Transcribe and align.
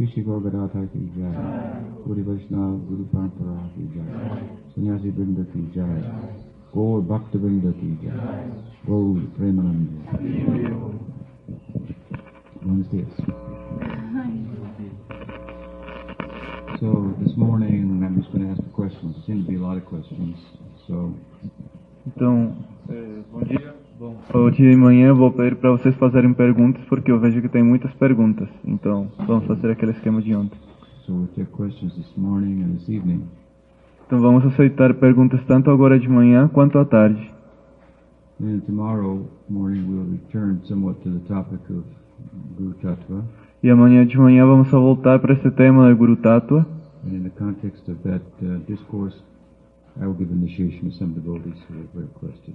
Shri 0.00 0.08
Shri 0.12 0.22
Gaurgadata 0.24 0.80
ki 0.92 1.12
jai. 1.14 1.84
Guru 2.06 2.22
Vaishnava 2.24 2.74
Guru 2.88 3.04
Parampara 3.12 3.68
ki 3.74 3.84
jai. 3.92 4.48
Sannyasi 4.72 5.10
Vrinda 5.12 5.44
ki 5.52 5.70
jai. 5.74 6.00
Gaur 6.72 7.02
Bhakta 7.02 7.36
Vrinda 7.36 7.70
ki 7.78 7.98
jai. 8.00 8.48
Gaur 8.86 9.20
Premananda. 9.36 10.00
Buenos 12.62 12.88
dias. 12.88 13.12
So 16.80 17.14
this 17.20 17.36
morning 17.36 18.02
I'm 18.02 18.22
just 18.22 18.32
going 18.32 18.46
to 18.46 18.52
ask 18.52 18.62
the 18.62 18.70
questions. 18.72 19.16
There 19.16 19.24
seem 19.26 19.44
to 19.44 19.50
be 19.50 19.56
a 19.56 19.60
lot 19.60 19.76
of 19.76 19.84
questions. 19.84 20.38
So 20.86 21.12
Então, 22.06 22.56
é, 22.88 23.22
bom 23.30 23.44
dia. 23.44 23.79
Bom, 24.00 24.16
hoje 24.32 24.62
de 24.62 24.74
manhã 24.76 25.08
eu 25.08 25.14
vou 25.14 25.30
pedir 25.30 25.56
para 25.56 25.72
vocês 25.72 25.94
fazerem 25.96 26.32
perguntas, 26.32 26.82
porque 26.86 27.12
eu 27.12 27.20
vejo 27.20 27.42
que 27.42 27.50
tem 27.50 27.62
muitas 27.62 27.92
perguntas. 27.92 28.48
Então, 28.64 29.12
vamos 29.26 29.44
fazer 29.44 29.70
aquele 29.70 29.92
esquema 29.92 30.22
de 30.22 30.34
ontem. 30.34 30.58
so 31.04 31.12
we'll 31.12 31.28
take 31.36 31.52
questions 31.52 31.94
this 31.94 32.10
morning 32.16 32.62
and 32.62 32.78
this 32.78 32.88
evening. 32.88 33.24
Então, 34.06 34.18
vamos 34.18 34.46
aceitar 34.46 34.94
perguntas 34.94 35.44
tanto 35.44 35.70
agora 35.70 35.98
de 35.98 36.08
manhã 36.08 36.48
quanto 36.48 36.78
à 36.78 36.84
tarde. 36.86 37.30
And 38.42 38.60
tomorrow 38.60 39.26
morning 39.50 39.84
we'll 39.86 40.10
return 40.10 40.60
somewhat 40.64 40.98
to 41.02 41.10
the 41.10 41.28
topic 41.28 41.60
of 41.68 41.84
Guru 42.56 42.72
Tattva. 42.80 43.22
E 43.62 43.68
amanhã 43.68 44.06
de 44.06 44.16
manhã 44.16 44.46
vamos 44.46 44.68
só 44.68 44.80
voltar 44.80 45.18
para 45.18 45.34
esse 45.34 45.50
tema 45.50 45.86
da 45.86 45.92
Guru 45.92 46.16
Tattva. 46.16 46.66
And 47.04 47.16
in 47.16 47.24
the 47.24 47.30
context 47.38 47.86
of 47.90 47.98
that 48.08 48.24
uh, 48.42 48.60
discourse, 48.66 49.22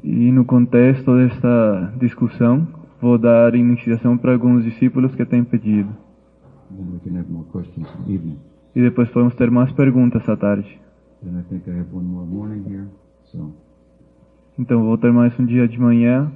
E 0.03 0.31
no 0.31 0.45
contexto 0.45 1.15
desta 1.15 1.93
discussão, 1.99 2.67
vou 3.01 3.17
dar 3.17 3.53
iniciação 3.55 4.17
para 4.17 4.33
alguns 4.33 4.63
discípulos 4.63 5.13
que 5.15 5.25
têm 5.25 5.43
pedido. 5.43 5.89
And 6.71 6.77
then 6.77 6.87
we 6.93 6.99
can 6.99 7.19
have 7.19 7.31
more 7.31 7.45
questions 7.51 7.87
in 7.99 8.03
the 8.05 8.13
evening. 8.13 8.39
E 8.75 8.81
depois 8.81 9.09
vamos 9.13 9.35
ter 9.35 9.51
mais 9.51 9.71
perguntas 9.71 10.27
à 10.27 10.35
tarde. 10.35 10.79
And 11.23 11.39
I 11.39 11.43
think 11.43 11.69
I 11.69 11.79
have 11.79 11.93
one 11.93 12.05
more 12.05 12.25
morning 12.25 12.63
here, 12.67 12.87
so 13.23 13.53
Então, 14.57 14.83
vou 14.83 14.97
ter 14.97 15.11
mais 15.11 15.37
um 15.39 15.45
dia 15.45 15.67
de 15.67 15.79
manhã. 15.79 16.31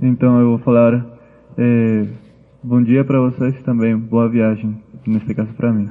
Então, 0.00 0.40
eu 0.40 0.48
vou 0.50 0.58
falar 0.58 1.06
é, 1.56 2.08
bom 2.68 2.82
dia 2.82 3.02
para 3.04 3.18
vocês 3.20 3.62
também. 3.62 3.96
Boa 3.96 4.28
viagem, 4.28 4.82
neste 5.06 5.34
caso 5.34 5.52
para 5.54 5.72
mim. 5.72 5.88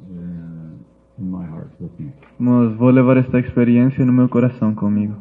Uh. 0.00 0.78
Mas 2.38 2.76
vou 2.76 2.90
levar 2.90 3.16
esta 3.16 3.38
experiência 3.38 4.04
no 4.04 4.12
meu 4.12 4.28
coração 4.28 4.74
comigo. 4.74 5.14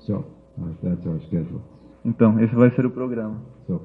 So 0.00 0.24
uh. 0.58 1.62
Então, 2.04 2.40
esse 2.40 2.54
vai 2.54 2.70
ser 2.70 2.84
o 2.84 2.90
programa. 2.90 3.40
So? 3.66 3.80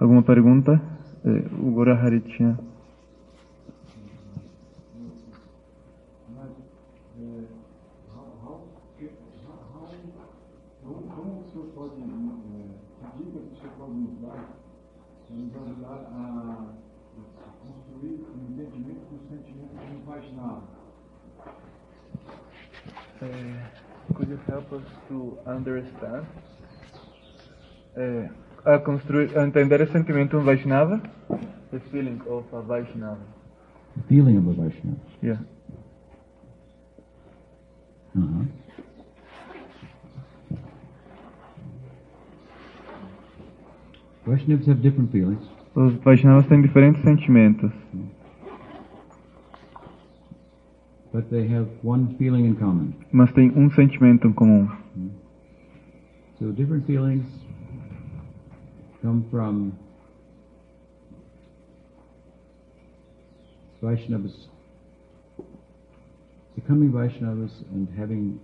Alguma 0.00 0.22
pergunta? 0.22 0.80
É, 1.24 1.44
o 1.60 1.70
Gora 1.70 1.94
Hari 1.94 2.20
tinha. 2.20 2.58
Como 10.82 11.40
o 11.40 11.44
senhor 11.52 11.66
pode, 11.74 12.00
eh, 12.00 12.04
que 13.12 13.24
dicas 13.24 13.42
o 13.42 13.56
senhor 13.56 13.72
pode 13.78 13.92
nos 13.92 14.20
dar 14.22 14.40
para 15.26 15.36
nos 15.36 15.54
ajudar 15.54 16.00
a 16.10 16.66
construir 17.62 18.24
um 18.34 18.52
entendimento 18.52 19.04
do 19.10 19.18
sentimento 20.10 20.16
imaginável? 20.16 20.62
could 24.14 24.28
you 24.28 24.40
help 24.48 24.72
us 24.72 24.82
to 25.08 25.38
understand? 25.46 26.26
É, 27.96 28.30
a 28.64 28.78
construir, 28.78 29.36
a 29.38 29.44
entender 29.44 29.80
o 29.80 29.86
sentimento 29.92 30.40
Vaishnava? 30.40 31.00
The 31.70 31.80
feeling 31.90 32.20
of 32.26 32.44
a 32.52 32.60
Vaishnava. 32.60 33.20
The 33.96 34.02
feeling 34.08 34.38
of 34.38 34.48
a 34.48 34.52
Vaishnava. 34.52 34.96
Yeah. 35.22 35.38
Uh-huh. 38.16 38.46
Vaishnavas 44.26 44.66
have 44.66 44.82
different 44.82 45.12
feelings. 45.12 45.44
Os 45.74 45.94
Vaishnavas 46.02 46.46
têm 46.46 46.60
diferentes 46.60 47.02
sentimentos, 47.02 47.72
But 47.92 47.92
they 47.92 47.98
have 47.98 48.88
one 48.90 48.98
feeling 49.12 49.68
in 49.72 49.74
common. 49.74 50.99
Mas 53.12 53.32
têm 53.32 53.50
um 53.56 53.70
sentimento 53.70 54.28
em 54.28 54.32
comum. 54.32 54.68
So 56.38 56.52
different 56.52 56.86
feelings 56.86 57.26
come 59.02 59.24
from 59.30 59.72
Vaishnavas 63.82 64.50
becoming 66.60 66.90
Vaishnavas 66.90 67.64
and 67.72 67.88
having 67.96 68.40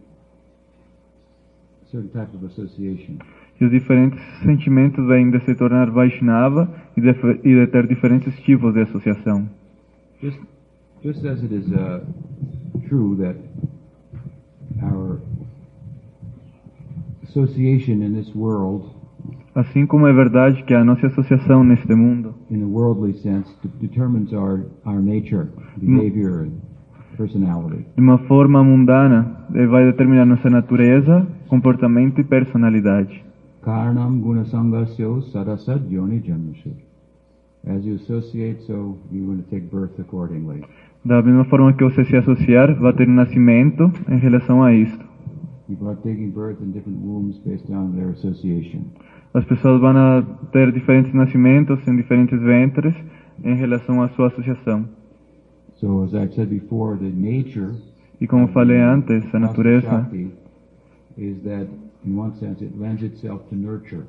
a 1.82 1.90
certain 1.90 2.10
type 2.10 2.34
of 2.34 2.44
association. 2.44 3.18
E 3.60 3.64
os 3.64 3.70
diferentes 3.70 4.20
sentimentos 4.42 5.06
vêm 5.06 5.30
de 5.30 5.40
se 5.40 5.54
tornar 5.54 5.90
Vaishnava 5.90 6.68
e 6.96 7.00
de, 7.00 7.08
e 7.08 7.54
de 7.54 7.66
ter 7.68 7.86
diferentes 7.86 8.38
tipos 8.40 8.74
de 8.74 8.82
associação. 8.82 9.48
Just, 10.22 10.38
just 11.02 11.24
as 11.24 11.42
it 11.42 11.52
is 11.52 11.66
uh, 11.72 12.00
true 12.88 13.16
that 13.16 13.36
our 14.82 15.20
association 17.28 18.02
in 18.02 18.14
this 18.14 18.34
world, 18.34 18.92
Assim 19.54 19.86
como 19.86 20.06
é 20.06 20.12
verdade 20.12 20.62
que 20.64 20.74
a 20.74 20.84
nossa 20.84 21.06
associação 21.06 21.64
neste 21.64 21.94
mundo, 21.94 22.34
in 22.50 22.62
a 22.62 22.66
worldly 22.66 23.14
sense, 23.14 23.50
de- 23.62 23.88
determines 23.88 24.30
our, 24.34 24.66
our 24.84 25.00
nature, 25.00 25.48
behavior, 25.78 26.42
and 26.42 26.52
personality. 27.16 27.86
de 27.96 28.02
uma 28.02 28.18
forma 28.18 28.62
mundana, 28.62 29.46
vai 29.48 29.86
determinar 29.86 30.26
nossa 30.26 30.50
natureza, 30.50 31.26
comportamento 31.48 32.20
e 32.20 32.24
personalidade. 32.24 33.24
Karanam 33.62 34.20
gunasangasyo 34.20 35.22
sadasad 35.32 35.90
yoni 35.90 36.20
janmashu. 36.20 36.72
As 37.66 37.82
you 37.84 37.94
associate, 37.96 38.62
so 38.66 38.98
you're 39.10 39.26
going 39.26 39.42
to 39.42 39.50
take 39.50 39.70
birth 39.70 39.98
accordingly. 39.98 40.62
Da 41.06 41.22
mesma 41.22 41.44
forma 41.44 41.72
que 41.72 41.84
você 41.84 42.04
se 42.04 42.16
associar, 42.16 42.74
vai 42.80 42.92
ter 42.92 43.08
um 43.08 43.14
nascimento 43.14 43.92
em 44.08 44.18
relação 44.18 44.60
a 44.60 44.74
isto. 44.74 45.06
As 49.32 49.44
pessoas 49.44 49.80
vão 49.80 49.94
ter 50.50 50.72
diferentes 50.72 51.14
nascimentos 51.14 51.86
em 51.86 51.94
diferentes 51.94 52.40
ventres 52.40 52.92
em 53.44 53.54
relação 53.54 54.02
à 54.02 54.08
sua 54.08 54.26
associação. 54.26 54.84
So 55.74 56.02
as 56.02 56.14
I've 56.14 56.34
said 56.34 56.48
before, 56.48 56.98
the 56.98 57.12
nature 57.14 57.74
E 58.20 58.26
como 58.26 58.48
falei 58.48 58.80
antes, 58.80 59.22
a 59.32 59.38
natureza 59.38 60.08
is 61.18 61.38
that, 61.42 61.68
in 62.04 62.16
one 62.16 62.34
sense, 62.36 62.64
it 62.64 62.72
lends 62.78 63.02
itself 63.02 63.44
to 63.50 63.54
nurture. 63.54 64.04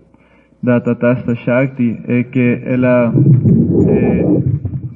da 0.64 0.80
Tatasta 0.80 1.36
Shakti 1.36 2.02
é 2.08 2.24
que 2.24 2.62
ela 2.66 3.14
eh, 3.88 4.26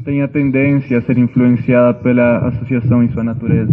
tem 0.04 0.22
a 0.22 0.28
tendência 0.28 0.98
a 0.98 1.02
ser 1.02 1.18
influenciada 1.18 1.94
pela 1.94 2.48
associação 2.48 3.04
em 3.04 3.10
sua 3.10 3.24
natureza. 3.24 3.72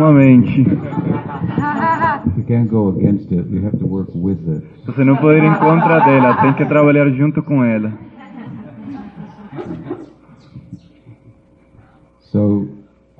it. 4.48 4.64
Você 4.86 5.04
não 5.04 5.16
pode 5.16 5.38
ir 5.38 5.44
em 5.44 5.54
contra 5.54 6.00
dela, 6.00 6.42
tem 6.42 6.52
que 6.54 6.64
trabalhar 6.64 7.08
junto 7.10 7.42
com 7.42 7.62
ela. 7.62 7.92
So, 12.32 12.68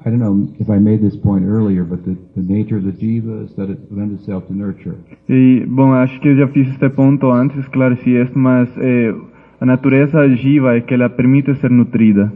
I 0.05 0.09
don't 0.09 0.21
know 0.21 0.49
if 0.59 0.71
I 0.71 0.79
made 0.79 1.03
this 1.03 1.17
point 1.17 1.45
earlier, 1.45 1.85
but 1.85 2.05
the, 2.05 2.17
the 2.37 2.43
nature 2.43 2.77
of 2.77 2.85
the 2.85 2.93
jiva 2.93 3.45
is 3.45 3.55
that 3.57 3.71
it 3.71 3.81
lends 3.91 4.21
itself 4.21 4.47
to 4.47 4.55
nurture. 4.55 4.97
E, 5.29 5.65
bom, 5.67 5.93
acho 5.93 6.19
que 6.21 6.29
eu 6.29 6.37
já 6.37 6.49
fiz 6.49 6.69
este 6.69 6.89
ponto 6.91 7.31
antes, 7.31 7.59
esclareci 7.59 8.11
isto, 8.11 8.39
mas 8.39 8.69
eh, 8.79 9.15
a 9.61 9.67
natureza 9.67 10.29
jiva 10.37 10.77
é 10.77 10.81
que 10.81 10.95
ela 10.95 11.11
permite 11.11 11.55
ser 11.57 11.71
nutrida. 11.71 12.33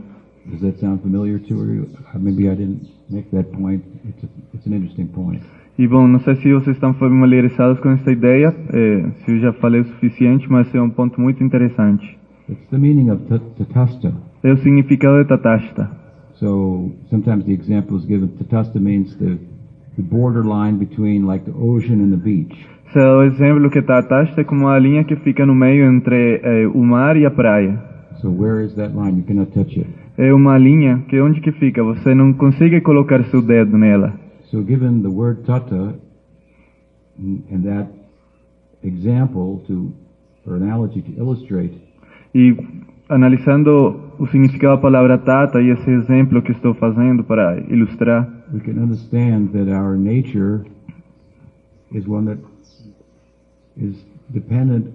Does 0.55 0.61
that 0.63 0.79
sound 0.79 1.01
familiar 1.03 1.39
to 1.41 1.55
you? 1.55 1.89
Uh, 2.15 2.19
Maybe 2.19 2.49
I 2.49 2.55
didn't 2.55 2.87
make 3.11 3.29
that 3.33 3.51
point. 3.53 3.83
It's, 4.09 4.23
a, 4.23 4.29
it's 4.55 4.67
an 4.67 4.73
interesting 4.75 5.09
point. 5.09 5.41
E 5.77 5.89
bom, 5.89 6.07
não 6.07 6.21
sei 6.21 6.37
se 6.37 6.53
vocês 6.53 6.77
estão 6.77 6.95
familiarizados 6.95 7.81
com 7.81 7.91
essa 7.91 8.13
ideia, 8.13 8.55
eh, 8.73 9.11
se 9.25 9.33
eu 9.33 9.41
já 9.41 9.53
falei 9.55 9.81
o 9.81 9.85
suficiente, 9.85 10.47
mas 10.49 10.73
é 10.73 10.81
um 10.81 10.89
ponto 10.91 11.21
muito 11.21 11.43
interessante. 11.43 12.17
It's 12.49 12.69
the 12.71 12.79
meaning 12.79 13.11
of 13.11 13.25
ta- 13.25 13.41
tatasta. 13.59 14.13
É 14.45 14.53
o 14.53 14.57
significado 14.59 15.19
de 15.23 15.29
Tatashta. 15.29 15.91
So 16.35 16.93
sometimes 17.11 17.45
the 17.47 17.53
example 17.53 17.97
is 17.97 18.05
given. 18.07 18.29
Tatasta 18.39 18.79
means 18.79 19.17
the, 19.17 19.39
the 19.97 20.03
borderline 20.03 20.79
between 20.79 21.27
like 21.27 21.45
the 21.45 21.57
ocean 21.59 22.01
and 22.01 22.11
the 22.11 22.17
beach. 22.23 22.55
Se 22.93 22.99
é 23.01 23.09
o 23.11 23.23
exemplo 23.25 23.69
que 23.71 23.83
Tatashta 23.83 24.43
é 24.43 24.45
como 24.45 24.69
a 24.69 24.79
linha 24.79 25.03
que 25.03 25.17
fica 25.17 25.45
no 25.45 25.55
meio 25.57 25.87
entre 25.93 26.41
eh, 26.45 26.67
o 26.69 26.83
mar 26.85 27.17
e 27.17 27.27
a 27.27 27.31
praia. 27.33 27.83
So 28.21 28.31
where 28.31 28.65
is 28.65 28.75
that 28.77 28.95
line? 28.95 29.19
You 29.19 29.25
cannot 29.25 29.51
touch 29.53 29.77
it. 29.77 30.04
É 30.17 30.33
uma 30.33 30.57
linha 30.57 31.05
que 31.09 31.21
onde 31.21 31.41
que 31.41 31.53
fica? 31.53 31.83
Você 31.83 32.15
não 32.15 32.33
consegue 32.33 32.81
colocar 32.81 33.25
seu 33.25 33.43
dedo 33.43 33.77
nela. 33.77 34.15
So 34.51 34.63
given 34.63 35.03
the 35.03 35.09
word 35.09 35.43
tata 35.45 35.95
and 37.19 37.63
that 37.65 37.89
example 38.83 39.63
to, 39.67 39.93
or 40.47 40.57
analogy 40.57 41.03
to 41.03 41.13
illustrate, 41.19 41.73
E 42.35 42.57
analisando 43.09 44.13
o 44.19 44.27
significado 44.27 44.75
da 44.75 44.83
palavra 44.83 45.19
Tata 45.19 45.63
e 45.63 45.71
esse 45.71 45.89
exemplo 45.89 46.43
que 46.43 46.51
estou 46.51 46.75
fazendo 46.75 47.23
para 47.23 47.61
ilustrar, 47.71 48.29
we 48.53 48.59
can 48.59 48.73
understand 48.73 49.51
that 49.53 49.71
our 49.71 49.97
nature 49.97 50.65
is 51.93 52.09
one 52.09 52.27
that 52.27 52.41
is 53.77 53.95
dependent 54.31 54.89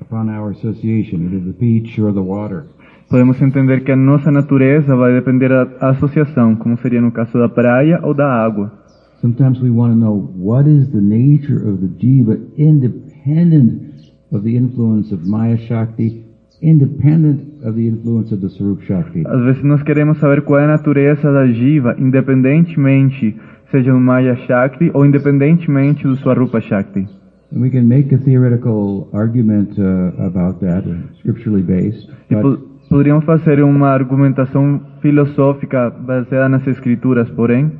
upon 0.00 0.28
our 0.30 0.52
association, 0.52 1.24
either 1.26 1.40
the 1.40 1.52
beach 1.58 1.98
or 1.98 2.12
the 2.12 2.22
water. 2.22 2.66
Podemos 3.08 3.40
entender 3.40 3.84
que 3.84 3.92
a 3.92 3.96
nossa 3.96 4.30
natureza 4.30 4.96
vai 4.96 5.12
depender 5.12 5.48
da 5.48 5.90
associação, 5.90 6.56
como 6.56 6.76
seria 6.78 7.00
no 7.00 7.12
caso 7.12 7.38
da 7.38 7.48
praia 7.48 8.00
ou 8.02 8.14
da 8.14 8.26
água. 8.26 8.72
Sometimes 9.20 9.60
we 9.60 9.70
want 9.70 9.94
to 9.94 9.98
know 9.98 10.32
what 10.36 10.68
is 10.68 10.88
the 10.90 11.00
nature 11.00 11.66
of 11.66 11.80
the 11.80 11.88
jiva 11.98 12.38
independent 12.58 13.94
of 14.30 14.42
the 14.42 14.54
influence 14.56 15.14
of 15.14 15.26
Maya 15.26 15.56
Shakti, 15.56 16.24
independent 16.60 17.64
of 17.64 17.74
the 17.74 17.86
influence 17.88 18.34
of 18.34 18.40
the 18.40 18.48
Sarup 18.48 18.82
Shakti. 18.82 19.22
Às 19.26 19.44
vezes 19.44 19.62
nós 19.62 19.82
queremos 19.82 20.18
saber 20.18 20.42
qual 20.42 20.60
é 20.60 20.64
a 20.64 20.68
natureza 20.68 21.32
da 21.32 21.46
jiva, 21.46 21.96
independentemente 21.98 23.34
seja 23.70 23.92
no 23.92 24.00
Maya 24.00 24.36
Shakti 24.46 24.90
ou 24.92 25.06
independentemente 25.06 26.04
do 26.04 26.16
Swarupa 26.16 26.60
Shakti. 26.60 27.06
And 27.52 27.60
we 27.60 27.70
can 27.70 27.86
make 27.86 28.12
a 28.12 28.18
theoretical 28.18 29.08
argument 29.12 29.78
uh, 29.78 30.12
about 30.18 30.60
that, 30.60 30.84
uh, 30.86 31.16
scripturally 31.18 31.62
based. 31.62 32.10
But 32.28 32.73
po 32.94 32.98
poderíamos 32.98 33.24
fazer 33.24 33.60
uma 33.60 33.88
argumentação 33.88 34.80
filosófica 35.00 35.90
baseada 35.90 36.48
nas 36.48 36.64
escrituras, 36.64 37.28
porém, 37.30 37.72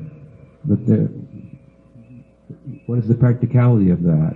But 0.64 0.87
the, 0.87 1.08
what 2.88 2.99
is 2.99 3.06
the 3.06 3.14
practicality 3.14 3.93
of 3.93 4.02
that? 4.02 4.34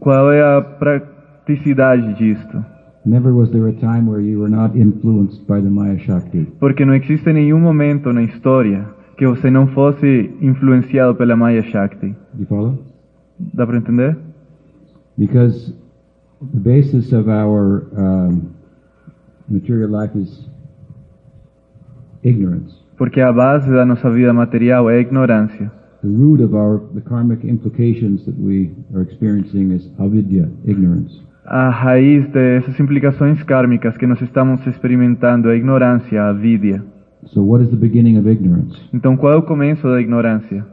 qual 0.00 0.32
é 0.32 0.40
a 0.40 0.62
praticidade 0.62 2.14
disto? 2.14 2.64
Never 3.04 3.34
was 3.34 3.50
there 3.50 3.68
a 3.68 3.72
time 3.74 4.08
where 4.08 4.22
you 4.22 4.40
were 4.40 4.50
not 4.50 4.78
influenced 4.78 5.46
by 5.46 5.60
the 5.60 5.68
Maya 5.68 5.98
Shakti. 5.98 6.48
Porque 6.58 6.86
não 6.86 6.94
existe 6.94 7.30
nenhum 7.30 7.60
momento 7.60 8.10
na 8.10 8.22
história 8.22 8.86
que 9.18 9.26
você 9.26 9.50
não 9.50 9.66
fosse 9.66 10.32
influenciado 10.40 11.14
pela 11.16 11.36
Maya 11.36 11.62
Shakti. 11.64 12.16
You 12.38 12.46
follow? 12.46 12.78
Dá 13.52 13.66
para 13.66 13.76
entender? 13.76 14.16
Because 15.18 15.74
the 16.40 16.60
basis 16.60 17.12
of 17.12 17.28
our 17.28 17.88
um, 17.92 18.53
material 19.48 19.90
life 19.90 20.16
is 20.18 20.48
ignorance. 22.22 22.74
Porque 22.96 23.20
a 23.20 23.32
base 23.32 23.70
da 23.70 23.84
nossa 23.84 24.10
vida 24.10 24.32
material 24.32 24.88
é 24.88 24.96
a 24.96 25.00
ignorância. 25.00 25.70
The 26.02 26.08
root 26.08 26.42
of 26.42 26.54
our 26.54 26.80
the 26.94 27.00
karmic 27.00 27.46
implications 27.46 28.24
that 28.26 28.36
we 28.38 28.70
are 28.94 29.02
experiencing 29.02 29.72
is 29.72 29.90
avidya, 29.98 30.48
ignorance. 30.64 31.22
A 31.46 31.68
raiz 31.70 32.26
dessas 32.30 32.78
implicações 32.80 33.42
kármicas 33.42 33.96
que 33.98 34.06
nós 34.06 34.20
estamos 34.22 34.66
experimentando 34.66 35.48
é 35.48 35.52
a 35.52 35.56
ignorância, 35.56 36.22
a 36.22 36.28
avidia. 36.28 36.82
So 37.26 37.42
what 37.42 37.64
is 37.64 37.70
the 37.70 37.76
beginning 37.76 38.18
of 38.18 38.28
ignorance? 38.28 38.78
Então, 38.92 39.16
qual 39.16 39.32
é 39.32 39.36
o 39.36 39.42
começo 39.42 39.82
da 39.82 40.00
ignorância? 40.00 40.64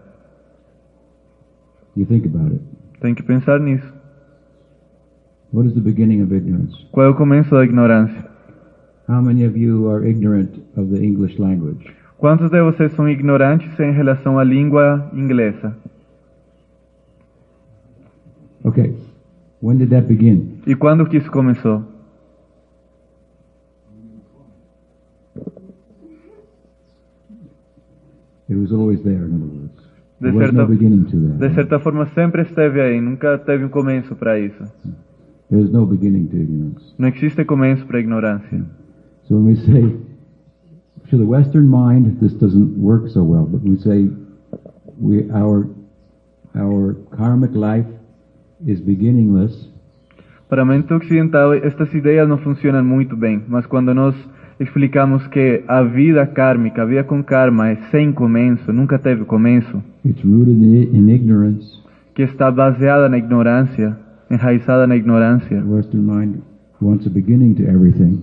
You 1.96 2.06
think 2.06 2.28
about 2.28 2.54
it. 2.54 2.64
Tem 3.02 3.16
que 3.16 3.24
pensar 3.24 3.60
nisso. 3.60 3.94
What 5.54 5.68
is 5.68 5.74
the 5.74 5.82
beginning 5.82 6.22
of 6.22 6.34
ignorance? 6.34 6.74
Qual 6.92 7.06
é 7.06 7.10
o 7.10 7.16
começo 7.16 7.52
da 7.52 7.64
ignorância? 7.64 8.31
How 9.08 9.22
many 9.22 9.46
of 9.46 9.58
you 9.58 9.90
are 9.90 10.06
ignorant 10.08 10.52
of 10.78 10.90
the 10.96 11.04
English 11.04 11.38
language? 11.40 11.86
Quantos 12.18 12.50
de 12.52 12.62
vocês 12.62 12.94
são 12.94 13.10
ignorantes 13.10 13.80
em 13.80 13.92
relação 13.92 14.38
à 14.38 14.44
língua 14.44 15.10
inglesa? 15.14 15.76
Okay. 18.64 18.96
When 19.62 19.78
did 19.78 19.90
that 19.90 20.08
begin? 20.08 20.62
E 20.68 20.76
quando 20.76 21.06
que 21.08 21.18
isso 21.18 21.32
começou? 21.32 21.84
It 28.50 28.56
was 28.56 28.72
always 28.72 29.02
there, 29.04 29.26
in 29.26 29.34
other 29.36 29.48
words. 29.48 29.82
De 30.20 30.28
There 30.28 30.34
was 30.38 30.52
no 30.52 30.58
certa, 30.60 30.66
beginning 30.72 31.06
to 31.06 31.18
that. 31.28 31.40
de 31.40 31.56
certa 31.56 31.80
forma 31.80 32.06
sempre 32.14 32.42
esteve 32.44 32.82
aí, 32.82 33.02
nunca 33.02 33.38
teve 33.40 33.64
um 33.66 33.70
começo 33.70 34.16
para 34.16 34.40
isso. 34.40 34.64
There's 35.50 35.72
no 35.72 35.86
beginning 35.86 36.28
to 36.28 36.38
ignorance. 36.38 36.94
Não 36.98 37.08
existe 37.08 37.44
começo 37.46 37.86
para 37.86 37.98
a 37.98 38.02
ignorância. 38.02 38.64
So 39.28 39.36
when 39.36 39.46
we 39.46 39.56
say, 39.56 39.82
to 41.10 41.18
the 41.18 41.26
Western 41.26 41.68
mind, 41.68 42.20
this 42.22 42.34
doesn't 42.34 42.78
work 42.78 43.10
so 43.10 43.24
well, 43.24 43.46
but 43.46 43.62
we 43.62 43.78
say, 43.78 44.08
we, 45.00 45.30
our, 45.32 45.68
our 46.56 46.96
karmic 47.16 47.52
life 47.54 47.86
is 48.66 48.80
beginningless, 48.80 49.72
Para 50.52 50.64
a 50.64 50.66
mente 50.66 50.94
ocidental, 50.94 51.54
estas 51.54 51.94
ideias 51.94 52.28
não 52.28 52.38
funcionam 52.38 52.84
muito 52.84 53.16
bem, 53.16 53.42
mas 53.48 53.66
quando 53.66 53.94
nós 53.94 54.14
explicamos 54.60 55.26
que 55.28 55.64
a 55.66 55.82
vida 55.82 56.28
kármica, 56.28 56.82
a 56.82 56.86
vida 56.86 57.06
com 57.06 57.24
karma, 57.24 57.70
é 57.70 57.78
sem 57.90 58.12
começo, 58.12 58.74
nunca 58.74 59.00
teve 59.00 59.24
começo, 59.24 59.82
it's 60.04 60.22
rooted 60.26 60.62
in, 60.62 60.94
in 60.94 61.10
ignorance, 61.10 61.82
que 62.14 62.24
está 62.24 62.52
baseada 62.52 63.08
na 63.08 63.18
ignorância, 63.18 63.98
enraizada 64.30 64.86
na 64.86 64.98
ignorância, 64.98 65.62
the 65.62 65.70
Western 65.70 66.04
mind 66.04 66.42
wants 66.82 67.08
a 67.08 67.10
beginning 67.10 67.54
to 67.54 67.64
everything. 67.64 68.22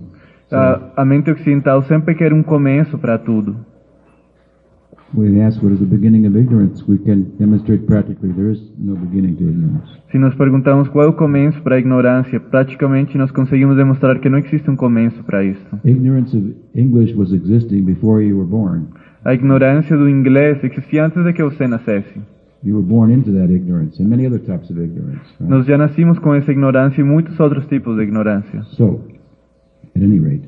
A, 0.51 1.01
a 1.01 1.05
mente 1.05 1.31
ocidental 1.31 1.83
sempre 1.83 2.15
quer 2.15 2.33
um 2.33 2.43
começo 2.43 2.97
para 2.97 3.17
tudo. 3.17 3.55
When 5.11 5.33
we 5.33 5.41
ask 5.41 5.61
what 5.63 5.73
is 5.73 5.79
the 5.79 5.87
beginning 5.87 6.27
of 6.27 6.37
ignorance, 6.37 6.83
we 6.87 6.99
can 6.99 7.25
demonstrate 7.39 7.83
practically 7.87 8.31
there 8.31 8.51
is 8.51 8.61
no 8.77 8.95
beginning 8.95 9.35
to 9.37 9.43
ignorance. 9.43 9.89
Se 10.11 10.19
nós 10.19 10.35
perguntamos 10.35 10.87
qual 10.89 11.05
é 11.05 11.07
o 11.07 11.13
começo 11.13 11.59
para 11.63 11.77
a 11.77 11.79
ignorância, 11.79 12.39
praticamente 12.39 13.17
nós 13.17 13.31
conseguimos 13.31 13.75
demonstrar 13.75 14.19
que 14.19 14.29
não 14.29 14.37
existe 14.37 14.69
um 14.69 14.75
começo 14.75 15.23
para 15.23 15.43
isso. 15.43 15.65
Ignorance 15.83 16.37
of 16.37 16.55
English 16.75 17.15
was 17.15 17.31
existing 17.31 17.83
before 17.85 18.23
you 18.23 18.37
were 18.37 18.47
born. 18.47 18.85
A 19.25 19.33
ignorância 19.33 19.97
do 19.97 20.07
inglês 20.07 20.63
existia 20.63 21.05
antes 21.05 21.23
de 21.23 21.33
que 21.33 21.43
você 21.43 21.67
nascesse. 21.67 22.19
You 22.63 22.75
were 22.75 22.85
born 22.85 23.11
into 23.11 23.31
that 23.31 23.51
ignorance 23.51 24.01
and 24.01 24.07
many 24.09 24.27
other 24.27 24.39
types 24.39 24.69
of 24.69 24.79
ignorance. 24.79 25.25
right? 25.39 25.49
Nós 25.49 25.65
já 25.65 25.77
nascimos 25.77 26.19
com 26.19 26.35
essa 26.35 26.51
ignorância 26.51 27.01
e 27.01 27.03
muitos 27.03 27.39
outros 27.39 27.65
tipos 27.65 27.95
de 27.95 28.03
ignorância. 28.03 28.61
So, 28.75 28.99
at 29.99 30.03
any 30.03 30.19
rate, 30.19 30.47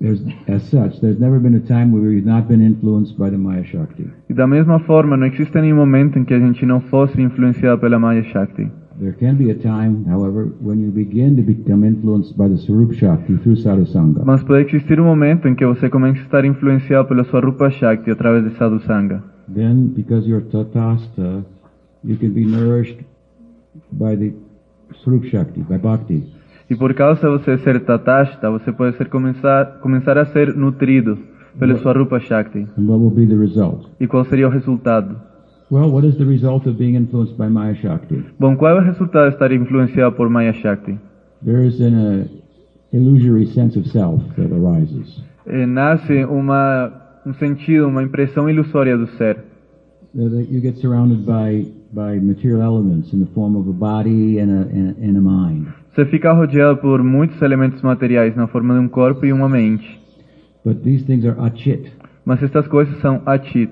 there's, 0.00 0.20
as 0.48 0.62
such, 0.68 1.00
there's 1.00 1.18
never 1.18 1.38
been 1.38 1.54
a 1.54 1.60
time 1.60 1.92
where 1.92 2.02
we've 2.02 2.26
not 2.26 2.48
been 2.48 2.60
influenced 2.60 3.16
by 3.16 3.30
the 3.30 3.38
Maya 3.38 3.64
Shakti. 3.64 4.06
E 4.28 4.34
da 4.34 4.46
mesma 4.46 4.78
forma, 4.80 5.16
não 5.16 5.26
existe 5.26 5.58
nenhum 5.60 5.76
momento 5.76 6.18
em 6.18 6.24
que 6.24 6.34
a 6.34 6.38
gente 6.38 6.66
não 6.66 6.80
fosse 6.80 7.20
influenciado 7.20 7.80
pela 7.80 7.98
Maya 7.98 8.22
Shakti. 8.24 8.70
There 9.00 9.12
can 9.12 9.34
be 9.34 9.50
a 9.50 9.54
time, 9.54 10.04
however, 10.08 10.52
when 10.60 10.80
you 10.80 10.92
begin 10.92 11.36
to 11.36 11.42
become 11.42 11.84
influenced 11.84 12.36
by 12.36 12.48
the 12.48 12.56
Sarup 12.56 12.94
Shakti 12.94 13.36
through 13.38 13.56
sadhusanga. 13.56 14.24
Mas 14.24 14.42
pode 14.44 14.66
existir 14.68 15.00
um 15.00 15.04
momento 15.04 15.48
em 15.48 15.54
que 15.54 15.66
você 15.66 15.88
começa 15.88 16.20
a 16.20 16.22
estar 16.22 16.44
influenciado 16.44 17.08
pela 17.08 17.24
sua 17.24 17.40
Rupa 17.40 17.70
Shakti 17.70 18.10
através 18.10 18.44
de 18.44 18.56
Sadhusanga. 18.56 19.22
Then, 19.52 19.88
because 19.88 20.28
you're 20.28 20.46
tatasta, 20.46 21.44
you 22.04 22.16
can 22.16 22.30
be 22.30 22.44
nourished 22.44 22.98
by 23.90 24.16
the 24.16 24.32
Sarup 25.02 25.28
Shakti, 25.28 25.62
by 25.62 25.78
bhakti. 25.78 26.22
E 26.70 26.74
por 26.74 26.94
causa 26.94 27.20
de 27.20 27.38
você 27.38 27.58
ser 27.58 27.80
Tatashta, 27.84 28.50
você 28.50 28.72
pode 28.72 28.96
ser 28.96 29.08
começar, 29.08 29.78
começar 29.80 30.16
a 30.16 30.24
ser 30.26 30.54
nutrido 30.54 31.18
pela 31.58 31.76
sua 31.78 31.92
Rupa 31.92 32.18
Shakti. 32.20 32.66
And 32.78 32.86
what 32.86 33.00
will 33.00 33.10
be 33.10 33.26
the 33.26 33.36
result? 33.36 33.86
E 34.00 34.06
qual 34.06 34.24
seria 34.24 34.48
o 34.48 34.50
resultado? 34.50 35.16
Well, 35.70 35.90
what 35.90 36.06
is 36.06 36.16
the 36.16 36.24
result 36.24 36.66
of 36.68 36.78
being 36.78 36.94
influenced 36.94 37.36
by 37.36 37.48
Maya 37.48 37.74
Shakti? 37.74 38.24
Bom, 38.38 38.56
qual 38.56 38.76
é 38.76 38.80
o 38.80 38.84
resultado 38.84 39.28
de 39.28 39.34
estar 39.34 39.52
influenciado 39.52 40.14
por 40.14 40.28
Maya 40.28 40.52
Shakti? 40.52 40.98
There 41.44 41.66
is 41.66 41.80
an 41.80 42.22
uh, 42.22 42.28
illusory 42.92 43.46
sense 43.46 43.78
of 43.78 43.88
self 43.88 44.22
that 44.36 44.52
arises. 44.52 45.22
Eh, 45.46 45.66
nasce 45.66 46.24
uma, 46.24 46.92
um 47.26 47.34
sentido, 47.34 47.88
uma 47.88 48.02
impressão 48.02 48.48
ilusória 48.48 48.96
do 48.96 49.06
ser. 49.16 49.38
You 50.14 50.60
get 50.60 50.76
surrounded 50.76 51.26
by, 51.26 51.72
by 51.94 52.18
material 52.20 52.60
elements 52.62 53.12
in 53.12 53.20
the 53.24 53.30
form 53.34 53.56
of 53.56 53.68
a 53.68 53.72
body 53.72 54.38
and 54.40 54.50
a, 54.50 54.62
and 55.06 55.16
a, 55.16 55.20
mind. 55.20 55.66
Você 55.94 56.04
fica 56.06 56.32
rodeado 56.32 56.78
por 56.78 57.02
muitos 57.02 57.40
elementos 57.40 57.80
materiais 57.82 58.34
na 58.34 58.46
forma 58.48 58.74
de 58.74 58.80
um 58.80 58.88
corpo 58.88 59.24
e 59.24 59.32
uma 59.32 59.48
mente. 59.48 60.00
But 60.64 60.82
these 60.82 61.04
things 61.04 61.24
are 61.24 61.36
achit, 61.40 61.92
Mas 62.24 62.42
estas 62.42 62.66
coisas 62.66 62.98
são 63.00 63.22
achit. 63.26 63.70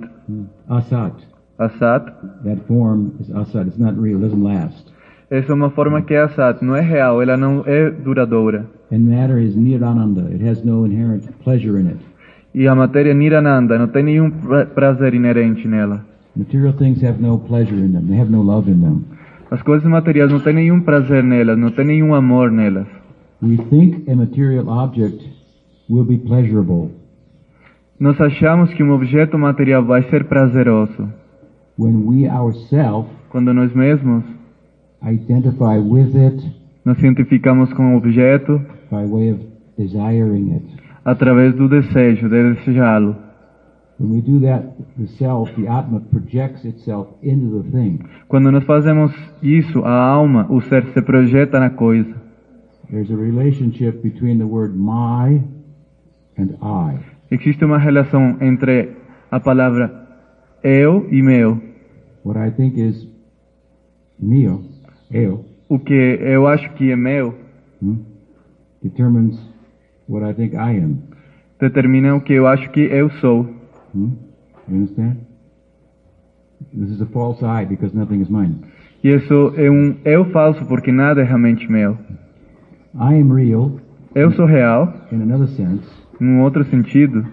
asat. 0.68 1.14
Asat, 1.58 2.06
That 2.44 2.60
form 2.66 3.12
is 3.20 3.30
asat. 3.34 3.66
It's 3.68 3.78
not 3.78 3.98
real. 4.00 4.16
It 4.22 4.28
doesn't 4.28 4.42
last. 4.42 4.92
essa 5.30 5.50
é 5.50 5.54
uma 5.54 5.70
forma 5.70 6.02
que 6.02 6.12
é 6.14 6.20
asat, 6.20 6.62
não 6.62 6.76
é 6.76 6.80
real, 6.82 7.22
ela 7.22 7.36
não 7.36 7.62
é 7.66 7.90
duradoura. 7.90 8.66
And 8.92 8.98
matter 9.00 9.38
is 9.40 9.56
nirananda. 9.56 10.28
It 10.30 10.46
has 10.46 10.62
no 10.64 10.86
inherent 10.86 11.24
pleasure 11.42 11.80
in 11.80 11.86
it. 11.88 11.98
E 12.54 12.68
a 12.68 12.74
matéria 12.74 13.14
Nirananda 13.14 13.78
não 13.78 13.88
tem 13.88 14.02
nenhum 14.02 14.30
pra- 14.30 14.66
prazer 14.66 15.14
inerente 15.14 15.66
nela. 15.66 16.04
Material 16.34 16.72
things 16.72 17.02
have 17.02 17.20
no 17.20 17.38
pleasure 17.38 17.76
in 17.76 17.92
them. 17.92 18.08
They 18.08 18.18
have 18.18 18.30
no 18.30 18.42
love 18.42 18.70
in 18.70 18.80
them. 18.80 19.04
As 19.50 19.60
coisas 19.62 19.86
materiais 19.86 20.30
não 20.30 20.40
tem 20.40 20.54
nenhum 20.54 20.80
prazer 20.80 21.22
nelas, 21.22 21.58
não 21.58 21.70
tem 21.70 21.84
nenhum 21.84 22.14
amor 22.14 22.50
nelas. 22.50 22.86
We 23.42 23.58
think 23.58 24.10
a 24.10 24.16
material 24.16 24.68
object 24.68 25.22
will 25.90 26.04
be 26.04 26.16
pleasurable 26.16 26.90
Nós 28.00 28.20
achamos 28.20 28.72
que 28.74 28.82
um 28.82 28.92
objeto 28.92 29.38
material 29.38 29.84
vai 29.84 30.02
ser 30.04 30.24
prazeroso 30.24 31.08
when 31.78 32.04
we 32.06 32.28
ourselves 32.28 33.10
quando 33.30 33.52
nós 33.52 33.72
mesmos 33.74 34.24
identify 35.02 35.78
with 35.78 36.16
it 36.16 36.42
nos 36.84 36.98
identificamos 36.98 37.72
com 37.74 37.94
o 37.94 37.96
objeto 37.96 38.60
by 38.90 39.06
way 39.06 39.32
of 39.32 39.40
desiring 39.78 40.52
it. 40.54 40.66
através 41.04 41.54
do 41.54 41.68
desejo, 41.68 42.28
de 42.28 42.54
desejá-lo. 42.54 43.16
Quando 48.28 48.50
nós 48.50 48.64
fazemos 48.64 49.12
isso, 49.42 49.84
a 49.84 50.00
alma, 50.00 50.46
o 50.50 50.61
ser 50.62 50.84
se 50.92 51.02
projeta 51.02 51.61
na 51.61 51.70
coisa. 51.70 52.14
A 52.88 53.04
the 53.04 54.44
word 54.44 54.76
my 54.76 55.42
and 56.38 56.56
I. 56.62 56.99
Existe 57.30 57.64
uma 57.64 57.78
relação 57.78 58.37
entre 58.40 58.90
a 59.30 59.40
palavra 59.40 60.02
eu 60.62 61.06
e 61.11 61.22
meu. 61.22 61.61
What 62.25 62.38
I 62.38 62.50
think 62.50 62.78
is 62.78 63.08
mio, 64.18 64.62
eu, 65.11 65.44
O 65.68 65.78
que 65.78 65.94
eu 65.94 66.46
acho 66.46 66.70
que 66.75 66.90
é 66.92 66.96
meu 66.96 67.34
hmm, 67.82 67.96
determines 68.82 69.38
what 70.08 70.25
I 70.25 70.34
think 70.34 70.54
I 70.54 70.78
am. 70.78 70.99
determina 71.58 72.14
o 72.14 72.20
que 72.20 72.34
eu 72.34 72.46
acho 72.46 72.70
que 72.70 72.80
eu 72.80 73.11
sou. 73.12 73.62
Hmm? 73.94 74.11
You 74.68 74.76
understand? 74.76 75.16
This 76.72 76.90
is 76.90 77.00
a 77.00 77.06
false 77.06 77.42
I 77.42 77.64
because 77.64 77.94
nothing 77.96 78.20
is 78.22 78.28
mine. 78.28 78.56
E 79.02 79.08
isso 79.08 79.52
é 79.56 79.70
um 79.70 79.96
eu 80.04 80.25
falso 80.26 80.64
porque 80.66 80.92
nada 80.92 81.20
é 81.20 81.25
realmente 81.25 81.70
meu. 81.70 81.96
I 82.94 83.20
am 83.20 83.32
real 83.34 83.72
Eu 84.14 84.30
sou 84.32 84.44
real, 84.46 84.92
in 85.11 85.22
another 85.22 85.49
sense. 85.49 85.84
num 86.20 86.40
outro 86.42 86.64
sentido. 86.64 87.26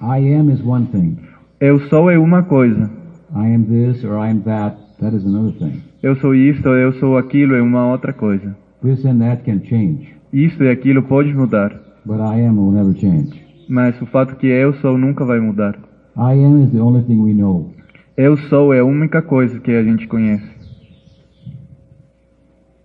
I 0.00 0.32
am 0.34 0.50
is 0.50 0.60
one 0.62 0.86
thing. 0.86 1.16
Eu 1.58 1.80
sou 1.88 2.10
é 2.10 2.18
uma 2.18 2.42
coisa. 2.42 2.90
I 3.34 3.54
am 3.54 3.64
this 3.64 4.04
or 4.04 4.18
I 4.24 4.30
am 4.30 4.40
that. 4.42 4.76
That 5.00 5.16
is 5.16 5.24
another 5.26 5.52
thing. 5.58 5.82
Eu 6.02 6.14
sou 6.16 6.34
isto, 6.34 6.68
eu 6.68 6.92
sou 6.94 7.16
aquilo 7.18 7.54
é 7.54 7.62
uma 7.62 7.90
outra 7.90 8.12
coisa. 8.12 8.56
This 8.82 9.04
and 9.04 9.18
that 9.18 9.42
can 9.42 9.60
change, 9.64 10.14
Isto 10.32 10.62
e 10.64 10.68
aquilo 10.70 11.02
pode 11.02 11.34
mudar, 11.34 11.70
but 12.04 12.18
I 12.18 12.42
am 12.42 12.58
will 12.58 12.72
never 12.72 12.94
change. 12.94 13.30
mas 13.68 14.00
o 14.00 14.06
fato 14.06 14.36
que 14.36 14.46
eu 14.46 14.74
sou 14.74 14.96
nunca 14.96 15.24
vai 15.24 15.40
mudar. 15.40 15.76
I 16.18 16.32
am 16.32 16.62
is 16.62 16.72
the 16.72 16.80
only 16.80 17.02
thing 17.02 17.22
we 17.22 17.34
know. 17.34 17.70
Eu 18.16 18.38
sou 18.48 18.72
é 18.72 18.78
a 18.78 18.84
única 18.84 19.20
coisa 19.20 19.60
que 19.60 19.70
a 19.70 19.84
gente 19.84 20.06
conhece. 20.06 20.48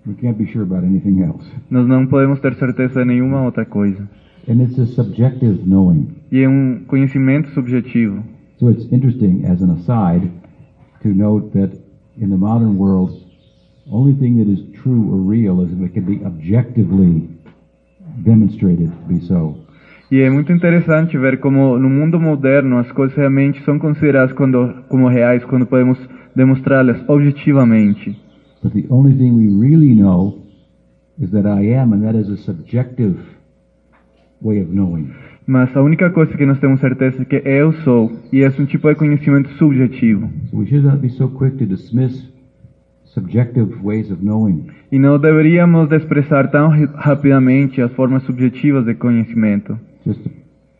We 0.05 0.15
can't 0.15 0.37
be 0.37 0.51
sure 0.51 0.63
about 0.63 0.85
anything 0.85 1.21
else. 1.21 1.49
Nós 1.69 1.87
não 1.87 2.05
podemos 2.07 2.41
ter 2.41 2.55
certeza 2.55 3.01
de 3.01 3.05
nenhuma 3.05 3.43
outra 3.43 3.65
coisa. 3.65 4.09
And 4.49 4.61
it's 4.61 4.77
a 4.77 4.85
subjective 4.85 5.63
knowing. 5.65 6.09
E 6.29 6.39
é 6.39 6.49
um 6.49 6.83
conhecimento 6.85 7.49
subjetivo. 7.51 8.21
So 8.59 8.69
it's 8.69 8.91
interesting, 8.91 9.45
as 9.45 9.61
an 9.61 9.71
aside, 9.71 10.29
to 11.01 11.09
note 11.09 11.51
that 11.53 11.71
in 12.17 12.29
the 12.29 12.37
modern 12.37 12.77
world, 12.77 13.13
only 13.89 14.13
thing 14.13 14.43
that 14.43 14.51
is 14.51 14.59
true 14.81 15.09
or 15.09 15.17
real 15.17 15.61
is 15.61 15.71
if 15.71 15.81
it 15.81 15.93
can 15.93 16.03
be 16.03 16.21
objectively 16.25 17.29
demonstrated 18.25 18.91
to 18.91 19.07
be 19.07 19.25
so. 19.25 19.55
E 20.11 20.19
é 20.19 20.29
muito 20.29 20.51
interessante 20.51 21.17
ver 21.17 21.39
como 21.39 21.79
no 21.79 21.89
mundo 21.89 22.19
moderno 22.19 22.79
as 22.79 22.91
coisas 22.91 23.15
realmente 23.15 23.63
são 23.63 23.79
consideradas 23.79 24.33
quando, 24.33 24.83
como 24.89 25.07
reais 25.07 25.41
quando 25.45 25.65
podemos 25.65 25.97
demonstrá-las 26.35 27.01
objetivamente. 27.07 28.19
But 28.61 28.73
the 28.73 28.85
only 28.89 29.13
thing 29.13 29.31
we 29.31 29.47
really 29.47 29.95
know 29.95 30.37
is 31.17 31.31
that 31.31 31.47
I 31.47 31.73
am, 31.75 31.93
and 31.93 32.01
that 32.01 32.17
is 32.17 32.29
a 32.29 32.35
subjective 32.35 33.19
way 34.41 34.61
of 34.61 34.73
knowing. 34.73 35.11
Mas 35.47 35.73
a 35.77 35.81
única 35.81 36.09
coisa 36.09 36.35
que 36.35 36.45
nós 36.45 36.59
temos 36.59 36.81
certeza 36.81 37.21
é 37.21 37.25
que 37.25 37.41
eu 37.47 37.71
sou, 37.71 38.11
e 38.33 38.41
esse 38.41 38.59
é 38.59 38.63
um 38.63 38.65
tipo 38.65 38.89
de 38.89 38.95
conhecimento 38.95 39.49
subjetivo. 39.51 40.29
So 40.49 40.57
we 40.57 40.65
should 40.65 40.85
not 40.85 40.97
be 40.97 41.09
so 41.09 41.29
quick 41.29 41.55
to 41.57 41.65
dismiss 41.65 42.29
subjective 43.05 43.75
ways 43.81 44.11
of 44.11 44.21
knowing. 44.21 44.67
E 44.91 44.99
não 44.99 45.17
deveríamos 45.17 45.87
desprezar 45.87 46.51
tão 46.51 46.69
rapidamente 46.95 47.81
as 47.81 47.93
formas 47.93 48.23
subjetivas 48.23 48.83
de 48.83 48.93
conhecimento. 48.95 49.79
Just 50.05 50.19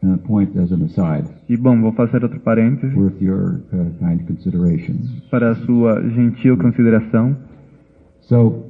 a, 0.04 0.18
point 0.28 0.58
as 0.58 0.72
an 0.72 0.84
aside, 0.86 1.30
E 1.48 1.56
bom, 1.56 1.80
vou 1.80 1.92
fazer 1.94 2.24
outro 2.24 2.40
parêntese 2.40 2.96
worth 2.96 3.22
your 3.22 3.62
uh, 3.72 3.92
kind 4.00 4.25
consideration. 4.25 4.96
para 5.30 5.51
a 5.51 5.56
sua 5.56 6.01
gentil 6.10 6.58
consideração. 6.58 7.38
So, 8.22 8.66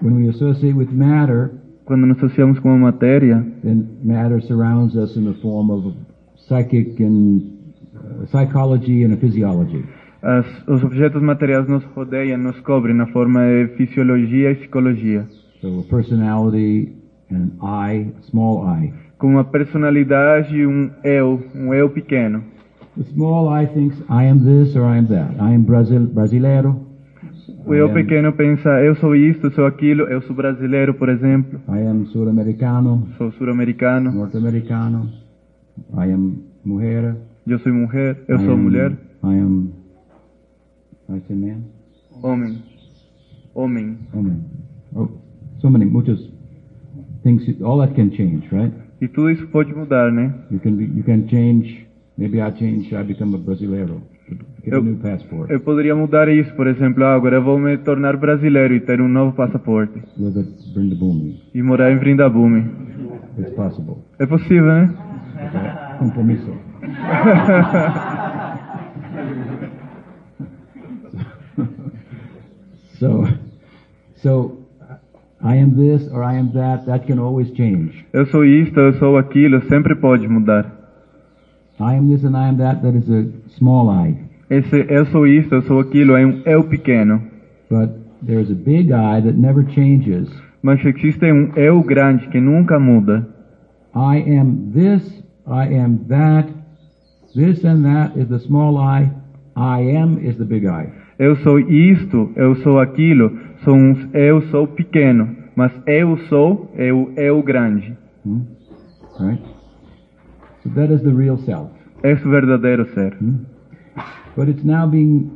when 0.00 0.16
we 0.16 0.28
associate 0.28 0.74
with 0.74 0.90
matter, 0.92 1.52
Quando 1.86 2.04
nos 2.04 2.16
associamos 2.16 2.58
com 2.58 2.70
a 2.70 2.76
matéria, 2.76 3.46
then 3.62 3.86
matter 4.02 4.42
surrounds 4.42 4.96
us 4.96 5.16
in 5.16 5.24
the 5.24 5.38
form 5.40 5.70
of 5.70 5.94
psychic 6.48 7.00
and 7.00 7.42
uh, 7.94 8.26
psychology 8.26 9.04
and 9.04 9.14
a 9.14 9.16
physiology. 9.16 9.84
as, 10.20 10.44
os 10.66 10.82
objetos 10.82 11.22
materiais 11.22 11.68
nos 11.68 11.84
rodeiam, 11.94 12.38
nos 12.38 12.58
cobrem 12.60 12.96
na 12.96 13.06
forma 13.06 13.40
de 13.40 13.68
fisiologia 13.76 14.50
e 14.50 14.54
psicologia. 14.56 15.28
So, 15.60 15.84
personality 15.88 16.92
and 17.30 17.50
I, 17.62 18.12
small 18.30 18.66
I. 18.66 18.92
Com 19.18 19.28
uma 19.28 19.44
personalidade 19.44 20.66
um 20.66 20.90
eu, 21.04 21.42
um 21.54 21.72
eu 21.74 21.88
pequeno. 21.90 22.42
The 22.96 23.04
small 23.12 23.48
I 23.54 23.66
thinks 23.66 23.98
I 24.08 24.24
am 24.28 24.40
this 24.44 24.74
or 24.76 24.84
I 24.84 24.98
am 24.98 25.06
that. 25.06 25.34
I 25.40 25.54
am 25.54 25.62
Brazil, 25.62 26.06
brasileiro. 26.06 26.84
O 27.66 27.74
I 27.74 27.78
eu 27.78 27.92
pequeno 27.92 28.32
pensa, 28.32 28.68
eu 28.82 28.94
sou 28.96 29.14
isto, 29.16 29.50
sou 29.50 29.66
aquilo, 29.66 30.04
eu 30.04 30.20
sou 30.22 30.34
brasileiro, 30.36 30.94
por 30.94 31.08
exemplo, 31.08 31.60
I 31.68 31.86
am 31.86 32.06
sul-americano, 32.06 33.08
sou 33.18 33.32
sul-americano, 33.32 34.12
norte-americano. 34.12 35.10
I 35.94 36.12
am 36.12 36.36
mujer. 36.64 37.16
eu 37.46 37.58
sou 37.58 37.72
mulher, 37.72 38.16
eu 38.28 38.36
I 38.36 38.44
sou 38.44 38.52
am- 38.54 38.62
mulher, 38.62 38.92
I 39.24 39.38
am. 39.40 39.68
I 41.08 41.20
say 41.26 41.36
man. 41.36 41.62
homem, 42.22 42.58
homem. 43.54 43.98
Woman. 44.14 44.40
Oh, 44.94 45.08
so 45.60 45.68
many, 45.68 45.84
muchos 45.86 46.30
things. 47.26 47.60
All 47.62 47.78
that 47.80 47.94
can 47.94 48.10
change, 48.10 48.46
right? 48.52 48.72
E 49.00 49.08
tudo 49.08 49.30
isso 49.30 49.46
pode 49.48 49.74
mudar, 49.74 50.10
né? 50.12 50.32
You 50.50 50.60
can 50.60 50.76
be, 50.76 50.84
you 50.84 51.02
can 51.04 51.26
change. 51.28 51.86
Maybe 52.16 52.40
I 52.40 52.50
change. 52.52 52.94
I 52.94 53.02
become 53.02 53.34
a 53.34 53.38
brasileiro. 53.38 54.00
Get 54.64 54.72
a 54.72 54.76
Eu- 54.76 54.82
new 54.82 54.96
passport 54.96 55.48
Eu 55.50 55.60
poderia 55.60 55.94
mudar 55.94 56.28
isso, 56.28 56.52
por 56.56 56.66
exemplo, 56.66 57.04
ah, 57.04 57.14
agora 57.14 57.36
eu 57.36 57.42
vou 57.44 57.58
me 57.58 57.76
tornar 57.78 58.16
brasileiro 58.16 58.74
e 58.74 58.80
ter 58.80 59.00
um 59.00 59.06
novo 59.08 59.36
passaporte. 59.36 60.02
Bring 60.74 60.88
the 60.90 60.96
boom. 60.96 61.34
e 61.54 61.62
morar 61.62 61.92
em 61.92 61.98
Vrindabume. 61.98 62.64
It's 63.38 63.52
possible. 63.54 63.98
É 64.18 64.26
possível, 64.26 64.64
né? 64.66 64.90
Okay? 65.36 65.98
Compromiso. 65.98 66.52
so, 72.98 73.26
so 74.16 74.65
I 75.46 75.58
am 75.58 75.76
this 75.76 76.08
or 76.12 76.24
I 76.24 76.34
am 76.38 76.50
that. 76.54 76.86
That 76.86 77.06
can 77.06 77.20
always 77.20 77.52
change. 77.52 78.04
Eu 78.12 78.26
sou 78.26 78.44
isto, 78.44 78.80
eu 78.80 78.92
sou 78.94 79.16
aquilo, 79.16 79.62
sempre 79.68 79.94
pode 79.94 80.26
mudar. 80.26 80.66
I 81.78 81.94
am 81.94 82.08
this 82.08 82.24
and 82.24 82.36
I 82.36 82.48
am 82.48 82.56
that. 82.56 82.82
That 82.82 82.96
is 82.96 83.08
a 83.08 83.26
small 83.56 83.88
I. 83.88 84.16
Esse 84.50 84.84
eu 84.88 85.06
sou 85.06 85.24
isto, 85.24 85.54
eu 85.54 85.62
sou 85.62 85.78
aquilo 85.78 86.16
é 86.16 86.26
um 86.26 86.42
eu 86.44 86.64
pequeno. 86.64 87.22
But 87.70 87.90
there 88.26 88.40
is 88.40 88.50
a 88.50 88.54
big 88.54 88.92
I 88.92 89.20
that 89.22 89.38
never 89.38 89.64
changes. 89.70 90.28
Mas 90.62 90.84
existe 90.84 91.30
um 91.32 91.52
eu 91.54 91.80
grande 91.82 92.26
que 92.26 92.40
nunca 92.40 92.80
muda. 92.80 93.28
I 93.94 94.38
am 94.38 94.72
this, 94.74 95.22
I 95.46 95.78
am 95.78 95.98
that. 96.08 96.48
This 97.36 97.64
and 97.64 97.84
that 97.84 98.18
is 98.18 98.28
the 98.28 98.40
small 98.40 98.78
I. 98.78 99.10
I 99.54 99.96
am 99.96 100.18
is 100.18 100.36
the 100.38 100.44
big 100.44 100.66
I. 100.66 100.88
Eu 101.18 101.36
sou 101.36 101.58
isto, 101.58 102.30
eu 102.36 102.56
sou 102.56 102.78
aquilo, 102.78 103.32
são 103.64 103.94
eu 104.12 104.42
sou 104.50 104.66
pequeno. 104.66 105.36
Mas 105.54 105.72
eu 105.86 106.16
sou 106.28 106.70
é 106.76 106.92
o 106.92 107.12
eu 107.16 107.42
grande. 107.42 107.96
Hmm? 108.24 108.42
Right? 109.18 109.42
So 110.62 110.70
that 110.70 110.92
is 110.92 111.02
the 111.02 111.12
real 111.12 111.38
self. 111.38 111.70
Esse 112.02 112.22
é 112.24 112.26
o 112.26 112.30
verdadeiro 112.30 112.86
ser. 112.92 113.14
Hmm? 113.14 113.44
But 114.36 114.48
it's 114.48 114.64
now 114.64 114.86
being 114.86 115.30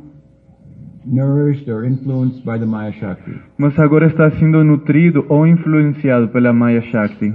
nourished 1.05 1.67
or 1.71 1.83
influenced 1.83 2.45
by 2.45 2.59
the 2.59 2.65
Maya 2.67 2.91
Shakti. 2.93 3.31
mas 3.57 3.77
agora 3.79 4.05
está 4.05 4.29
sendo 4.31 4.63
nutrido 4.63 5.25
ou 5.29 5.47
influenciado 5.47 6.27
pela 6.29 6.53
Maya 6.53 6.81
Shakti. 6.83 7.33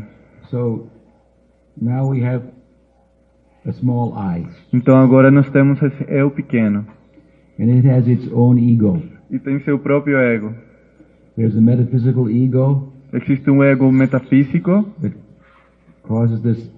So 0.51 0.87
now 1.81 2.09
we 2.09 2.25
have 2.25 2.45
a 3.67 3.73
small 3.73 4.15
I, 4.17 4.47
Então 4.73 4.97
agora 4.97 5.33
nós 5.33 5.51
temos 5.51 5.83
esse 5.83 6.05
eu 6.09 6.31
pequeno 6.31 6.87
and 7.59 7.69
it 7.71 7.89
has 7.89 8.07
its 8.07 8.31
own 8.33 8.57
ego. 8.59 9.03
e 9.29 9.41
tem 9.41 9.59
seu 9.65 9.77
próprio 9.81 10.17
ego. 10.19 10.55
There's 11.37 11.57
a 11.57 11.61
metaphysical 11.61 12.31
ego 12.31 12.93
Existe 13.13 13.51
um 13.51 13.63
ego 13.65 13.91
metafísico 13.91 14.85
that 15.01 15.17
causes 16.03 16.43
this, 16.43 16.71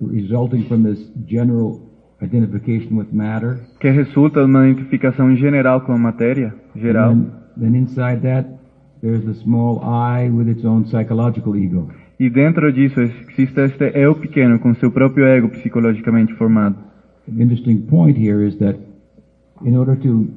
resulting 0.00 0.66
from 0.68 0.82
this 0.82 1.00
general 1.26 1.80
identification 2.22 2.96
with 2.96 3.08
matter. 3.12 3.58
que 3.80 3.90
resulta 3.90 4.44
uma 4.44 4.68
identificação 4.68 5.34
general 5.36 5.80
com 5.80 5.92
a 5.92 5.98
matéria, 5.98 6.54
geral. 6.76 7.12
And 7.12 7.24
then, 7.56 7.72
then 7.72 7.74
inside 7.74 8.20
that, 8.22 8.48
there's 9.00 9.24
the 9.24 9.34
small 9.42 9.80
I 9.82 10.28
with 10.28 10.48
its 10.48 10.64
own 10.64 10.86
psychological 10.86 11.56
ego. 11.56 11.88
E 12.18 12.28
dentro 12.28 12.70
disso 12.70 13.00
existe 13.00 13.60
este 13.60 13.90
eu 13.94 14.14
pequeno 14.14 14.58
com 14.58 14.74
seu 14.74 14.92
próprio 14.92 15.26
ego 15.26 15.48
psicologicamente 15.48 16.34
formado. 16.34 16.76
An 17.26 17.40
interesting 17.40 17.78
point 17.88 18.18
here 18.18 18.46
is 18.46 18.56
that 18.58 18.78
in 19.64 19.74
order 19.74 19.96
to 19.96 20.28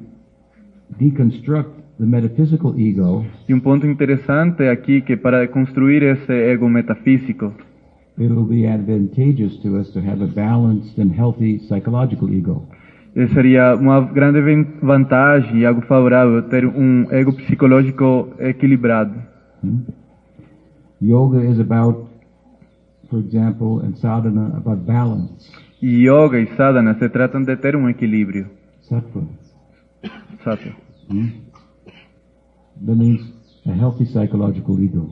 deconstruct 0.98 1.83
E 1.98 3.54
um 3.54 3.60
ponto 3.60 3.86
interessante 3.86 4.64
aqui 4.64 5.00
que 5.00 5.16
para 5.16 5.46
construir 5.48 6.02
esse 6.02 6.32
ego 6.32 6.68
metafísico 6.68 7.52
it 8.18 8.32
will 8.32 8.44
be 8.44 8.66
advantageous 8.66 9.56
to 9.58 9.76
us 9.76 9.90
to 9.90 9.98
have 10.00 10.22
a 10.22 10.26
balanced 10.26 11.00
and 11.00 11.12
healthy 11.16 11.58
psychological 11.68 12.28
ego. 12.32 12.62
seria 13.32 13.74
uma 13.76 14.00
grande 14.00 14.40
vantagem 14.82 15.58
e 15.58 15.66
algo 15.66 15.82
favorável 15.82 16.42
ter 16.42 16.64
um 16.66 17.06
ego 17.12 17.32
psicológico 17.32 18.28
equilibrado. 18.38 19.14
Yoga 21.02 21.44
is 21.44 21.58
about, 21.60 22.06
for 23.10 23.18
example, 23.18 23.80
and 23.84 23.96
sadhana 23.96 24.56
about 24.56 24.82
balance, 24.84 25.50
E 25.82 26.06
yoga 26.06 26.40
e 26.40 26.46
sadhana 26.56 26.94
se 26.94 27.08
tratam 27.08 27.42
de 27.42 27.56
ter 27.56 27.76
um 27.76 27.88
equilíbrio. 27.88 28.46
sattva. 28.82 29.22
Sabe? 30.44 30.72
That 32.84 32.96
means 32.96 33.20
a 33.66 33.72
healthy 33.72 34.06
psychological 34.06 34.78
ego. 34.80 35.10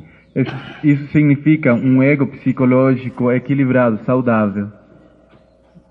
Isso, 0.82 1.06
significa 1.08 1.74
um 1.74 2.02
ego 2.02 2.26
psicológico 2.26 3.30
equilibrado, 3.30 3.98
saudável. 4.04 4.68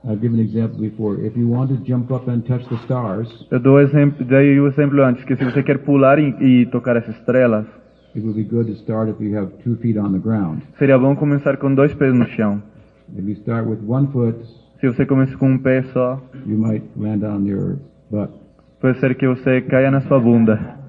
I've 0.03 0.19
given 0.19 0.39
an 0.39 0.43
example 0.43 0.79
before. 0.79 1.23
If 1.25 1.37
you 1.37 1.47
want 1.51 1.69
to 1.69 1.77
jump 1.85 2.11
up 2.11 2.27
and 2.29 2.41
touch 2.41 2.67
the 2.69 2.75
stars, 2.85 3.29
Eu 3.51 3.59
dou 3.59 3.79
exemplo, 3.79 4.25
dei 4.25 4.59
o 4.59 4.67
exemplo 4.67 5.03
antes 5.03 5.23
que 5.25 5.35
se 5.35 5.43
você 5.45 5.61
quer 5.61 5.77
pular 5.79 6.17
e, 6.17 6.33
e 6.41 6.65
tocar 6.65 6.97
as 6.97 7.07
estrelas, 7.07 7.67
it 8.15 8.25
would 8.25 8.33
be 8.35 8.43
good 8.43 8.65
to 8.65 8.73
start 8.79 9.09
if 9.09 9.21
you 9.21 9.37
have 9.37 9.51
two 9.63 9.75
feet 9.75 9.97
on 9.99 10.11
the 10.11 10.17
ground. 10.19 10.63
seria 10.79 10.97
bom 10.97 11.15
começar 11.15 11.57
com 11.57 11.73
dois 11.75 11.93
pés 11.93 12.13
no 12.15 12.25
chão. 12.29 12.63
If 13.15 13.23
you 13.27 13.33
start 13.35 13.67
with 13.67 13.77
one 13.87 14.07
foot, 14.11 14.37
Se 14.79 14.87
você 14.87 15.05
começa 15.05 15.37
com 15.37 15.51
um 15.51 15.59
pé 15.59 15.83
só, 15.93 16.19
you 16.47 16.57
might 16.57 16.83
land 16.97 17.23
on 17.23 17.45
your 17.45 17.77
butt. 18.09 18.33
pode 18.81 18.99
ser 18.99 19.13
que 19.13 19.27
você 19.27 19.61
caia 19.61 19.91
na 19.91 20.01
sua 20.01 20.19
bunda. 20.19 20.80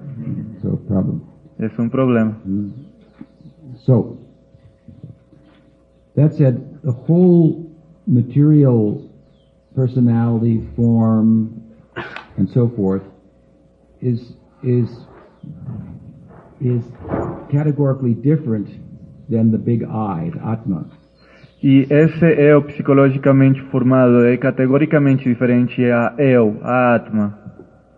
So 0.61 0.77
problem. 0.77 1.21
É 1.59 1.81
um 1.81 1.89
problema. 1.89 2.35
So 3.77 4.17
that 6.15 6.35
said, 6.35 6.81
the 6.83 6.91
whole 6.91 7.71
material 8.05 9.09
personality, 9.75 10.67
form, 10.75 11.61
and 12.37 12.49
so 12.49 12.69
forth 12.69 13.03
is 14.01 14.35
is 14.63 14.89
is 16.61 16.83
categorically 17.49 18.13
different 18.13 18.69
than 19.29 19.51
the 19.51 19.57
big 19.57 19.83
I, 19.83 20.31
the 20.33 20.39
Atma. 20.39 20.85
E 21.61 21.87
esse 21.89 22.25
eu 22.25 22.61
psicologicamente 22.63 23.61
formado 23.71 24.25
é 24.25 24.35
categoricamente 24.37 25.23
diferente 25.23 25.81
a 25.85 26.13
eu, 26.17 26.57
a 26.61 26.95
Atma. 26.95 27.42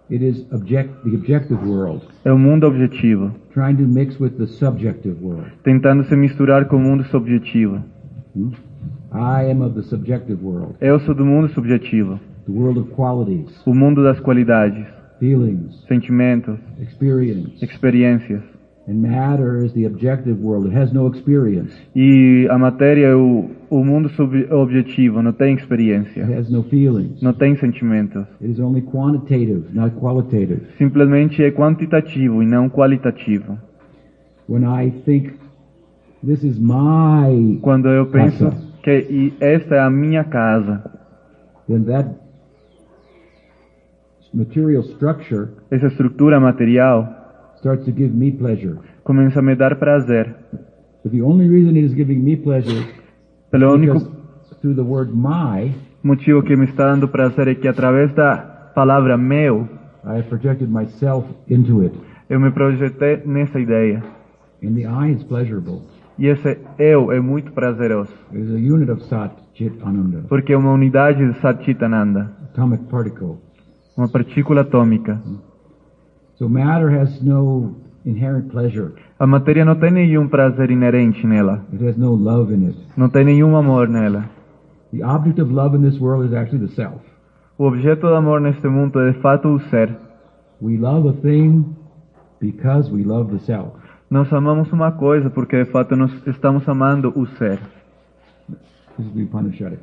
It 0.10 0.24
is 0.24 0.46
object 0.52 0.90
the 1.04 1.16
objective 1.16 1.66
world, 1.68 2.04
É 2.24 2.32
o 2.32 2.38
mundo 2.38 2.68
objetivo, 2.68 3.32
trying 3.54 3.76
to 3.78 3.88
mix 3.88 4.20
with 4.20 4.32
the 4.38 4.46
subjective 4.46 5.16
world. 5.24 5.46
tentando 5.64 6.04
se 6.06 6.16
misturar 6.16 6.66
com 6.68 6.76
o 6.76 6.80
mundo 6.80 7.04
subjetivo. 7.06 7.82
I 9.14 9.50
am 9.52 9.62
of 9.62 9.76
the 9.76 9.82
subjective 9.84 10.44
world, 10.44 10.76
Eu 10.82 11.00
sou 11.00 11.16
do 11.16 11.26
mundo 11.26 11.48
subjetivo, 11.50 12.20
the 12.46 12.52
world 12.52 12.80
of 12.80 12.92
qualities, 12.92 13.50
o 13.66 13.74
mundo 13.74 14.04
das 14.04 14.20
qualidades, 14.20 14.86
feelings, 15.20 15.84
sentimentos, 15.88 16.60
experience. 16.82 17.64
experiências. 17.64 18.44
And 18.88 19.02
matter 19.02 19.66
is 19.66 19.74
the 19.74 19.86
objective 19.88 20.38
world. 20.40 20.68
It 20.68 20.78
has 20.78 20.94
no 20.94 21.08
experience. 21.08 21.74
E 21.96 22.48
a 22.52 22.58
matéria 22.60 23.08
é 23.08 23.16
o, 23.16 23.50
o 23.68 23.84
mundo 23.84 24.10
sub- 24.10 24.48
objetivo, 24.54 25.24
não 25.24 25.34
tem 25.34 25.54
It 25.54 25.62
experiência, 25.64 26.24
has 26.38 26.52
no 26.52 26.62
feelings. 26.66 27.20
não 27.20 27.34
tem 27.34 27.56
sentimentos. 27.56 28.24
It 28.40 28.52
is 28.52 28.60
only 28.60 28.84
quantitative, 28.84 29.64
not 29.74 29.96
qualitative. 29.96 30.62
Simplesmente 30.78 31.44
é 31.44 31.50
quantitativo 31.50 32.44
e 32.44 32.46
não 32.46 32.70
qualitativo. 32.70 33.58
When 34.48 34.64
I 34.66 34.92
think 35.04 35.34
this 36.24 36.44
is 36.44 36.60
my, 36.60 37.58
Quando 37.64 37.88
eu 37.90 38.06
penso 38.06 38.46
Casa. 38.46 38.68
que 38.84 39.34
esta 39.40 39.76
é 39.78 39.80
a 39.80 39.90
minha 39.90 40.24
casa, 40.26 40.84
then 41.68 41.86
that 41.86 42.08
material 44.32 44.84
structure 44.84 45.48
essa 45.72 45.88
estrutura 45.88 46.40
material 46.40 47.25
starts 47.66 47.84
to 47.86 47.92
give 47.92 48.14
me 48.14 48.32
pleasure. 48.32 48.78
começa 49.04 49.40
a 49.40 49.42
me 49.42 49.56
dar 49.56 49.76
prazer. 49.78 50.36
But 51.04 51.12
the 51.12 51.24
only 51.24 51.50
reason 51.50 51.76
it 51.76 51.86
is 51.86 51.94
giving 51.96 52.24
me 52.24 52.36
pleasure 52.36 52.86
Pelo 53.50 53.74
único 53.74 53.94
because 53.94 54.60
through 54.62 54.76
the 54.76 54.84
word 54.84 55.12
my, 55.16 55.74
motivo 56.04 56.44
que 56.44 56.56
me 56.56 56.66
está 56.66 56.92
dando 56.92 57.08
prazer 57.08 57.48
é 57.48 57.56
que 57.56 57.68
através 57.68 58.14
da 58.14 58.38
palavra 58.76 59.18
meu, 59.18 59.68
I 60.04 60.20
have 60.20 60.30
projected 60.30 60.70
myself 60.70 61.28
into 61.50 61.82
it. 61.82 61.96
eu 62.30 62.40
me 62.40 62.52
projetei 62.52 63.24
nessa 63.26 63.60
ideia. 63.60 64.04
And 64.64 64.76
the 64.76 64.86
I 64.86 65.14
is 65.14 65.24
pleasurable. 65.24 65.82
E 66.20 66.28
esse 66.28 66.60
eu 66.78 67.12
é 67.12 67.20
muito 67.20 67.52
prazeroso, 67.52 68.14
is 68.32 68.50
a 68.50 68.74
unit 68.74 68.92
of 68.92 69.04
Sat 69.06 69.34
Chit 69.56 69.76
Ananda, 69.84 70.24
porque 70.30 70.54
é 70.54 70.58
uma 70.58 70.72
unidade 70.72 71.26
de 71.28 71.40
Satchitananda, 71.40 72.32
atomic 72.44 72.84
particle. 72.86 73.38
uma 73.98 74.08
partícula 74.08 74.62
atômica. 74.62 75.20
So 76.38 76.50
matter 76.50 76.90
has 76.90 77.22
no 77.22 77.76
inherent 78.06 78.52
pleasure. 78.52 78.94
A 79.20 79.26
matéria 79.26 79.64
não 79.64 79.76
tem 79.76 79.92
nenhum 79.92 80.28
prazer 80.28 80.70
inerente 80.70 81.26
nela, 81.26 81.64
It 81.72 81.86
has 81.88 81.98
no 81.98 82.14
love 82.16 82.54
in 82.54 82.68
it. 82.68 82.78
não 82.98 83.10
tem 83.10 83.24
nenhum 83.26 83.56
amor 83.56 83.88
nela. 83.88 84.26
The 84.92 85.04
object 85.04 85.42
of 85.42 85.52
love 85.52 85.76
in 85.78 85.82
this 85.82 86.00
world 86.00 86.26
is 86.28 86.34
actually 86.34 86.68
the 86.68 86.74
self. 86.74 87.00
O 87.58 87.66
objeto 87.66 88.02
do 88.08 88.14
amor 88.16 88.42
neste 88.42 88.68
mundo 88.68 89.00
é 89.00 89.12
de 89.12 89.20
fato 89.20 89.48
o 89.48 89.60
ser. 89.70 89.96
We 90.62 90.78
love 90.78 91.08
a 91.10 91.14
thing 91.14 91.66
because 92.42 92.92
we 92.92 93.04
love 93.04 93.32
the 93.32 93.40
self. 93.46 93.72
Nós 94.10 94.32
amamos 94.32 94.72
uma 94.72 94.92
coisa 94.92 95.30
porque 95.30 95.64
de 95.64 95.72
fato 95.72 95.96
nós 95.96 96.12
estamos 96.28 96.68
amando 96.68 97.14
o 97.16 97.26
ser. 97.38 97.60
This 98.98 99.08
is 99.16 99.24
Upanishadic 99.26 99.80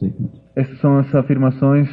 statement. 0.00 0.30
Essas 0.56 0.78
são 0.80 0.98
as 0.98 1.14
afirmações 1.14 1.88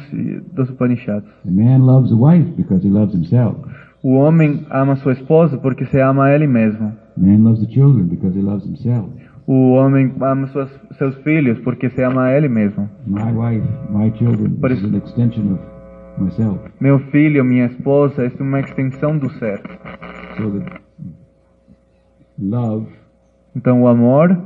dos 0.52 0.70
Upanishads. 0.70 1.28
A 1.46 1.50
man 1.50 1.78
loves 1.84 2.10
wife 2.12 2.50
because 2.56 2.86
he 2.86 2.90
loves 2.90 3.14
himself. 3.14 3.56
O 4.02 4.14
homem 4.14 4.64
ama 4.70 4.96
sua 4.96 5.12
esposa 5.12 5.58
porque 5.58 5.84
se 5.86 6.00
ama 6.00 6.24
a 6.24 6.34
ele 6.34 6.46
mesmo. 6.46 6.86
A 7.16 7.20
man 7.20 7.42
loves 7.42 7.60
the 7.66 7.72
children 7.72 8.06
because 8.06 8.36
he 8.38 8.42
loves 8.42 8.64
himself. 8.66 9.08
O 9.46 9.72
homem 9.72 10.12
ama 10.20 10.46
suas, 10.48 10.70
seus 10.98 11.14
filhos 11.18 11.58
porque 11.60 11.88
se 11.90 12.02
ama 12.02 12.24
a 12.24 12.32
ele 12.36 12.48
mesmo. 12.48 12.88
My 13.06 13.32
wife, 13.32 13.66
my 13.90 14.10
children 14.16 14.50
But 14.58 14.72
is 14.72 14.78
it's- 14.82 14.92
an 14.92 14.96
extension 14.98 15.52
of 15.54 16.22
myself. 16.22 16.58
Meu 16.80 16.98
filho, 17.10 17.44
minha 17.44 17.66
esposa, 17.66 18.24
é 18.24 18.42
uma 18.42 18.60
extensão 18.60 19.16
do 19.18 19.30
ser. 19.38 19.60
So 20.36 20.62
love, 22.38 22.86
Então 23.56 23.82
o 23.82 23.88
amor, 23.88 24.38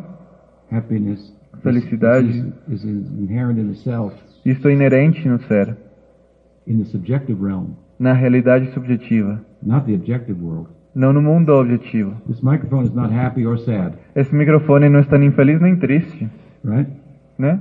happiness, 0.70 1.20
Felicidade. 1.62 2.26
this 2.68 2.82
is, 2.82 2.84
is 2.84 3.10
inherent 3.18 3.58
in 3.58 3.68
the 3.68 3.74
self, 3.76 4.14
isto 4.44 4.68
é 4.68 4.72
inerente 4.72 5.28
no 5.28 5.38
ser, 5.42 5.76
na 7.98 8.12
realidade 8.12 8.70
subjetiva, 8.72 9.40
not 9.62 9.86
the 9.86 9.94
objective 9.94 10.40
world. 10.42 10.68
não 10.94 11.12
no 11.12 11.22
mundo 11.22 11.52
objetivo. 11.52 12.14
This 12.26 12.40
microphone 12.42 12.84
is 12.86 12.92
not 12.94 13.12
happy 13.14 13.46
or 13.46 13.58
sad, 13.58 13.94
Esse 14.14 14.34
microfone 14.34 14.88
não 14.88 15.00
está 15.00 15.16
nem 15.18 15.30
feliz 15.32 15.60
nem 15.60 15.76
triste, 15.76 16.28
right? 16.64 16.90
né? 17.38 17.60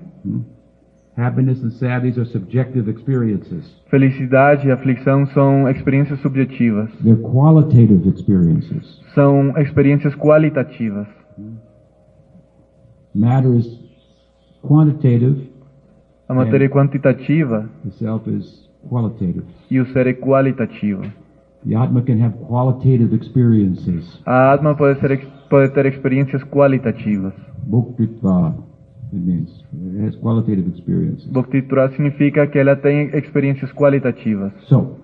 Happiness 1.18 1.62
and 1.64 1.72
sadness 1.72 2.18
are 2.18 2.26
subjective 2.26 2.90
experiences. 2.90 3.70
Felicidade 3.90 4.68
e 4.68 4.72
aflição 4.72 5.26
são 5.28 5.70
experiências 5.70 6.20
subjetivas, 6.22 6.90
They're 7.04 7.22
qualitative 7.22 8.08
experiences. 8.10 9.00
são 9.14 9.56
experiências 9.58 10.16
qualitativas. 10.16 11.08
Matter 13.14 13.54
is 13.56 13.66
quantitative, 13.66 13.81
A 16.28 16.34
matéria 16.34 16.66
é 16.66 16.70
quantitativa, 16.70 17.70
e 19.70 19.80
o 19.80 19.86
ser 19.88 20.08
é 20.08 20.14
qualitativo. 20.14 21.04
The 21.68 21.76
Atma 21.76 22.02
can 22.02 22.24
have 22.24 22.36
qualitative 22.48 23.16
experiences. 23.16 24.20
A 24.26 24.54
Atma 24.54 24.76
pode, 24.76 25.00
ser, 25.00 25.28
pode 25.48 25.72
ter 25.74 25.86
experiências 25.86 26.44
qualitativas. 26.46 27.34
Bhuktitva, 27.68 28.56
it 29.14 29.24
means. 29.24 29.64
It 29.72 30.08
has 30.08 30.16
qualitative 30.16 30.68
experiences. 30.70 31.28
Bhaktitura 31.28 31.90
significa 31.92 32.48
que 32.48 32.58
ela 32.58 32.76
tem 32.76 33.16
experiências 33.16 33.72
qualitativas. 33.74 34.52
So, 34.68 34.98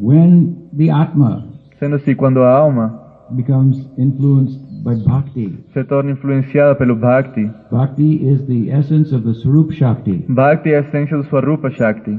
when 0.00 0.56
the 0.76 0.90
Atma 0.90 1.52
Sendo 1.82 1.96
assim, 1.96 2.14
quando 2.14 2.40
a 2.44 2.48
alma 2.48 3.01
becomes 3.36 3.76
influenced 3.98 4.58
by 4.84 4.94
bhakti, 4.94 5.64
se 5.72 5.84
torna 5.84 6.10
influenciada 6.10 6.74
pelo 6.74 6.96
Bhakti, 6.96 7.50
bhakti 7.70 8.16
is 8.28 8.44
the 8.46 8.70
essence 8.70 9.12
of 9.12 9.22
the 9.24 9.34
Swarup 9.34 9.72
Shakti. 9.72 10.24
Bhakti 10.28 10.70
é 10.70 10.78
a 10.78 10.80
essência 10.80 11.16
do 11.16 11.24
Swarupa 11.24 11.70
Shakti. 11.70 12.18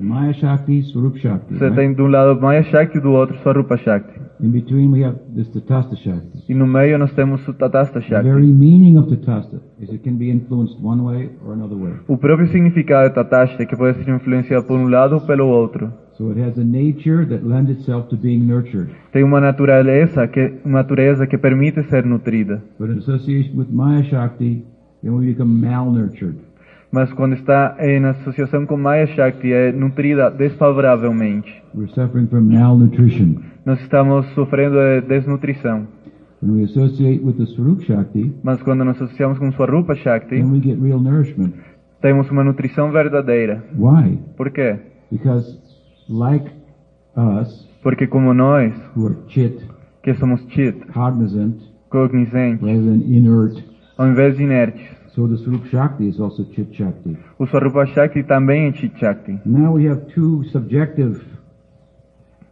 Maya 0.00 0.32
Shakti, 0.34 0.82
Swarup 0.82 1.18
Shakti. 1.18 1.54
Você 1.54 1.70
tem 1.72 1.92
de 1.92 2.00
um 2.02 2.06
lado 2.06 2.40
Maya 2.40 2.62
Shakti 2.64 2.98
e 2.98 3.00
do 3.00 3.10
outro 3.12 3.36
Swarupa 3.38 3.76
Shakti. 3.76 4.20
In 4.40 4.50
between 4.50 4.92
we 4.92 5.04
have 5.04 5.16
this 5.34 5.48
Tatasta 5.50 5.96
Shakti. 5.96 6.44
E 6.48 6.54
no 6.54 6.66
meio 6.66 6.98
nós 6.98 7.12
temos 7.12 7.46
o 7.46 7.52
Tatasta 7.52 8.00
The 8.00 8.08
very 8.22 8.24
Shakti. 8.24 8.52
meaning 8.52 8.96
of 8.98 9.08
Tatasta 9.08 9.60
is 9.80 9.88
it 9.90 10.02
can 10.02 10.16
be 10.16 10.30
influenced 10.30 10.76
one 10.82 11.02
way 11.02 11.30
or 11.44 11.52
another 11.52 11.76
way. 11.76 11.94
O 12.08 12.16
próprio 12.16 12.48
significado 12.48 13.08
de 13.08 13.14
Tatasta 13.14 13.62
é 13.62 13.66
que 13.66 13.76
pode 13.76 14.02
ser 14.04 14.10
influenciado 14.10 14.66
por 14.66 14.78
um 14.78 14.88
lado 14.88 15.14
ou 15.14 15.20
pelo 15.20 15.46
outro. 15.46 15.92
So 16.16 16.30
it 16.30 16.40
has 16.40 16.58
a 16.58 16.64
nature 16.64 17.26
that 17.26 17.44
lends 17.44 17.70
itself 17.70 18.08
to 18.10 18.16
being 18.16 18.40
nurtured. 18.46 18.90
Tem 19.12 19.24
uma 19.24 19.40
natureza 19.40 20.26
que, 20.28 20.54
uma 20.64 20.80
natureza 20.80 21.26
que 21.26 21.38
permite 21.38 21.82
ser 21.84 22.04
nutrida. 22.04 22.62
But 22.78 22.90
in 22.90 22.98
association 22.98 23.56
with 23.56 23.68
Maya 23.70 24.02
Shakti, 24.04 24.64
then 25.02 25.14
we 25.14 25.26
become 25.26 25.60
malnurtured. 25.60 26.36
Mas 26.92 27.10
quando 27.14 27.32
está 27.34 27.74
em 27.80 28.04
associação 28.04 28.66
com 28.66 28.76
Maya 28.76 29.06
Shakti 29.06 29.50
é 29.50 29.72
nutrida 29.72 30.30
desfavoravelmente. 30.30 31.62
Nós 33.64 33.80
estamos 33.80 34.26
sofrendo 34.34 34.76
de 34.76 35.00
desnutrição. 35.08 35.86
Shakti, 37.80 38.34
Mas 38.42 38.62
quando 38.62 38.84
nos 38.84 38.96
associamos 38.96 39.38
com 39.38 39.50
Swarupa 39.52 39.94
Shakti, 39.94 40.42
temos 42.02 42.30
uma 42.30 42.44
nutrição 42.44 42.92
verdadeira. 42.92 43.64
Why? 43.74 44.18
Por 44.36 44.50
quê? 44.50 44.78
Because 45.10 45.58
like 46.10 46.50
us, 47.16 47.68
Porque 47.82 48.06
como 48.06 48.34
nós, 48.34 48.74
chit, 49.28 49.56
que 50.02 50.12
somos 50.14 50.44
chit, 50.50 50.78
cognizant, 51.88 52.60
inert, 52.60 53.64
ao 53.96 54.08
invés 54.08 54.36
de 54.36 54.42
inertes, 54.42 55.01
so 55.14 55.26
the 55.28 55.36
Swarup 55.38 55.66
Shakti 55.68 56.08
is 56.08 56.18
also 56.20 56.44
chit 56.52 56.74
Shakti. 56.74 57.16
o 57.38 57.46
Swarupa 57.46 57.86
Shakti 57.86 58.22
também 58.22 58.68
é 58.68 58.72
chit 58.72 58.98
Shakti. 58.98 59.38
Now 59.44 59.74
we 59.74 59.86
have 59.88 60.06
two 60.14 60.44
subjective 60.50 61.20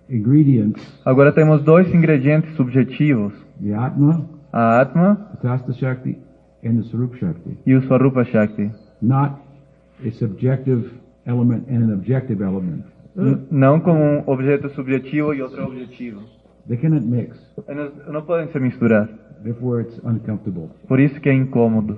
ingredients, 0.08 0.80
Agora 1.04 1.32
temos 1.32 1.62
dois 1.62 1.92
ingredientes 1.94 2.54
subjetivos, 2.56 3.32
the 3.60 3.72
Atma, 3.74 4.24
a 4.52 4.80
Atma 4.80 5.14
the 5.32 5.48
Tasta 5.48 5.72
Shakti, 5.74 6.18
and 6.64 6.76
the 6.82 6.88
Swarup 6.88 7.16
Shakti. 7.18 7.56
e 7.66 7.74
o 7.74 7.82
Swarupa 7.82 8.24
Shakti. 8.24 8.70
Not 9.00 9.38
a 10.04 10.10
subjective 10.12 10.90
element 11.26 11.68
and 11.68 11.82
an 11.84 11.92
objective 11.92 12.42
element. 12.42 12.84
N- 13.16 13.46
Não 13.50 13.80
como 13.80 14.00
um 14.02 14.22
objeto 14.26 14.68
subjetivo 14.70 15.32
e 15.34 15.42
outro 15.42 15.64
objetivo. 15.64 16.20
They 16.68 16.76
cannot 16.76 17.04
mix. 17.06 17.36
Eles 17.68 17.90
não 18.08 18.22
podem 18.22 18.48
se 18.48 18.58
misturar. 18.60 19.08
Therefore 19.42 19.82
it's 19.82 19.98
uncomfortable. 20.04 20.68
Por 20.86 21.00
isso 21.00 21.18
que 21.20 21.28
é 21.28 21.32
incômodo. 21.34 21.96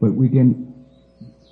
But 0.00 0.12
we 0.12 0.28
can 0.28 0.68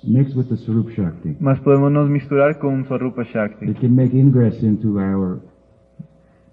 mix 0.03 0.33
with 0.33 0.49
the 0.49 0.57
Swarup 0.57 0.91
Shakti. 0.91 1.35
Mas 1.39 1.59
podemos 1.59 1.91
nos 1.91 2.09
misturar 2.09 2.55
com 2.55 2.81
o 2.81 2.85
Swarupa 2.85 3.23
Shakti. 3.25 3.65
It 3.65 3.79
can 3.79 3.95
make 3.95 4.15
ingress 4.15 4.63
into 4.63 4.99
our 4.99 5.39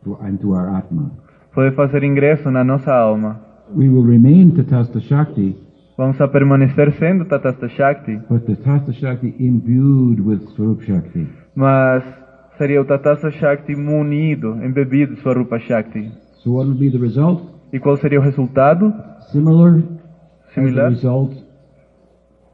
to, 0.05 0.19
into 0.27 0.53
our 0.55 0.77
Atma. 0.77 1.11
Pode 1.55 1.75
fazer 1.75 2.03
ingresso 2.03 2.51
na 2.51 2.65
nossa 2.65 2.93
alma. 2.93 3.41
We 3.75 3.89
will 3.89 4.05
remain 4.05 4.51
Tatasta 4.53 5.01
Shakti, 5.01 5.57
Vamos 5.97 6.21
a 6.21 6.27
permanecer 6.27 6.93
sendo 6.95 7.25
Tatasta 7.25 7.69
Shakti, 7.69 8.17
but 8.29 8.45
Tatasta 8.45 8.93
Shakti 8.93 9.33
imbued 9.39 10.21
with 10.21 10.45
Swarup 10.57 10.83
Shakti. 10.83 11.29
mas 11.55 12.03
seria 12.59 12.81
o 12.81 12.85
Tatasta 12.85 13.31
Shakti 13.31 13.77
munido, 13.77 14.57
embebido 14.61 15.15
de 15.15 15.21
Swarupa 15.21 15.61
Shakti. 15.61 16.11
So 16.43 16.51
what 16.51 16.67
will 16.67 16.77
be 16.77 16.91
the 16.91 16.99
result? 16.99 17.43
E 17.73 17.79
qual 17.79 17.97
seria 17.97 18.19
o 18.19 18.23
resultado? 18.23 18.93
Similar 19.31 19.77
as 19.77 19.85
the 19.85 20.55
Similar 20.55 20.91
result 20.91 21.44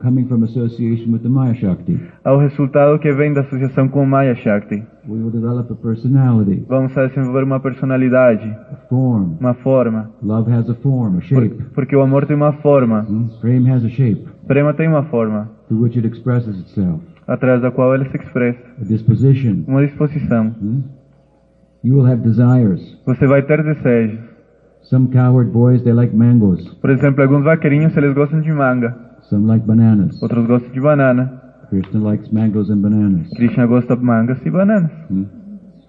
coming 0.02 0.26
from 0.26 0.42
association 0.44 1.12
with 1.12 1.20
the 1.22 1.28
Maya 1.28 1.54
Shakti. 1.54 2.00
ao 2.24 2.38
resultado 2.38 2.98
que 2.98 3.12
vem 3.12 3.32
da 3.32 3.42
associação 3.42 3.88
com 3.88 4.02
o 4.02 4.06
Maya 4.06 4.34
Shakti. 4.34 4.82
We 5.08 5.18
will 5.18 5.30
develop 5.30 5.72
a 5.72 5.76
personality, 5.76 6.64
Vamos 6.68 6.96
a 6.96 7.06
desenvolver 7.06 7.44
uma 7.44 7.60
personalidade, 7.60 8.48
a 8.72 8.76
form. 8.88 9.36
uma 9.40 9.54
forma. 9.54 10.10
Love 10.22 10.50
has 10.52 10.68
a 10.70 10.74
form, 10.74 11.08
a 11.08 11.20
Por- 11.20 11.22
shape. 11.22 11.64
porque 11.74 11.94
o 11.96 12.00
amor 12.00 12.26
tem 12.26 12.36
uma 12.36 12.52
forma, 12.54 13.02
Hmm? 13.02 13.26
Prem 13.40 13.70
has 13.70 13.84
a 13.84 13.88
shape 13.88 14.24
prema 14.46 14.74
tem 14.74 14.88
uma 14.88 15.04
forma, 15.04 15.48
through 15.68 15.82
which 15.84 15.96
it 15.98 16.06
expresses 16.08 16.58
itself, 16.58 17.00
através 17.28 17.62
da 17.62 17.70
qual 17.70 17.94
ele 17.94 18.08
se 18.10 18.16
expressa. 18.16 18.58
a 18.80 18.84
disposition. 18.84 19.64
Uma 19.68 19.84
disposição. 19.86 20.54
Hmm? 20.60 20.80
You 21.84 21.96
will 21.96 22.06
have 22.06 22.22
desires. 22.22 22.80
Você 23.06 23.26
vai 23.26 23.42
ter 23.42 23.62
desejos. 23.62 24.18
Some 24.82 25.08
cowherd 25.08 25.50
boys, 25.52 25.82
they 25.82 25.92
like 25.92 26.14
mangoes. 26.16 26.66
Por 26.80 26.90
exemplo, 26.90 27.22
alguns 27.22 27.44
vaqueirinhos 27.44 27.96
eles 27.96 28.12
gostam 28.14 28.40
de 28.40 28.52
manga, 28.52 28.96
Some 29.30 29.46
like 29.46 29.64
bananas. 29.66 30.20
outros 30.22 30.46
gostam 30.46 30.72
de 30.72 30.80
banana. 30.80 31.40
Krishna 31.70 32.00
likes 32.00 32.28
mangoes 32.32 32.68
and 32.70 32.78
bananas. 32.82 33.28
Krishna 33.36 33.66
gosta 33.66 33.96
de 33.96 34.02
mangas 34.04 34.44
e 34.44 34.50
bananas. 34.50 34.90
Hmm? 35.08 35.24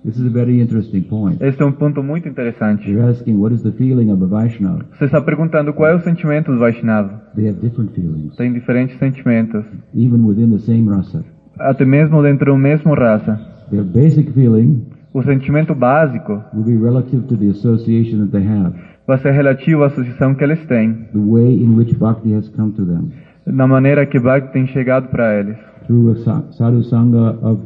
This 0.06 0.17
is 0.17 0.25
a 0.25 0.30
very 0.30 0.60
interesting 0.62 1.01
point. 1.04 1.38
Este 1.43 1.62
é 1.62 1.65
um 1.65 1.71
ponto 1.71 2.01
muito 2.04 2.27
interessante. 2.27 2.89
You're 2.89 3.10
asking 3.10 3.38
what 3.39 3.54
is 3.54 3.62
the 3.63 3.71
feeling 3.71 4.12
of 4.12 4.23
a 4.23 4.27
Vaishnava. 4.27 4.86
Você 4.97 5.06
está 5.06 5.21
perguntando 5.21 5.73
qual 5.73 5.89
é 5.91 5.95
o 5.95 5.99
sentimento 6.01 6.51
do 6.51 6.58
Vaishnava. 6.60 7.21
They 7.36 7.49
have 7.49 7.60
different 7.60 7.93
feelings, 7.93 8.36
Tem 8.36 8.51
diferentes 8.54 8.97
sentimentos, 8.99 9.63
even 9.93 10.23
within 10.25 10.51
the 10.51 10.60
same 10.60 10.88
rasa. 10.89 11.23
até 11.60 11.86
mesmo 11.86 12.21
dentro 12.23 12.51
da 12.51 12.58
mesma 12.58 12.95
raça. 12.95 13.39
Their 13.69 13.84
basic 13.84 14.32
feeling 14.34 14.86
O 15.13 15.21
sentimento 15.23 15.75
básico 15.75 16.41
will 16.54 16.63
be 16.63 16.77
relative 16.77 17.23
to 17.27 17.36
the 17.36 17.49
association 17.49 18.19
that 18.19 18.32
they 18.32 18.47
have, 18.47 18.73
vai 19.06 19.17
ser 19.17 19.32
relativo 19.32 19.84
à 19.84 19.88
associação 19.88 20.34
que 20.34 20.43
eles 20.43 20.63
têm, 20.67 20.93
the 21.12 21.19
way 21.19 21.54
in 21.62 21.75
which 21.75 21.93
bhakti 21.95 22.34
has 22.34 22.47
come 22.49 22.71
to 22.71 22.86
them, 22.86 23.10
na 23.45 23.67
maneira 23.67 24.06
que 24.06 24.19
Bhakti 24.19 24.51
tem 24.54 24.67
chegado 24.67 25.08
para 25.10 25.39
eles. 25.39 25.58
through 25.88 26.12
a 26.12 26.15
sa- 26.17 26.43
sadhu 26.51 26.84
sangha 26.84 27.32
of 27.41 27.62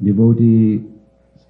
devotee 0.00 0.84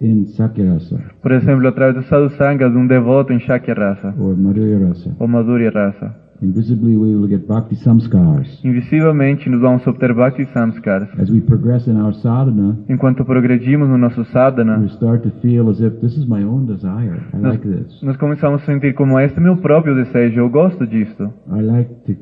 in 0.01 0.27
Sakyarasa 0.27 0.99
Por 1.23 1.33
exemplo, 1.33 1.67
através 1.69 1.97
do 1.97 2.03
sadhusanga 2.09 2.69
de 2.71 2.77
um 2.77 2.87
devoto 2.87 3.33
em 3.33 3.41
Shakya 3.41 3.75
raça 3.75 4.15
or 4.19 4.37
Madhurya 4.37 4.79
rasa. 4.79 5.17
ou 5.19 5.27
Madhurya 5.29 5.71
raça. 5.71 6.15
Invisibly, 6.41 6.97
we 6.97 7.17
will 7.17 7.27
get 7.27 7.49
bhakti 7.49 7.75
samskars. 7.75 8.61
Invisivelmente 8.65 9.51
nos 9.51 9.61
vamos 9.61 9.85
obter 9.89 10.15
Bhakti 10.15 10.45
Samskaras. 10.53 11.09
As 11.19 11.29
we 11.29 11.41
progress 11.41 11.89
in 11.89 11.97
our 12.01 12.15
sadhana, 12.15 12.79
Enquanto 12.89 13.25
progredimos 13.25 13.89
no 13.89 13.99
nosso 13.99 14.25
sadhana, 14.27 14.79
we 14.79 14.87
start 14.91 15.25
to 15.25 15.31
feel 15.41 15.69
as 15.69 15.81
if 15.81 15.99
this 16.01 16.17
is 16.17 16.29
my 16.29 16.45
own 16.45 16.65
desire. 16.67 17.23
I 17.35 17.39
like 17.41 17.67
this. 17.69 18.01
nós 18.05 18.17
começamos 18.19 18.63
a 18.63 18.67
sentir 18.67 18.95
como 18.95 19.19
este 19.19 19.37
é 19.37 19.43
meu 19.43 19.57
próprio 19.57 19.97
desejo, 19.97 20.39
eu 20.39 20.49
gosto 20.49 20.87
disto. 20.87 21.25
I 21.51 21.61
like 21.61 21.93
to 22.07 22.15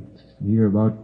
hear 0.42 0.66
about. 0.66 0.96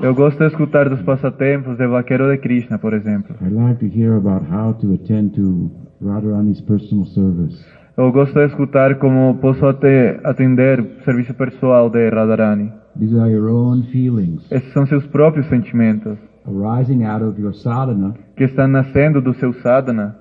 Eu 0.00 0.14
gosto 0.14 0.38
de 0.38 0.46
escutar 0.46 0.88
dos 0.88 1.02
passatempos 1.02 1.76
de 1.76 1.86
vaqueiro 1.86 2.30
de 2.30 2.38
Krishna, 2.38 2.78
por 2.78 2.94
exemplo. 2.94 3.36
I 3.42 3.50
like 3.50 3.80
to 3.80 3.98
hear 3.98 4.16
about 4.16 4.46
how 4.50 4.72
to 4.74 4.94
attend 4.94 5.34
to 5.36 5.70
Radharani's 6.02 6.62
personal 6.62 7.04
service. 7.04 7.62
Eu 7.96 8.10
gosto 8.12 8.34
de 8.34 8.46
escutar 8.46 8.98
como 8.98 9.36
posso 9.42 9.66
até 9.66 10.20
atender 10.24 10.80
o 10.80 11.04
serviço 11.04 11.34
pessoal 11.34 11.90
de 11.90 12.08
Radharani. 12.08 12.72
These 12.98 13.18
are 13.18 13.30
your 13.30 13.50
own 13.50 13.82
feelings 13.92 14.50
Esses 14.50 14.72
são 14.72 14.86
seus 14.86 15.06
próprios 15.06 15.46
sentimentos, 15.48 16.16
arising 16.46 17.04
out 17.04 17.22
of 17.22 17.38
your 17.40 17.52
sadhana, 17.52 18.14
que 18.36 18.44
estão 18.44 18.68
nascendo 18.68 19.20
do 19.20 19.34
seu 19.34 19.52
sadhana, 19.54 20.16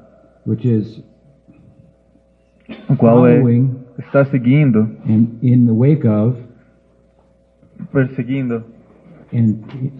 o 0.46 0.56
qual 2.98 3.26
é, 3.26 3.42
está 3.98 4.26
seguindo, 4.26 4.80
and 5.08 5.28
in 5.42 5.66
the 5.66 5.74
wake 5.74 6.06
of 6.08 6.36
perseguindo 7.92 8.64
and 9.34 9.56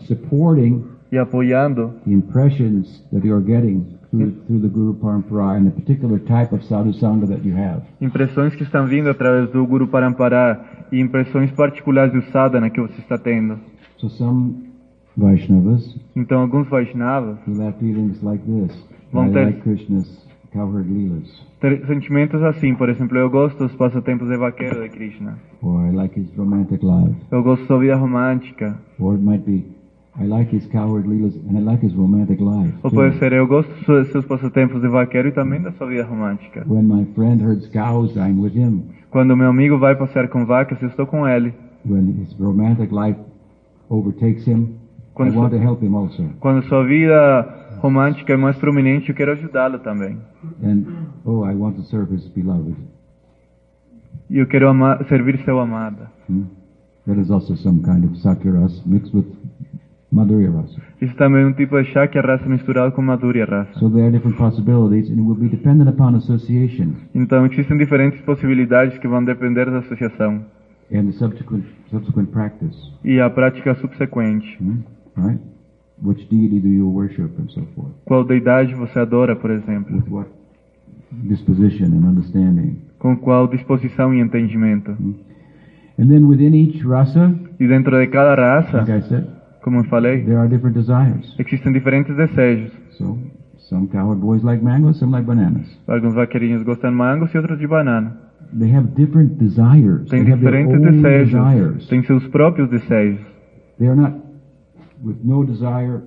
supporting 0.08 0.84
e 1.12 1.18
apoiando 1.18 1.94
the 2.06 2.14
impressions 2.14 3.04
that 3.12 3.26
you're 3.26 3.44
getting 3.44 3.98
through, 4.12 4.32
through 4.48 4.60
the 4.62 4.68
Guru 4.70 4.94
Parampara 4.96 5.58
and 5.58 5.66
the 5.66 5.72
particular 5.72 6.20
type 6.20 6.54
of 6.54 6.64
sadhu 6.66 6.92
sangha 6.94 7.28
that 7.28 7.44
you 7.46 7.56
have. 7.56 7.82
impressões 8.02 8.56
que 8.56 8.64
estão 8.64 8.86
vindo 8.88 9.10
através 9.10 9.50
do 9.52 9.66
Guru 9.66 9.88
Parampara 9.88 10.60
e 10.92 11.00
impressões 11.00 11.52
particulares 11.52 12.12
do 12.14 12.22
sadhana 12.32 12.70
que 12.70 12.82
você 12.82 13.00
está 13.02 13.18
tendo. 13.18 13.60
So 13.98 14.10
some 14.10 14.70
Vaishnavas 15.18 15.96
Então, 16.16 16.42
alguns 16.42 16.68
Vaishnavas 16.70 17.38
will 17.48 17.62
have 17.62 17.78
feelings 17.80 18.22
like 18.24 18.44
this. 18.46 18.72
Vão 19.12 19.26
I 19.28 19.32
ter- 19.32 19.46
like 19.46 19.62
Krishna's 19.62 20.29
sentimentos 21.88 22.42
assim, 22.44 22.74
por 22.76 22.90
exemplo, 22.90 23.18
eu 23.18 23.30
gosto 23.30 23.58
dos 23.60 23.76
passatempos 23.76 24.28
de 24.30 24.38
vaqueiro 24.38 24.82
de 24.82 24.90
Krishna. 24.90 25.38
or 25.62 25.86
I 25.88 25.92
like 25.92 26.20
his 26.20 26.34
romantic 26.38 26.82
life, 26.84 27.16
Eu 27.32 27.44
gosto 27.44 27.68
da 27.68 27.78
vida 27.78 27.96
romântica. 27.96 28.78
or 29.00 29.14
it 29.16 29.24
might 29.24 29.44
be 29.46 29.66
I 30.20 30.26
like 30.26 30.54
his 30.54 30.66
coward 30.68 31.08
leelas 31.08 31.36
and 31.48 31.58
I 31.58 31.62
like 31.62 31.86
his 31.86 31.94
romantic 31.96 32.40
life. 32.42 32.74
Ou 32.84 32.92
pode 32.92 33.18
ser, 33.20 33.32
eu 33.32 33.48
gosto 33.48 33.70
dos 33.70 33.86
seus- 33.86 34.08
seus 34.12 34.26
passatempos 34.26 34.82
de 34.82 34.88
vaqueiro 34.88 35.30
e 35.30 35.32
também 35.32 35.62
da 35.62 35.72
sua 35.74 35.88
vida 35.88 36.04
romântica. 36.04 36.66
When 36.68 36.84
my 36.88 37.06
friend 37.16 37.42
herds 37.44 37.68
cows, 37.70 38.16
I'm 38.18 38.40
with 38.42 38.54
him. 38.56 38.84
Quando 39.12 39.38
meu 39.38 39.48
amigo 39.50 39.78
vai 39.78 39.96
passear 39.96 40.28
com 40.28 40.46
vacas, 40.46 40.82
eu 40.82 40.90
estou 40.90 41.06
com 41.06 41.28
ele. 41.28 41.54
When 41.88 42.10
his 42.22 42.36
romantic 42.40 42.92
life 42.92 43.18
overtakes 43.90 44.46
him, 44.48 44.76
Quando 45.14 45.34
I 45.34 45.38
want 45.38 45.52
to 45.52 45.58
help 45.58 45.82
him 45.84 45.96
also. 45.96 46.24
Quando 46.40 46.64
sua 46.64 46.84
vida 46.86 47.59
romântica 47.82 48.34
é 48.34 48.38
mais 48.38 48.58
prominente, 48.58 49.10
eu 49.10 49.16
quero 49.16 49.32
ajudá-lo 49.32 49.80
também. 49.80 50.18
And 50.64 50.84
oh, 51.26 51.46
I 51.46 51.54
want 51.56 51.76
to 51.78 51.84
serve 51.84 52.14
his 52.14 52.28
beloved. 52.30 52.76
E 54.30 54.38
eu 54.38 54.48
quero 54.48 54.68
ama- 54.70 55.04
servir 55.08 55.40
seu 55.44 55.60
amado. 55.60 56.08
Hmm? 56.30 56.44
That 57.08 57.20
is 57.20 57.32
also 57.32 57.56
some 57.56 57.82
kind 57.82 58.04
of 58.06 58.16
sakiras 58.20 58.86
mixed 58.86 59.16
with 59.16 59.26
madhurya 60.12 60.52
rasa. 60.52 60.82
Isso 61.02 61.16
também 61.16 61.44
é 61.44 61.46
um 61.48 61.54
tipo 61.54 61.82
de 61.82 61.98
é 61.98 62.20
raça 62.22 62.48
misturado 62.48 62.92
com 62.92 63.02
madura 63.02 63.46
raça. 63.46 63.80
So 63.80 63.90
there 63.90 64.04
are 64.04 64.12
different 64.12 64.38
possibilities, 64.38 65.10
and 65.10 65.14
it 65.20 65.22
will 65.22 65.36
be 65.36 65.48
dependent 65.50 65.90
upon 65.90 66.16
association 66.16 66.94
Então 67.16 67.46
existem 67.46 67.78
diferentes 67.78 68.20
possibilidades 68.22 68.98
que 68.98 69.08
vão 69.08 69.24
depender 69.24 69.66
da 69.66 69.80
associação 69.80 70.44
and 70.92 71.06
the 71.06 71.12
subsequent 71.14 71.64
subsequent 71.90 72.30
practice. 72.32 72.76
e 73.04 73.20
a 73.20 73.30
prática 73.30 73.74
subsequente. 73.76 74.58
Hmm? 74.62 74.80
Right? 75.18 75.40
Which 76.02 76.28
deity 76.30 76.60
do 76.60 76.68
you 76.70 76.88
worship, 76.90 77.32
and 77.40 77.50
so 77.50 77.62
forth. 77.76 77.92
Qual 78.06 78.24
deidade 78.24 78.74
você 78.74 79.00
adora, 79.00 79.36
por 79.36 79.52
exemplo? 79.52 79.96
With 79.98 80.10
what 80.10 80.30
disposition 81.12 81.88
and 81.88 82.08
understanding. 82.08 82.78
Com 83.00 83.16
qual 83.18 83.48
disposição 83.48 84.14
e 84.14 84.20
entendimento? 84.22 84.92
And 85.98 86.08
then 86.08 86.26
within 86.26 86.54
each 86.56 86.82
rasa, 86.86 87.34
E 87.60 87.68
dentro 87.68 88.00
de 88.00 88.08
cada 88.08 88.34
raça, 88.36 88.78
like 88.80 88.92
I 88.92 89.02
said, 89.02 89.26
como 89.62 89.80
eu 89.80 89.84
falei, 89.86 90.24
there 90.24 90.38
are 90.38 90.48
different 90.48 90.78
desires. 90.78 91.36
existem 91.38 91.74
diferentes 91.74 92.16
desejos. 92.16 92.72
So 92.92 93.18
some 93.58 93.88
cowherd 93.88 94.22
boys 94.22 94.42
like 94.44 94.64
mangoes, 94.64 94.98
some 94.98 95.12
like 95.12 95.26
bananas. 95.28 95.68
Alguns 95.88 96.16
vaqueirinhos 96.16 96.64
gostam 96.64 96.92
de 96.92 96.96
mangos 96.96 97.34
e 97.34 97.38
outros 97.38 97.60
de 97.60 97.68
banana. 97.68 98.16
They 98.58 98.74
have 98.74 98.88
different 98.96 99.38
desires. 99.38 100.10
Their 100.10 100.24
diferentes 100.24 100.74
own 100.74 100.82
desejos. 100.82 101.32
desires. 101.32 101.88
Tem 101.88 102.04
seus 102.04 102.26
próprios 102.28 102.70
desejos. 102.70 103.20
They 103.78 103.88
are 103.90 104.00
not 104.00 104.16
with 105.04 105.18
no 105.24 105.44
desire. 105.44 106.02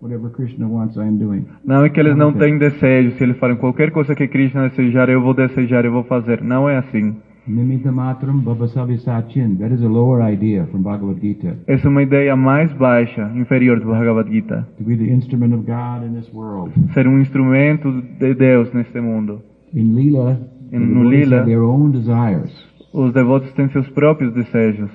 Whatever 0.00 0.30
Krishna 0.30 0.66
wants, 0.66 0.96
I 0.96 1.06
am 1.06 1.18
doing. 1.18 1.46
Não 1.64 1.84
é 1.84 1.88
que 1.88 2.00
eles 2.00 2.16
não 2.16 2.32
têm 2.32 2.58
desejos. 2.58 3.14
Se 3.14 3.22
eles 3.22 3.38
falam 3.38 3.56
qualquer 3.56 3.92
coisa 3.92 4.14
que 4.16 4.26
Krishna 4.26 4.68
desejar, 4.68 5.08
eu 5.08 5.22
vou 5.22 5.32
desejar, 5.32 5.84
eu 5.84 5.92
vou 5.92 6.02
fazer. 6.04 6.42
Não 6.42 6.68
é 6.68 6.78
assim. 6.78 7.14
Nimitta 7.46 7.90
matram 7.90 8.38
bhavasavi 8.38 8.98
sachin. 8.98 9.56
That 9.56 9.72
is 9.74 9.82
a 9.82 9.88
lower 9.88 10.22
idea 10.22 10.66
from 10.66 10.82
Bhagavad 10.82 11.20
Gita. 11.20 11.56
Essa 11.66 11.86
é 11.86 11.90
uma 11.90 12.02
ideia 12.02 12.36
mais 12.36 12.72
baixa, 12.72 13.30
inferior 13.34 13.80
do 13.80 13.86
Bhagavad 13.86 14.28
Gita. 14.30 14.66
To 14.78 14.84
be 14.84 14.96
the 14.96 15.12
instrument 15.12 15.54
of 15.54 15.64
God 15.64 16.04
in 16.04 16.14
this 16.14 16.32
world. 16.32 16.72
Ser 16.94 17.06
um 17.06 17.20
instrumento 17.20 17.90
de 18.18 18.34
Deus 18.34 18.72
neste 18.72 19.00
mundo. 19.00 19.40
In 19.72 19.94
the 19.94 20.76
In 20.76 20.80
no 20.80 21.08
have 21.36 21.44
their 21.46 21.62
own 21.62 21.90
desires, 21.90 22.50
Os 22.92 23.12
devotos 23.12 23.52
têm 23.52 23.68
seus 23.70 23.88
próprios 23.90 24.32
desejos, 24.34 24.90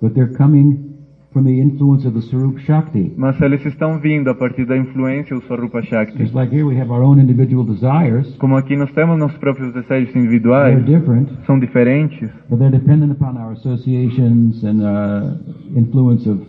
but 0.00 0.14
they're 0.14 0.34
coming 0.34 0.91
from 1.32 1.44
the 1.44 1.60
influence 1.60 2.06
of 2.06 2.14
the 2.14 2.20
Sarup 2.28 2.58
Shakti. 2.60 3.12
mas 3.16 3.40
eles 3.40 3.64
estão 3.64 3.98
vindo 3.98 4.28
a 4.30 4.34
partir 4.34 4.64
da 4.66 4.76
influência 4.76 5.34
do 5.34 5.42
Swarupa 5.42 5.82
Shakti. 5.82 6.18
Just 6.18 6.34
like 6.34 6.54
here 6.54 6.64
we 6.66 6.78
have 6.80 6.90
our 6.92 7.02
own 7.02 7.18
individual 7.20 7.64
desires. 7.64 8.34
Como 8.36 8.56
aqui 8.56 8.76
nós 8.76 8.90
temos 8.92 9.18
nossos 9.18 9.38
próprios 9.38 9.72
desejos 9.72 10.12
They're 10.12 10.18
individuais, 10.18 10.84
different, 10.84 11.30
são 11.46 11.58
diferentes, 11.58 12.30
but 12.48 12.58
they're 12.58 12.70
dependent 12.70 13.12
upon 13.12 13.36
our 13.38 13.52
associations 13.52 14.62
and 14.64 14.82
uh, 14.82 15.38
influence 15.76 16.28
of 16.28 16.40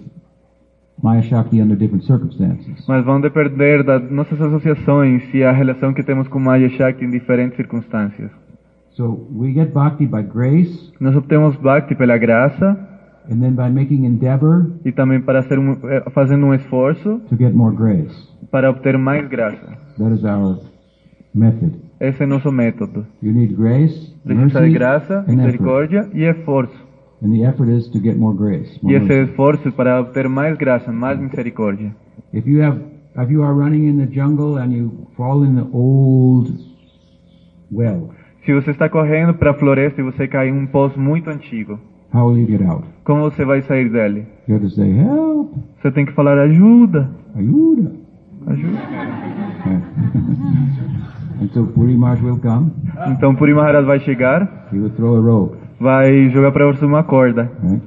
Maya 1.01 1.21
Shakti 1.23 1.61
under 1.61 1.75
different 1.77 2.05
circumstances. 2.05 2.85
mas 2.87 3.03
vão 3.03 3.19
depender 3.19 3.83
das 3.83 4.09
nossas 4.11 4.39
associações 4.41 5.23
e 5.33 5.43
a 5.43 5.51
relação 5.51 5.93
que 5.93 6.03
temos 6.03 6.27
com 6.27 6.39
Maya 6.39 6.69
Shakti 6.69 7.03
em 7.05 7.09
diferentes 7.09 7.55
circunstâncias. 7.57 8.31
So 8.95 9.27
we 9.35 9.51
get 9.53 9.73
bhakti 9.73 10.05
by 10.05 10.21
grace, 10.23 10.91
Nós 10.99 11.15
obtemos 11.15 11.55
Bhakti 11.57 11.95
pela 11.95 12.15
graça 12.17 12.77
and 13.29 13.39
then 13.39 13.51
by 13.53 13.69
making 13.69 14.05
endeavor 14.05 14.67
e 14.83 14.91
também 14.91 15.21
para 15.21 15.41
ser 15.43 15.57
um, 15.59 15.77
eh, 15.89 16.03
fazendo 16.11 16.45
um 16.45 16.53
esforço 16.53 17.19
to 17.29 17.35
get 17.37 17.53
more 17.53 17.75
grace. 17.75 18.13
para 18.51 18.69
obter 18.69 18.97
mais 18.97 19.27
graça. 19.27 19.77
That 19.97 20.13
is 20.13 20.23
our 20.23 20.59
method. 21.33 21.79
Esse 21.99 22.23
é 22.23 22.25
nosso 22.25 22.51
método. 22.51 23.05
You 23.21 23.31
need 23.31 23.53
grace, 23.55 24.13
Precisa 24.23 24.59
de 24.59 24.65
mercy, 24.69 24.73
graça, 24.73 25.13
and 25.19 25.21
effort. 25.21 25.37
misericórdia 25.37 26.09
e 26.13 26.23
esforço. 26.23 26.83
And 27.23 27.29
the 27.31 27.43
effort 27.47 27.69
is 27.71 27.87
to 27.89 27.99
get 27.99 28.17
more 28.17 28.37
grace. 28.37 28.77
E 28.81 28.85
More 28.85 28.97
esse 28.97 29.07
mercy. 29.07 29.29
esforço 29.31 29.71
para 29.71 30.01
obter 30.01 30.27
mais 30.27 30.57
graça, 30.57 30.91
mais 30.91 31.17
misericórdia. 31.19 31.95
If 32.33 32.45
you 32.45 32.61
have, 32.61 32.79
if 33.23 33.29
you 33.31 33.43
are 33.43 33.53
running 33.53 33.87
in 33.87 33.97
the 34.05 34.11
jungle 34.13 34.57
and 34.59 34.71
you 34.73 35.07
fall 35.15 35.45
in 35.45 35.55
the 35.55 35.65
old 35.71 36.51
well, 37.71 38.09
Se 38.45 38.53
você 38.53 38.71
está 38.71 38.89
correndo 38.89 39.33
para 39.35 39.51
a 39.51 39.53
floresta 39.53 40.01
e 40.01 40.03
você 40.03 40.27
cai 40.27 40.49
em 40.49 40.51
um 40.51 40.67
poço 40.67 40.99
muito 40.99 41.29
antigo, 41.29 41.79
how 42.13 42.27
will 42.29 42.37
you 42.39 42.47
get 42.47 42.61
out? 42.67 42.83
como 43.03 43.23
você 43.23 43.43
vai 43.45 43.61
sair 43.63 43.89
dele? 43.89 44.25
You 44.47 44.55
have 44.55 44.65
to 44.65 44.71
say, 44.71 44.89
help, 44.91 45.51
Você 45.81 45.91
tem 45.91 46.05
que 46.05 46.13
falar 46.13 46.37
ajuda, 46.39 47.09
ajuda. 47.35 47.91
and 51.41 51.49
so 51.53 51.65
Puri 51.67 51.95
Maharaj 51.97 52.23
will 52.23 52.39
come, 52.39 52.71
Então 53.11 53.35
Puri 53.35 53.53
Maharaj 53.53 53.85
vai 53.85 53.99
chegar, 53.99 54.67
he 54.71 54.77
will 54.79 54.89
throw 54.91 55.17
a 55.17 55.21
rope, 55.21 55.57
vai 55.79 56.29
jogar 56.29 56.51
para 56.51 56.65
você 56.67 56.85
uma 56.85 57.03
corda 57.03 57.49
right? 57.63 57.81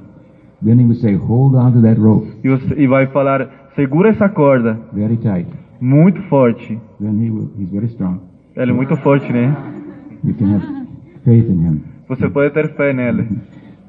Then 0.63 0.79
he 0.79 0.85
would 0.85 0.99
say, 0.99 1.13
hold 1.15 1.55
on 1.55 1.71
to 1.73 1.81
that 1.81 1.99
rope 1.99 2.27
e, 2.43 2.49
você, 2.49 2.73
e 2.77 2.87
vai 2.87 3.07
falar 3.07 3.47
segura 3.75 4.09
essa 4.09 4.27
corda 4.29 4.77
very 4.91 5.17
tight. 5.17 5.47
muito 5.79 6.21
forte. 6.23 6.79
Then 6.99 7.19
he 7.23 7.29
will, 7.29 7.51
he's 7.57 7.69
very 7.69 7.85
strong. 7.87 8.19
Ela 8.55 8.71
é 8.71 8.73
muito 8.73 8.95
forte, 8.97 9.31
né? 9.31 9.55
You 10.23 10.33
can 10.33 10.55
have 10.55 10.65
faith 11.23 11.47
in 11.47 11.63
him. 11.63 11.81
Você 12.09 12.27
pode 12.27 12.51
ter 12.55 12.73
fé 12.75 12.91
nele. 12.91 13.27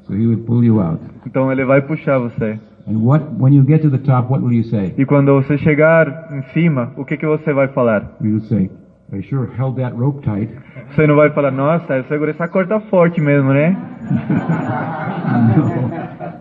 So 0.09 0.15
he 0.15 0.25
would 0.25 0.45
pull 0.47 0.63
you 0.63 0.81
out. 0.81 0.99
Então 1.25 1.51
ele 1.51 1.63
vai 1.63 1.81
puxar 1.83 2.17
você. 2.17 2.57
And 2.87 3.03
what, 3.03 3.23
when 3.37 3.53
you 3.53 3.63
get 3.63 3.83
to 3.83 3.91
the 3.91 3.99
top, 3.99 4.31
what 4.31 4.43
will 4.43 4.53
you 4.53 4.63
say? 4.63 4.95
E 4.97 5.05
quando 5.05 5.31
você 5.35 5.55
chegar 5.59 6.29
em 6.31 6.41
cima, 6.53 6.91
o 6.97 7.05
que 7.05 7.15
que 7.15 7.27
você 7.27 7.53
vai 7.53 7.67
falar? 7.67 8.15
You 8.19 8.31
will 8.31 8.41
say, 8.41 8.71
I 9.13 9.21
sure 9.21 9.47
held 9.55 9.79
that 9.79 9.95
rope 9.95 10.23
tight. 10.23 10.49
Você 10.89 11.05
não 11.05 11.15
vai 11.15 11.29
falar, 11.29 11.51
nossa, 11.51 11.97
eu 11.97 12.03
segurei 12.05 12.33
essa 12.33 12.47
corda 12.47 12.79
forte 12.79 13.21
mesmo, 13.21 13.53
né? 13.53 13.77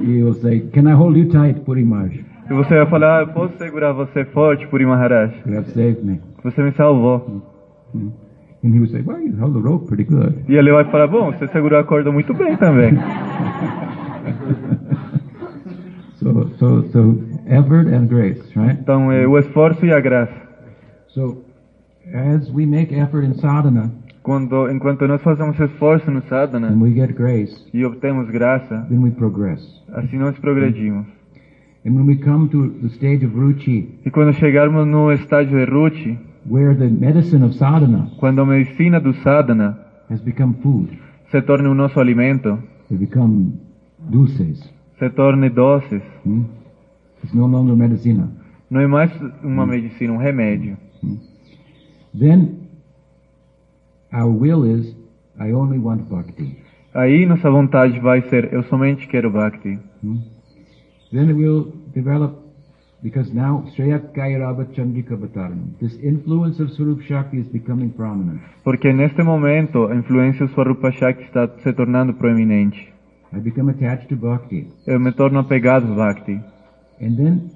You 0.00 0.24
will 0.24 0.34
say, 0.34 0.60
can 0.72 0.88
I 0.88 0.94
hold 0.94 1.16
you 1.16 1.28
tight, 1.28 1.60
Puri 1.60 1.84
Maharaj? 1.84 2.24
E 2.50 2.54
você 2.54 2.74
vai 2.74 2.86
falar, 2.86 3.20
ah, 3.20 3.26
posso 3.26 3.56
segurar 3.58 3.92
você 3.92 4.24
forte, 4.24 4.66
Puri 4.66 4.86
Maharaj? 4.86 5.32
You 5.46 5.58
have 5.58 5.70
saved 5.70 6.04
me. 6.04 6.20
Você 6.42 6.62
me 6.62 6.72
salvou. 6.72 7.42
And 8.62 8.74
he 8.74 8.78
would 8.78 8.90
say, 8.90 9.00
well, 9.00 9.18
you 9.20 9.34
held 9.36 9.54
the 9.54 9.60
rope 9.60 9.88
pretty 9.88 10.04
good. 10.04 10.44
E 10.48 10.54
ele 10.54 10.70
vai 10.70 10.84
falar, 10.90 11.06
bom, 11.06 11.32
você 11.32 11.48
segurou 11.48 11.78
a 11.78 11.84
corda 11.84 12.12
muito 12.12 12.32
bem 12.34 12.56
também. 12.56 12.92
So, 16.20 16.50
so, 16.58 16.82
so 16.92 17.18
effort 17.46 17.88
and 17.88 18.06
grace, 18.06 18.42
right? 18.54 18.78
Então, 18.78 19.10
é 19.10 19.26
o 19.26 19.38
esforço 19.38 19.86
e 19.86 19.90
a 19.90 19.98
graça. 20.00 20.34
So, 21.08 21.38
as 22.12 22.50
we 22.52 22.66
make 22.66 22.94
effort 22.94 23.24
in 23.24 23.32
sadhana 23.40 23.90
Quando, 24.22 24.70
enquanto 24.70 25.08
nós 25.08 25.22
fazemos 25.22 25.58
esforço 25.58 26.10
no 26.10 26.20
sadhana 26.28 26.68
and 26.68 26.78
we 26.78 26.90
get 26.92 27.14
grace, 27.14 27.54
e 27.72 27.82
obtemos 27.86 28.28
graça, 28.28 28.84
then 28.90 28.98
we 28.98 29.10
progress. 29.12 29.62
assim 29.94 30.18
nós 30.18 30.38
progredimos. 30.38 31.06
And 31.86 31.94
when 31.94 32.06
we 32.06 32.16
come 32.16 32.50
to 32.50 32.68
the 32.82 32.88
stage 32.88 33.24
of 33.24 33.34
ruchi, 33.34 33.98
E 34.04 34.10
quando 34.10 34.34
chegarmos 34.34 34.86
no 34.86 35.10
estágio 35.12 35.56
de 35.56 35.64
Ruchi, 35.72 36.18
where 36.48 36.74
the 36.74 36.88
medicine 36.88 37.44
of 37.44 37.54
sadhana 37.54 38.10
quando 38.18 38.42
a 38.42 38.46
medicina 38.46 39.00
do 39.00 39.12
sadhana 39.22 39.78
has 40.08 40.20
become 40.20 40.54
food, 40.62 40.88
se 41.30 41.40
torne 41.42 41.68
o 41.68 41.74
nosso 41.74 42.00
alimento, 42.00 42.58
they 42.88 42.98
become 42.98 43.52
dulces. 43.98 44.60
se 44.98 45.10
torne 45.10 45.50
doces, 45.50 46.02
Hmm? 46.24 46.44
It's 47.22 47.34
no 47.34 47.46
longer 47.46 47.76
medicina. 47.76 48.28
não 48.70 48.80
é 48.80 48.86
mais 48.86 49.10
uma 49.42 49.66
medicina, 49.66 50.12
um 50.12 50.16
remédio. 50.16 50.76
Then 52.18 52.68
our 54.12 54.30
will 54.30 54.64
is, 54.64 54.94
I 55.38 55.52
only 55.52 55.78
want 55.78 56.08
bhakti. 56.08 56.56
Aí 56.94 57.24
nossa 57.24 57.48
vontade 57.50 58.00
vai 58.00 58.22
ser, 58.22 58.52
eu 58.52 58.62
somente 58.64 59.06
quero 59.06 59.30
Bhakti. 59.30 59.78
Hmm? 60.02 60.18
Then 61.12 61.28
it 61.28 61.34
will 61.34 61.72
develop, 61.94 62.39
because 63.02 63.32
now 63.32 63.64
Shreyak 63.74 64.12
Kairaba 64.12 64.66
Chandrika 64.74 65.16
Bhataranam. 65.16 65.78
This 65.80 65.94
influence 66.02 66.60
of 66.60 66.70
Surup 66.70 67.02
Shakti 67.06 67.38
is 67.38 67.46
becoming 67.46 67.90
prominent. 67.90 68.40
Porque 68.62 68.92
neste 68.92 69.22
momento 69.22 69.86
a 69.86 69.94
influência 69.94 70.46
do 70.46 70.52
Swarupa 70.52 70.90
Shakti 70.92 71.24
está 71.24 71.48
se 71.62 71.72
tornando 71.72 72.14
proeminente. 72.14 72.92
I 73.32 73.38
become 73.38 73.70
attached 73.70 74.08
to 74.08 74.16
bhakti. 74.16 74.66
Eu 74.86 74.98
me 74.98 75.12
torno 75.12 75.38
apegado 75.38 75.92
a 75.92 75.94
Bhakti. 75.94 76.40
And 77.00 77.16
then 77.16 77.50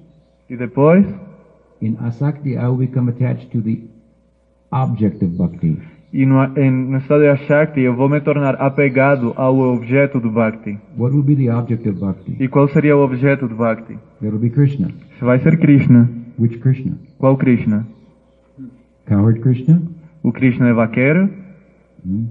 E 0.49 0.57
depois, 0.57 1.07
in 1.81 1.97
Asakti, 1.97 2.57
I 2.57 2.69
will 2.69 2.77
become 2.77 3.09
attached 3.09 3.51
to 3.53 3.63
the 3.63 3.83
object 4.71 5.23
of 5.23 5.39
bhakti. 5.39 5.81
E 6.15 6.25
no, 6.25 6.45
em, 6.57 6.71
no 6.71 6.99
estado 6.99 7.23
de 7.23 7.29
Ashakti 7.29 7.81
eu 7.81 7.97
vou 7.97 8.09
me 8.09 8.21
tornar 8.21 8.55
apegado 8.55 9.33
ao 9.35 9.59
objeto 9.59 10.21
do 10.21 10.31
Bhakti. 10.31 10.79
What 10.97 11.13
will 11.13 11.25
be 11.25 11.35
the 11.35 11.51
object 11.51 11.89
of 11.89 11.99
bhakti? 11.99 12.37
E 12.39 12.47
qual 12.47 12.69
seria 12.69 12.97
o 12.97 13.03
objeto 13.03 13.49
do 13.49 13.57
Bhakti? 13.57 13.99
It'll 14.23 14.39
be 14.39 14.49
Krishna. 14.49 14.91
Vai 15.21 15.41
ser 15.41 15.59
Krishna. 15.59 16.09
Which 16.39 16.61
Krishna? 16.61 16.97
Qual 17.19 17.37
Krishna? 17.37 17.85
Coward 19.09 19.41
Krishna? 19.41 19.83
O 20.23 20.31
Krishna 20.31 20.69
é 20.69 20.73
vaqueiro? 20.73 21.29
Hmm? 22.07 22.27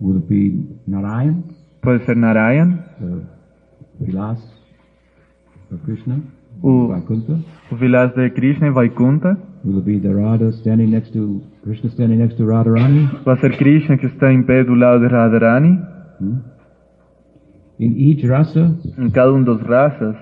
Will 0.00 0.18
it 0.18 0.28
be 0.28 0.78
Narayan? 0.86 1.42
Pode 1.82 2.04
ser 2.04 2.14
Narayan? 2.14 2.78
The 3.00 4.04
Vilas 4.06 4.38
of 5.72 5.82
Krishna? 5.84 6.20
O, 6.62 6.86
Vaikuntha? 6.86 7.40
o 7.72 7.74
Vilas 7.74 8.14
de 8.14 8.30
Krishna 8.30 8.68
em 8.68 8.70
Vaikunta? 8.70 9.36
Will 9.64 9.78
it 9.78 9.84
be 9.84 9.98
the 9.98 10.14
Radha 10.14 10.52
standing 10.52 10.90
next 10.90 11.12
to 11.12 11.42
Krishna 11.64 11.90
standing 11.90 12.18
next 12.18 12.36
to 12.36 12.44
Radharani? 12.44 13.08
Vai 13.24 13.36
ser 13.38 13.56
Krishna 13.56 13.96
que 13.96 14.06
está 14.06 14.32
em 14.32 14.42
pé 14.42 14.62
do 14.64 14.74
lado 14.74 15.00
de 15.00 15.06
Radharani? 15.06 15.80
Hmm? 16.20 16.38
In 17.80 18.10
each 18.10 18.26
rasa, 18.26 18.76
Em 18.98 19.10
cada 19.10 19.32
um 19.32 19.42
dos 19.42 19.60
raças, 19.62 20.14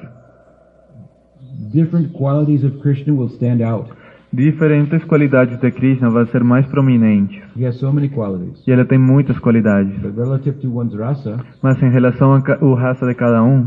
different 1.73 2.13
qualities 2.13 2.65
of 2.65 2.79
Krishna 2.81 3.13
will 3.13 3.29
stand 3.31 3.61
out. 3.61 3.91
diferentes 4.33 5.05
qualidades 5.05 5.59
de 5.61 5.71
Krishna 5.71 6.09
vão 6.09 6.25
ser 6.27 6.43
mais 6.43 6.65
prominentes. 6.67 7.43
He 7.57 7.67
has 7.67 7.77
so 7.77 7.93
many 7.93 8.09
qualities. 8.09 8.63
E 8.67 8.71
ele 8.71 8.85
tem 8.85 8.99
muitas 8.99 9.39
qualidades. 9.39 9.99
But 9.99 10.17
relative 10.17 10.59
to 10.61 10.75
one's 10.75 10.95
rasa, 10.95 11.39
Mas 11.63 11.83
em 11.83 11.91
relação 11.91 12.33
à 12.33 12.39
raça 12.77 13.07
de 13.07 13.15
cada 13.15 13.43
um, 13.43 13.67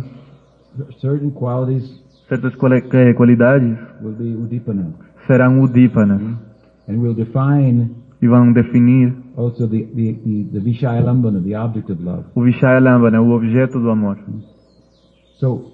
certain 1.00 1.30
qualities 1.32 2.04
certas 2.28 2.54
eh, 2.94 3.14
qualidades 3.14 3.78
will 4.02 4.14
be 4.14 4.36
udipana. 4.36 4.94
serão 5.28 5.62
udípanas 5.62 6.22
And 6.88 7.02
will 7.02 7.16
define 7.16 7.90
e 8.22 8.28
vão 8.28 8.52
definir 8.54 9.14
also 9.36 9.68
the, 9.68 9.84
the, 9.94 10.14
the, 10.14 10.44
the 10.54 10.60
Vishayalambana, 10.60 11.42
the 11.44 11.56
object 11.56 11.92
of 11.92 12.02
love. 12.04 12.26
o 12.36 12.42
Vishayalambana, 12.44 13.22
o 13.22 13.32
objeto 13.32 13.80
do 13.80 13.90
amor. 13.90 14.18
So, 15.40 15.74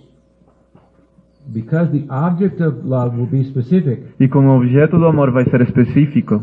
because 1.54 1.92
the 1.92 2.06
object 2.10 2.62
of 2.62 2.86
love 2.86 3.16
will 3.16 3.28
be 3.28 3.44
specific, 3.46 4.04
E 4.20 4.28
como 4.28 4.50
o 4.50 4.58
objeto 4.58 4.98
do 4.98 5.06
amor 5.06 5.32
vai 5.32 5.46
ser 5.46 5.62
específico, 5.62 6.42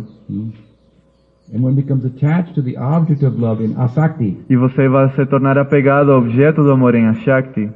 and 1.53 1.63
one 1.63 1.75
becomes 1.75 2.05
attached 2.05 2.55
to 2.55 2.63
the 2.63 2.77
object 2.77 3.25
of 3.25 3.39
love 3.41 3.65
in 3.65 3.75
asakti, 3.77 4.39
e 4.49 4.57
você 4.57 4.89
vai 4.89 5.11
se 5.15 5.27
tornar 5.27 5.59
apegado 5.59 6.13
ao 6.13 6.19
objeto 6.21 6.63
do 6.63 6.71
amor 6.71 6.95
em 6.95 7.07
Ashakti, 7.07 7.71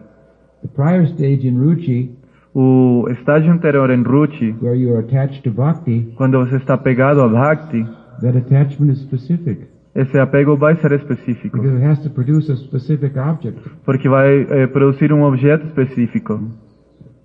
the 0.62 0.68
prior 0.74 1.04
stage 1.06 1.46
in 1.46 1.58
ruchi, 1.58 2.10
o 2.54 3.06
estágio 3.10 3.52
anterior 3.52 3.90
em 3.90 4.02
Ruchi, 4.02 4.54
where 4.60 4.76
you 4.76 4.94
are 4.94 5.00
attached 5.04 5.42
to 5.42 5.50
bhakti, 5.50 6.12
quando 6.16 6.38
você 6.38 6.56
está 6.56 6.74
apegado 6.74 7.22
a 7.22 7.28
Bhakti, 7.28 7.84
that 8.20 8.36
attachment 8.36 8.92
is 8.92 9.00
specific 9.00 9.72
esse 9.94 10.18
apego 10.18 10.56
vai 10.56 10.74
ser 10.76 10.92
específico, 10.92 11.58
because 11.58 11.76
it 11.76 11.84
has 11.84 11.98
to 12.02 12.08
produce 12.10 12.50
a 12.50 12.56
specific 12.56 13.18
object. 13.18 13.58
porque 13.84 14.08
vai 14.08 14.46
eh, 14.48 14.66
produzir 14.66 15.12
um 15.12 15.22
objeto 15.22 15.66
específico. 15.66 16.40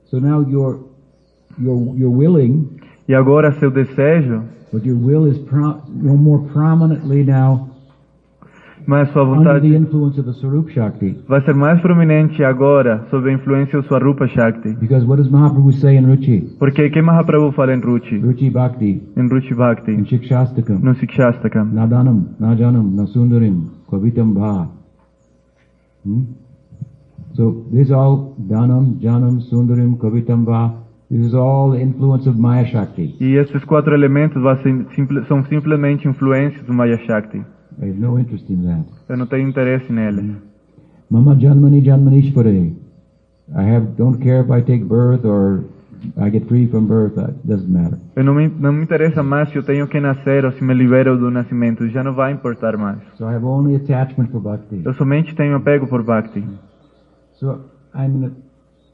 So 0.05 0.19
now 0.19 0.41
willing, 2.11 2.69
E 3.07 3.13
agora 3.15 3.53
seu 3.53 3.71
desejo, 3.71 4.43
but 4.71 4.85
your 4.85 4.97
will 4.97 5.27
is 5.31 5.37
pro- 5.39 5.81
more 6.17 6.43
prominently 6.51 7.23
now 7.23 7.69
mas 8.87 9.11
sua 9.11 9.25
vontade 9.25 9.69
vai 11.27 11.41
ser 11.41 11.53
mais 11.53 11.81
prominente 11.81 12.41
agora 12.41 13.05
sob 13.09 13.29
a 13.29 13.33
influência 13.33 13.81
do 13.81 13.85
Swarupa 13.85 14.25
Shakti. 14.29 14.73
Because 14.75 15.05
what 15.05 15.21
does 15.21 15.29
Mahaprabhu 15.29 15.73
say 15.73 15.97
in 15.97 16.05
Ruchi? 16.05 16.55
Porque 16.57 16.89
que 16.89 17.01
Mahaprabhu 17.01 17.51
fala 17.51 17.73
em 17.73 17.81
Ruchi? 17.81 18.17
Ruchi 18.17 18.49
Bhakti, 18.49 19.03
Em 19.17 19.27
Ruchi 19.27 19.53
Bhakti, 19.53 19.91
Shikshastakam. 20.05 20.79
no 20.81 20.95
Sikshastakam. 20.95 21.73
Nadanam, 21.73 22.35
Najanam, 22.39 22.95
Nasundarim, 22.95 23.69
Kavitam 23.91 24.33
Bha. 24.33 24.69
Hmm? 26.05 26.23
So 27.35 27.65
this 27.69 27.87
is 27.87 27.91
all 27.91 28.35
Danam, 28.39 29.01
Janam, 29.01 29.41
Sundarim, 29.51 29.97
Kavitam 29.97 30.45
Bha. 30.45 30.71
This 31.11 31.25
is 31.27 31.33
all 31.33 31.71
the 31.71 31.81
influence 31.81 32.25
of 32.25 32.37
Maya 32.37 32.65
Shakti. 32.65 33.15
E 33.19 33.35
esses 33.35 33.65
quatro 33.65 33.93
elementos 33.93 34.41
são 35.27 35.43
simplesmente 35.43 36.07
influências 36.07 36.63
do 36.65 36.73
Maya 36.73 36.97
Shakti. 37.05 37.41
I 37.81 37.85
have 37.85 37.99
no 37.99 38.17
interest 38.17 38.49
in 38.49 38.63
that. 38.63 38.85
Eu 39.07 39.17
não 39.17 39.27
tenho 39.27 39.47
interesse 39.47 39.91
nele. 39.91 40.21
Mm-hmm. 40.21 40.47
Mama 41.09 41.35
Janmani 41.35 41.81
Janmanishpare. 41.81 42.75
I 43.55 43.63
have 43.63 43.95
don't 43.95 44.21
care 44.21 44.41
if 44.41 44.51
I 44.51 44.61
take 44.61 44.83
birth 44.83 45.23
or 45.25 45.63
I 46.19 46.29
get 46.29 46.47
free 46.47 46.67
from 46.67 46.87
birth. 46.87 47.17
Uh, 47.17 47.29
it 47.29 47.47
doesn't 47.47 47.69
matter. 47.69 47.97
Eu 48.15 48.23
não 48.23 48.33
me, 48.33 48.47
não 48.47 48.73
me 48.73 48.83
interessa 48.83 49.23
mais 49.23 49.49
se 49.49 49.55
eu 49.55 49.63
tenho 49.63 49.87
que 49.87 49.99
nascer 49.99 50.43
ou 50.43 50.51
se 50.51 50.63
me 50.63 50.73
libero 50.73 51.17
do 51.17 51.31
nascimento. 51.31 51.87
Já 51.89 52.03
não 52.03 52.13
vai 52.13 52.33
importar 52.33 52.77
mais. 52.77 52.99
So 53.17 53.25
I 53.25 53.35
have 53.35 53.45
only 53.45 53.75
attachment 53.75 54.31
for 54.31 54.41
bhakti. 54.41 54.81
Eu 54.83 54.93
somente 54.95 55.35
tenho 55.35 55.55
apego 55.55 55.87
por 55.87 56.03
Bhakti. 56.03 56.43
So 57.39 57.61
I'm 57.93 58.31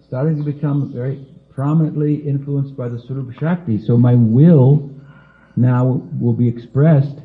starting 0.05 0.37
to 0.37 0.43
become 0.43 0.91
very 0.93 1.25
prominently 1.55 2.27
influenced 2.27 2.75
by 2.75 2.89
the 2.89 2.99
Swarup 2.99 3.31
Shakti. 3.39 3.79
So 3.79 3.97
my 3.97 4.15
will 4.15 4.89
now 5.55 6.01
will 6.19 6.35
be 6.35 6.47
expressed 6.47 7.17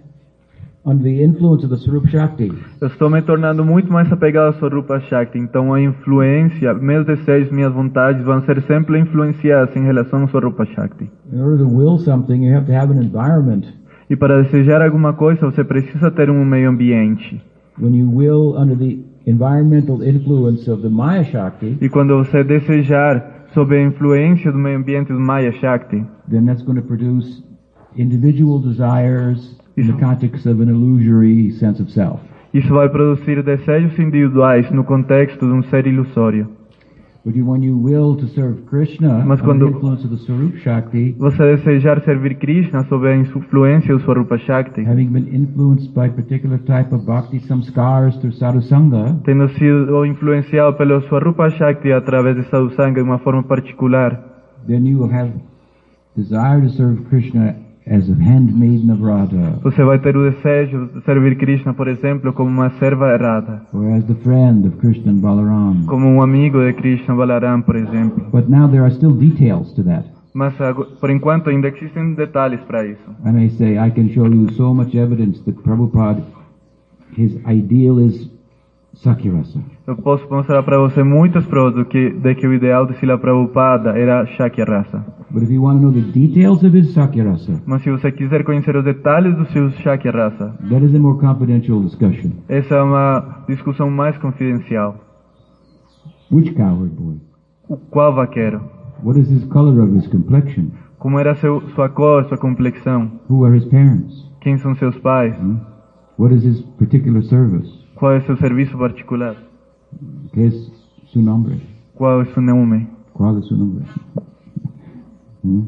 Eu 2.81 2.89
estou 2.89 3.11
me 3.11 3.21
tornando 3.21 3.65
muito 3.65 3.93
mais 3.93 4.11
apegado 4.11 4.47
ao 4.47 4.53
Swarupa 4.55 5.01
Shakti. 5.01 5.39
Então 5.39 5.75
a 5.75 5.81
influência, 5.81 6.73
meus 6.73 7.05
desejos, 7.05 7.51
minhas 7.51 7.73
vontades 7.73 8.25
vão 8.25 8.41
ser 8.43 8.63
sempre 8.63 8.99
influenciadas 8.99 9.75
em 9.77 9.83
relação 9.83 10.23
ao 10.23 10.29
Swarupa 10.29 10.65
Shakti. 10.67 11.11
In 11.33 11.41
order 11.41 11.59
to 11.59 11.69
will 11.69 11.99
something, 11.99 12.45
you 12.45 12.57
have 12.57 12.67
to 12.67 12.73
have 12.73 12.93
an 12.93 13.03
environment. 13.03 13.65
E 14.09 14.17
para 14.17 14.43
desejar 14.43 14.81
alguma 14.81 15.13
coisa, 15.13 15.51
você 15.51 15.63
precisa 15.63 16.11
ter 16.11 16.31
um 16.31 16.45
meio 16.45 16.71
ambiente. 16.71 17.43
When 17.79 17.95
you 17.95 18.11
will 18.11 18.57
under 18.57 18.77
the 18.77 18.99
environmental 19.27 20.03
influence 20.03 20.71
of 20.71 20.83
the 20.83 20.89
Maya 20.89 21.25
Shakti, 21.25 21.77
E 21.81 21.89
quando 21.89 22.17
você 22.17 22.43
desejar 22.43 23.47
sob 23.53 23.77
a 23.77 23.83
influência 23.83 24.51
do 24.51 24.59
meio 24.59 24.79
ambiente 24.79 25.13
do 25.13 25.21
Maya 25.21 25.53
Shakti, 25.53 26.07
then 26.31 26.47
that's 26.47 26.63
going 26.63 26.81
to 26.81 26.87
produce 26.87 27.45
individual 27.95 28.59
desires 28.61 29.59
the 29.68 29.68
Isso. 29.81 29.93
context 29.99 30.47
of 30.49 30.63
an 30.63 30.69
illusory 30.71 31.51
sense 31.53 31.81
of 31.83 31.91
self. 31.93 32.21
isso 32.55 32.73
vai 32.73 32.89
produzir 32.89 33.43
desejos 33.43 33.99
individuais 33.99 34.71
no 34.71 34.85
contexto 34.85 35.47
de 35.47 35.53
um 35.53 35.63
ser 35.65 35.87
ilusório. 35.87 36.57
But 37.25 37.37
you, 37.37 37.45
when 37.51 37.63
you 37.63 37.77
will 37.77 38.17
to 38.17 38.27
serve 38.29 38.63
Krishna 38.71 39.23
Mas 39.27 39.41
under 39.41 39.45
quando- 39.45 39.67
the 39.67 39.73
influence 39.75 40.05
of 40.07 40.17
the 40.17 40.23
Swarup 40.23 40.57
Shakti, 40.59 41.15
Você 41.19 41.57
desejar 41.57 42.01
servir 42.03 42.37
Krishna 42.37 42.85
sob 42.85 43.07
a 43.07 43.15
influência 43.17 43.93
do 43.95 44.01
Swarupa 44.01 44.39
Shakti, 44.39 44.81
having 44.83 45.09
been 45.11 45.27
influenced 45.35 45.93
by 45.93 46.09
particular 46.09 46.59
type 46.61 46.95
of 46.95 47.05
bhakti 47.05 47.41
samskars 47.41 48.17
through 48.21 48.35
sadhusanga, 48.37 49.21
tendo 49.25 49.47
sido 49.51 50.07
influenciado 50.07 50.75
pelo 50.79 51.03
Swarupa 51.03 51.51
Shakti 51.51 51.93
através 51.93 52.37
de 52.37 52.45
sadhusanga 52.45 53.03
de 53.03 53.07
uma 53.07 53.19
forma 53.19 53.43
particular, 53.43 54.19
then 54.67 54.87
you 54.87 54.99
will 55.03 55.13
have 55.13 55.33
desire 56.17 56.63
to 56.63 56.71
serve 56.71 57.03
Krishna 57.11 57.57
as 57.91 58.09
a 58.09 58.15
handmaiden 58.15 58.91
of 58.91 59.03
Radha, 59.03 59.59
você 59.63 59.83
vai 59.83 59.99
ter 59.99 60.17
o 60.17 60.31
desejo 60.31 60.91
de 60.95 61.03
servir 61.05 61.37
Krishna, 61.37 61.73
por 61.73 61.89
exemplo, 61.89 62.33
como 62.33 62.51
uma 62.51 62.71
serva 62.79 63.13
errada, 63.13 63.63
or 63.73 63.87
as 63.93 64.05
the 64.05 64.15
friend 64.17 64.67
of 64.67 64.77
Krishna 64.77 65.13
and 65.13 65.21
Balaram. 65.21 65.85
como 65.87 66.07
um 66.07 66.21
amigo 66.23 66.59
de 66.59 66.73
Krishna 66.75 67.15
Balaram, 67.15 67.63
por 67.63 67.77
exemplo. 67.77 68.27
But 68.31 68.49
now 68.49 68.69
there 68.69 68.83
are 68.83 68.95
still 68.95 69.13
details 69.13 69.73
to 69.75 69.83
that. 69.85 70.05
Mas 70.35 70.55
por 71.01 71.11
enquanto 71.11 71.49
ainda 71.51 71.69
existem 71.69 72.15
detalhes 72.15 72.61
para 72.61 72.87
isso. 72.87 73.11
I 73.25 73.33
may 73.33 73.49
say 73.51 73.79
I 73.79 73.91
can 73.91 74.09
show 74.11 74.27
you 74.27 74.53
so 74.53 74.75
much 74.75 74.95
evidence 74.95 75.43
that 75.45 75.63
Prabhupada, 75.63 76.23
his 77.17 77.35
ideal 77.47 77.99
is 77.99 78.29
Sakyarasa. 79.03 79.78
Eu 79.89 79.97
posso 79.97 80.29
mostrar 80.29 80.63
para 80.63 80.79
você 80.79 81.03
muitas 81.03 81.47
provas 81.47 81.87
que, 81.87 82.11
de 82.11 82.35
que 82.35 82.47
o 82.47 82.53
ideal 82.53 82.85
de 82.85 82.95
Sila 82.99 83.17
Prabhupada 83.17 83.99
era 83.99 84.27
Shakya 84.27 84.67
Rasa. 84.67 85.03
But 85.31 85.45
if 85.45 85.51
you 85.51 85.63
want 85.63 85.81
to 85.81 85.87
know 85.87 85.91
the 85.91 86.03
details 86.13 86.63
of 86.63 86.77
his 86.77 86.93
Sakyarasa, 86.93 87.63
Mas 87.65 87.81
se 87.81 87.91
você 87.91 88.13
quiser 88.13 88.45
conhecer 88.45 88.77
os 88.77 88.85
detalhes 88.85 89.35
do 89.35 89.47
seu 89.47 89.71
Shakya 89.71 90.13
Rasa, 90.13 90.55
that 90.69 90.85
is 90.85 90.95
a 90.95 90.99
more 90.99 91.19
confidential 91.19 91.83
discussion. 91.83 92.33
essa 92.51 92.75
é 92.75 92.83
uma 92.83 93.45
discussão 93.49 93.91
mais 93.91 94.19
confidencial. 94.19 94.95
Which 96.31 96.53
cowherd 96.53 96.95
boy? 96.95 97.17
O 97.71 97.79
qual 97.79 98.15
vaqueiro? 98.15 98.61
What 99.03 99.19
is 99.19 99.31
his 99.31 99.47
color 99.47 99.81
of 99.83 99.97
his 99.97 100.07
complexion? 100.07 100.67
Como 100.99 101.19
era 101.19 101.35
seu, 101.37 101.63
sua 101.75 101.89
cor, 101.89 102.27
sua 102.27 102.37
complexão? 102.37 103.11
Who 103.31 103.43
are 103.47 103.57
his 103.57 103.65
parents? 103.65 104.31
Quem 104.43 104.59
são 104.59 104.75
seus 104.75 104.99
pais? 104.99 105.35
Hmm? 105.39 105.57
What 106.19 106.35
is 106.35 106.45
his 106.45 106.61
particular 106.79 107.23
service? 107.23 107.73
Qual 107.95 108.13
é 108.13 108.21
seu 108.21 108.37
serviço 108.37 108.77
particular? 108.77 109.48
¿Qué 110.33 110.47
es 110.47 110.73
su 111.07 111.21
nombre? 111.23 111.61
Qual 111.95 112.23
é 112.23 112.27
seu 112.27 112.43
nome? 112.43 112.87
¿Cuál 113.13 113.39
es 113.39 113.47
su 113.47 113.57
nombre? 113.57 113.85
Hmm? 115.43 115.63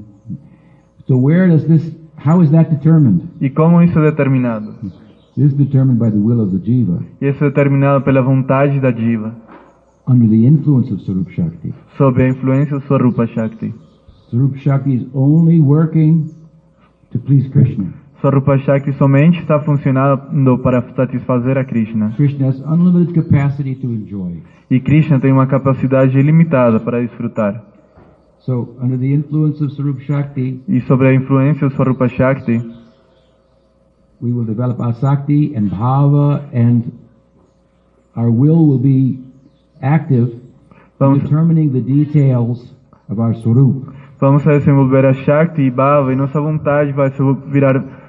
So 1.07 1.17
where 1.17 1.49
does 1.49 1.67
this, 1.67 1.93
how 2.17 2.43
is 2.43 2.51
that 2.51 2.71
determined? 2.71 3.23
E 3.41 3.51
como 3.51 3.83
isso 3.83 3.99
é 3.99 4.11
determinado? 4.11 4.75
This 5.37 5.53
is 5.53 5.55
determined 5.55 5.99
by 5.99 6.11
the 6.11 6.19
will 6.19 6.41
of 6.41 6.53
the 6.53 6.59
jiva 6.59 7.03
isso 7.21 7.45
é 7.45 7.49
determinado 7.49 8.05
pela 8.05 8.23
vontade 8.23 8.79
da 8.81 8.91
diva, 8.91 9.35
under 10.07 10.29
the 10.29 10.47
influence 10.47 10.93
of 10.93 11.03
Sarup 11.03 11.31
Shakti. 11.33 11.75
sob 11.97 12.21
a 12.23 12.29
influência 12.29 12.79
do 12.79 12.87
Swarupa 12.87 13.27
Shakti. 13.27 13.75
Sarup 14.31 14.57
Shakti 14.59 14.95
is 14.95 15.07
only 15.15 15.59
working 15.61 16.31
to 17.13 17.19
please 17.19 17.49
Krishna. 17.49 18.00
Swarupa 18.21 18.59
Shakti 18.59 18.93
somente 18.93 19.39
está 19.39 19.61
funcionando 19.61 20.59
para 20.59 20.83
satisfazer 20.95 21.57
a 21.57 21.65
Krishna. 21.65 22.13
Krishna 22.17 22.49
has 22.49 22.61
unlimited 22.61 23.15
capacity 23.15 23.75
to 23.77 23.87
enjoy. 23.87 24.43
E 24.71 24.79
Krishna 24.79 25.19
tem 25.19 25.33
uma 25.33 25.47
capacidade 25.47 26.19
ilimitada 26.19 26.79
para 26.79 27.01
desfrutar. 27.01 27.65
So, 28.41 28.77
under 28.81 28.99
the 28.99 29.13
influence 29.13 29.63
of 29.65 29.73
Sarup 29.75 30.03
Shakti, 30.03 30.63
E 30.69 30.81
sobre 30.83 31.09
a 31.09 31.15
influência 31.15 31.67
do 31.67 31.75
Swarupa 31.75 32.09
Shakti, 32.09 32.59
we 34.21 34.33
will 34.33 34.45
develop 34.45 34.81
asakti 34.81 35.55
and 35.57 35.71
bhava, 35.71 36.43
and 36.53 36.93
our 38.15 38.31
will 38.31 38.67
will 38.67 38.79
be 38.79 39.25
active 39.81 40.29
in 40.33 40.41
vamos, 40.99 41.23
determining 41.23 41.73
the 41.73 41.81
details 41.81 42.75
of 43.09 43.19
our 43.19 43.35
Sarup. 43.37 43.95
vamos 44.21 44.47
a 44.47 44.51
desenvolver 44.53 45.07
a 45.07 45.15
Shakti 45.15 45.63
e 45.63 45.71
Bhava 45.71 46.13
e 46.13 46.17
nossa 46.17 46.39
vontade 46.39 46.93
vai 46.93 47.11
se 47.11 47.23
virar 47.51 48.00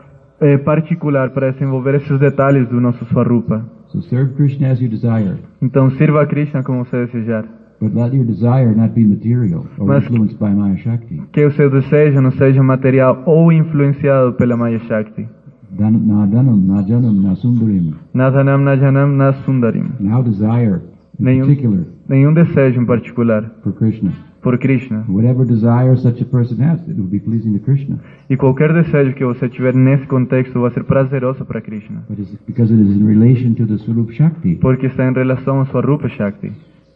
eh, 0.42 0.58
particular 0.58 1.30
para 1.32 1.52
desenvolver 1.52 1.96
esses 1.96 2.20
detalhes 2.20 2.68
do 2.68 2.80
nosso 2.82 3.06
Swarupa. 3.06 3.64
So 3.88 4.02
serve 4.04 4.34
Krishna 4.36 4.72
as 4.72 4.82
you 4.82 4.89
desire, 4.89 5.38
Então 5.62 5.89
sirva 5.92 6.22
a 6.24 6.26
Krishna 6.26 6.64
como 6.64 6.84
você 6.86 7.06
desejar. 7.06 7.46
but 7.80 7.94
let 7.96 8.14
your 8.16 8.26
desire 8.26 8.76
not 8.76 8.94
be 8.94 9.04
material 9.04 9.66
or 9.78 9.88
Mas- 9.88 10.04
influenced 10.04 10.38
by 10.39 10.54
Maya 10.56 10.78
Shakti. 10.78 11.22
Que 11.32 11.46
o 11.46 11.52
seu 11.52 11.70
desejo 11.70 12.22
não 12.22 12.32
seja 12.32 12.62
material 12.62 13.24
ou 13.26 13.52
influenciado 13.52 14.34
pela 14.34 14.56
Maya 14.56 14.80
Shakti. 14.80 15.28
Dan- 15.72 15.92
Na 16.06 16.26
danam, 16.26 16.58
na 16.58 16.82
janam, 16.84 17.14
na 17.14 17.36
sundarim. 17.36 17.94
Nadanam 18.14 18.58
Najanam 18.60 19.08
Nasundarim. 19.16 19.86
Now 20.00 20.22
desire, 20.22 20.82
Nenhum- 21.20 21.86
Nenhum 22.09 22.34
desejo 22.34 22.82
em 22.82 22.86
particular 22.86 23.43
for 23.64 23.74
Krishna. 23.74 24.12
por 24.41 24.57
Krishna. 24.57 25.05
Whatever 25.07 25.45
desire 25.45 25.95
such 25.97 26.20
a 26.20 26.26
person 26.26 26.59
has, 26.64 26.82
it 26.88 26.97
will 26.97 27.07
be 27.07 27.20
pleasing 27.20 27.53
to 27.53 27.59
Krishna. 27.64 27.99
E 28.28 28.36
qualquer 28.36 28.74
desejo 28.74 29.14
que 29.14 29.24
você 29.24 29.47
tiver 29.47 29.76
nesse 29.76 30.07
contexto 30.07 30.59
vai 30.59 30.72
ser 30.72 30.84
prazeroso 30.84 31.45
para 31.45 31.62
Krishna. 31.62 32.03
But 32.09 32.18
it's 32.20 32.36
because 32.47 32.74
it 32.74 32.82
is 32.82 32.95
in 32.97 33.05
relation 33.05 33.53
to 33.53 33.68
the 33.68 33.78
Swarup 33.78 34.12
Shakti. 34.14 34.55
Porque 34.55 34.88
está 34.88 35.07
em 35.07 35.14
relação 35.14 35.62
a 35.62 35.66
sua 35.66 35.82
Rupa 35.82 36.09
Shakti. 36.09 36.51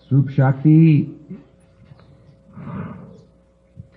Swarup 0.10 0.32
Shakti 0.32 1.08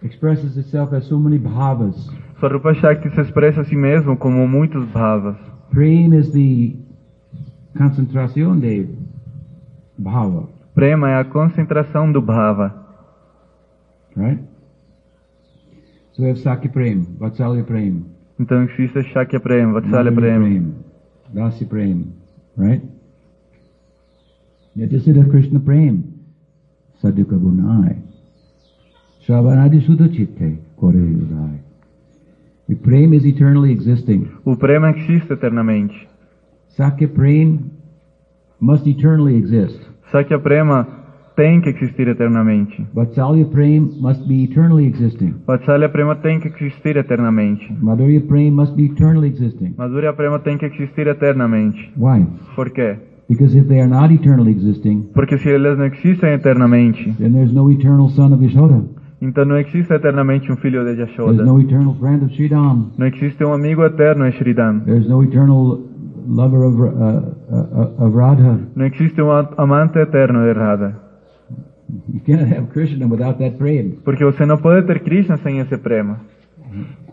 expresses 0.02 0.56
itself 0.56 0.94
as 0.94 1.04
so 1.04 1.18
many 1.18 1.38
bhavas. 1.38 1.94
Sua 2.38 2.48
Rupa 2.50 2.74
Shakti 2.74 3.08
se 3.10 3.20
expressa 3.20 3.62
a 3.62 3.64
si 3.64 3.76
mesmo 3.76 4.16
como 4.16 4.46
muitos 4.46 4.84
bhavas. 4.92 5.36
Prem 5.70 6.14
is 6.14 6.30
the 6.32 6.76
concentración 7.76 8.60
de 8.60 8.86
bhava, 9.98 10.48
Prema 10.74 11.10
é 11.10 11.18
a 11.18 11.24
concentração 11.24 12.10
do 12.12 12.20
bhava. 12.22 12.86
right? 14.16 14.40
So 16.12 16.22
we 16.22 16.28
have 16.30 16.38
Saki 16.40 16.68
Prem, 16.68 17.02
Vatsalya 17.18 17.64
Prem, 17.64 18.04
Então 18.40 18.62
existe 18.62 19.02
Shakya 19.12 19.40
Prema, 19.40 19.80
Vatsalya 19.80 20.10
Madhurya 20.10 20.38
Prema, 20.38 20.72
Dasi 21.32 21.64
Prem, 21.64 22.12
right? 22.56 22.82
Yajasida 24.76 25.28
Krishna 25.28 25.58
Prem, 25.60 26.04
Sadhuka 27.02 27.36
Bunai, 27.36 27.96
Shravanadi 29.26 29.84
Sudha 29.84 30.08
Chitte, 30.08 30.58
Kore 30.76 30.96
Udai. 30.98 31.58
The 32.68 32.74
Prem 32.76 33.12
is 33.14 33.24
eternally 33.24 33.72
existing. 33.72 34.28
O 34.44 34.56
Prema 34.56 34.90
existe 34.90 35.32
eternamente. 35.32 36.06
Sakya 36.76 37.08
Prem 37.08 37.70
must 38.60 38.86
eternally 38.86 39.36
exist. 39.36 39.78
Shakya 40.10 40.38
Prema 40.38 40.86
tem 41.36 41.60
que 41.60 41.68
existir 41.70 42.08
eternamente. 42.08 42.84
Vatsalya 42.94 43.44
Prem 43.46 43.80
must 44.00 44.26
be 44.26 44.42
eternally 44.44 44.86
existing. 44.86 45.34
Vatsalya 45.46 45.88
Prema 45.88 46.16
tem 46.16 46.40
que 46.40 46.48
existir 46.48 46.96
eternamente. 46.96 47.72
Madhurya 47.80 48.20
Prem 48.26 48.50
must 48.50 48.74
be 48.74 48.86
eternally 48.86 49.28
existing. 49.28 49.74
Madhurya 49.78 50.12
Prema 50.14 50.40
tem 50.40 50.58
que 50.58 50.66
existir 50.66 51.06
eternamente. 51.06 51.92
Why? 51.96 52.26
Por 52.56 52.70
quê? 52.70 52.96
Because 53.28 53.54
if 53.56 53.68
they 53.68 53.78
are 53.80 53.88
not 53.88 54.10
eternally 54.12 54.50
existing, 54.52 55.10
Porque 55.14 55.38
se 55.38 55.48
eles 55.50 55.76
não 55.78 55.84
existem 55.84 56.30
eternamente, 56.32 57.12
then 57.18 57.32
there's 57.32 57.52
no 57.52 57.70
eternal 57.70 58.08
son 58.08 58.32
of 58.32 58.42
Yashoda. 58.42 58.82
então 59.20 59.44
não 59.44 59.58
existe 59.58 59.92
eternamente 59.92 60.50
um 60.50 60.56
filho 60.56 60.80
de 60.84 60.94
There's 60.96 61.10
Yashoda. 61.10 61.44
no 61.44 61.60
eternal 61.60 61.94
friend 62.00 62.24
of 62.24 62.34
Sridham. 62.34 62.90
Não 62.96 63.06
existe 63.06 63.44
um 63.44 63.52
amigo 63.52 63.84
eterno 63.84 64.26
em 64.26 64.32
Shridam. 64.32 64.80
There's 64.80 65.06
no 65.08 65.22
eternal 65.22 65.78
lover 66.28 66.64
of, 66.64 66.80
uh, 66.80 66.86
uh, 67.50 68.04
of 68.06 68.16
Radha. 68.16 68.60
Não 68.76 68.84
existe 68.86 69.20
um 69.22 69.30
a- 69.30 69.54
amante 69.56 69.98
eterno 69.98 70.40
de 70.44 70.52
Radha. 70.52 70.94
You 72.12 72.20
cannot 72.20 72.52
have 72.52 72.66
Krishna 72.72 73.06
without 73.06 73.38
that 73.38 73.56
prem. 73.56 73.98
Porque 74.04 74.22
você 74.24 74.44
não 74.44 74.58
pode 74.58 74.86
ter 74.86 75.00
Krishna 75.00 75.38
sem 75.38 75.58
esse 75.58 75.76
prema. 75.78 76.20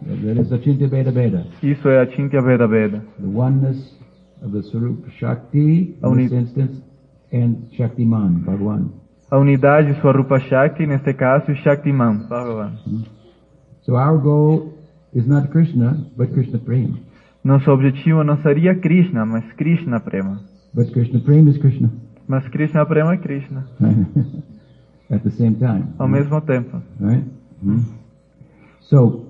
That 0.06 0.40
is 0.42 0.52
Achintya 0.52 0.88
Veda 0.90 1.12
Veda. 1.12 1.46
Isso 1.64 1.88
é 1.88 2.02
a 2.02 2.06
Chintya 2.12 2.42
Veda 2.42 2.68
Veda. 2.68 3.02
The 3.20 3.28
oneness 3.28 3.98
of 4.44 4.52
the 4.52 4.62
Sarup 4.70 5.10
Shakti 5.18 5.96
in 6.04 6.16
this 6.18 6.32
instance 6.34 6.84
and 7.32 7.70
Shaktiman, 7.78 8.44
Bhagwan. 8.46 8.90
A 9.32 9.38
unidade 9.38 9.94
Swarupa 10.02 10.40
Shakti, 10.40 10.86
neste 10.86 11.14
caso, 11.14 11.52
e 11.52 11.56
Shaktiman, 11.56 12.28
Bhagavan. 12.30 12.74
So 13.86 13.96
our 13.96 14.18
goal 14.18 14.74
is 15.14 15.26
not 15.26 15.50
Krishna, 15.52 15.98
but 16.18 16.32
Krishna 16.34 16.60
Prem. 16.60 16.98
Nosso 17.46 17.70
objetivo 17.72 18.24
não 18.24 18.38
seria 18.42 18.74
Krishna, 18.76 19.24
mas 19.26 19.46
Krishna 19.54 20.00
Prema. 20.00 20.42
But 20.74 20.92
Krishna 20.92 21.20
Prem 21.20 21.48
is 21.48 21.58
Krishna 21.58 21.90
Mas 22.28 22.48
Krishna 22.50 22.84
Prema 22.86 23.14
é 23.14 23.18
Krishna, 23.18 23.68
at 25.12 25.22
the 25.24 25.30
same 25.30 25.56
time. 25.56 25.84
ao 26.00 26.08
mesmo 26.08 26.42
tempo. 26.42 26.82
Right? 27.00 27.24
Mhm. 27.62 27.86
So, 28.82 29.26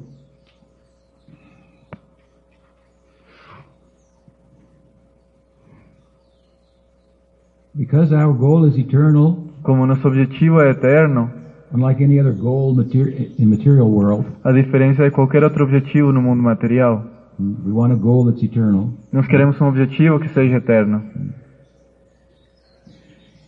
because 7.74 8.12
our 8.14 8.34
goal 8.34 8.66
is 8.68 8.78
eternal, 8.78 9.44
Como 9.64 9.88
nosso 9.88 10.08
objetivo 10.08 10.62
é 10.62 10.70
eterno, 10.70 11.32
unlike 11.74 12.04
any 12.04 12.20
other 12.20 12.34
goal 12.34 12.76
materi- 12.76 13.32
in 13.40 13.48
material 13.48 13.88
world, 13.90 14.24
a 14.44 14.52
diferença 14.52 15.04
de 15.04 15.10
qualquer 15.10 15.44
outro 15.44 15.64
objetivo 15.64 16.12
no 16.12 16.22
mundo 16.22 16.44
material, 16.44 17.04
we 17.40 17.72
want 17.72 17.92
a 17.92 17.96
goal 17.96 18.26
that's 18.26 18.44
eternal. 18.44 18.94
nós 19.12 19.28
queremos 19.28 19.60
um 19.60 19.68
objetivo 19.68 20.20
que 20.20 20.30
seja 20.30 20.58
eterno. 20.58 21.04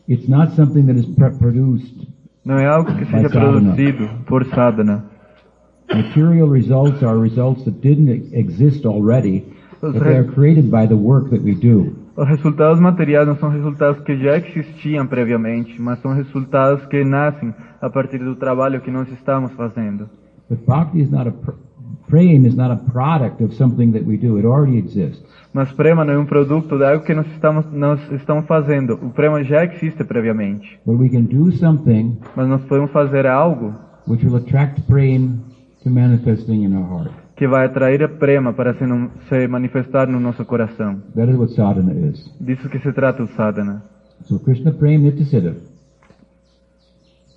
It's 0.08 0.28
not 0.28 0.56
something 0.56 0.86
that 0.86 0.98
is 0.98 1.06
produced. 1.38 2.08
Não 2.46 2.58
é 2.58 2.66
algo 2.66 2.94
que 2.96 3.06
seja 3.06 3.30
produzido 3.30 4.08
por 4.26 4.46
sadhana. 4.46 5.04
Material 5.94 6.50
results 6.50 7.04
are 7.04 7.20
results 7.20 7.64
that 7.66 7.80
didn't 7.82 8.34
exist 8.34 8.86
already, 8.86 9.46
but 9.82 9.94
they 9.94 10.16
are 10.18 10.24
re- 10.24 10.34
created 10.34 10.70
by 10.70 10.88
the 10.88 10.96
work 10.96 11.30
that 11.30 11.44
we 11.44 11.56
do. 11.56 11.94
os 12.18 12.28
resultados 12.28 12.80
materiais 12.80 13.28
não 13.28 13.38
são 13.38 13.50
resultados 13.50 14.02
que 14.02 14.18
já 14.18 14.38
existiam 14.38 15.06
previamente, 15.06 15.80
mas 15.80 16.00
são 16.00 16.14
resultados 16.14 16.86
que 16.88 17.04
nascem 17.04 17.54
a 17.80 17.90
partir 17.90 18.18
do 18.18 18.36
trabalho 18.36 18.82
que 18.82 18.90
nós 18.90 19.08
estamos 19.12 19.52
fazendo. 19.54 20.10
But 20.50 20.66
bhakti 20.66 21.02
is 21.02 21.12
not 21.12 21.28
a 21.28 21.34
pr- 22.08 22.10
frame 22.12 22.48
is 22.48 22.56
not 22.56 22.72
a 22.72 22.76
product 22.92 23.44
of 23.44 23.54
something 23.56 23.92
that 23.92 24.06
we 24.06 24.18
do. 24.18 24.38
It 24.38 24.46
already 24.46 24.78
exists. 24.78 25.24
Mas 25.54 25.72
prema 25.72 26.04
não 26.06 26.14
é 26.14 26.18
um 26.20 26.26
produto 26.26 26.78
de 26.78 26.84
algo 26.86 27.04
que 27.04 27.14
nós 27.16 27.26
estamos, 27.28 27.66
nós 27.72 28.00
estamos 28.12 28.46
fazendo. 28.46 28.94
O 28.96 29.10
prema 29.10 29.44
já 29.44 29.64
existe 29.64 30.04
previamente. 30.04 30.80
But 30.86 31.00
we 31.00 31.10
can 31.10 31.24
do 31.24 31.52
something 31.54 32.18
Mas 32.36 32.48
nós 32.48 32.62
podemos 32.64 32.92
fazer 32.92 33.26
algo 33.26 33.74
which 34.08 34.26
will 34.26 34.36
attract 34.38 34.82
prem 34.84 35.40
to 35.84 35.90
manifesting 35.90 36.64
in 36.64 36.76
our 36.76 36.86
heart. 36.88 37.12
que 37.36 37.48
vai 37.48 37.66
atrair 37.66 38.04
a 38.04 38.10
prema 38.10 38.52
para 38.54 38.74
se, 38.74 38.86
não- 38.86 39.10
se 39.30 39.48
manifestar 39.48 40.08
no 40.08 40.20
nosso 40.20 40.44
coração. 40.46 41.02
That 41.16 41.32
is 41.32 41.38
what 41.38 41.54
sadhana 41.54 41.94
is. 41.94 42.32
Disso 42.40 42.68
que 42.70 42.80
se 42.80 42.92
trata 42.94 43.24
o 43.24 43.28
sadhana. 43.28 43.84
So 44.26 44.40
Krishna 44.40 44.72
prem 44.72 44.98
nityasiddha. 45.00 45.56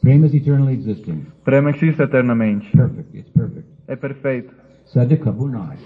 Prem 0.02 0.24
is 0.24 0.32
eternally 0.34 0.74
existing. 0.74 1.26
Prema 1.44 1.70
existe 1.70 2.02
eternamente. 2.02 2.70
Perfect. 2.74 3.16
It's 3.18 3.30
perfect. 3.30 3.68
É 3.90 3.96
perfeito. 3.96 4.54
Sadhika 4.86 5.32
bunai. 5.32 5.76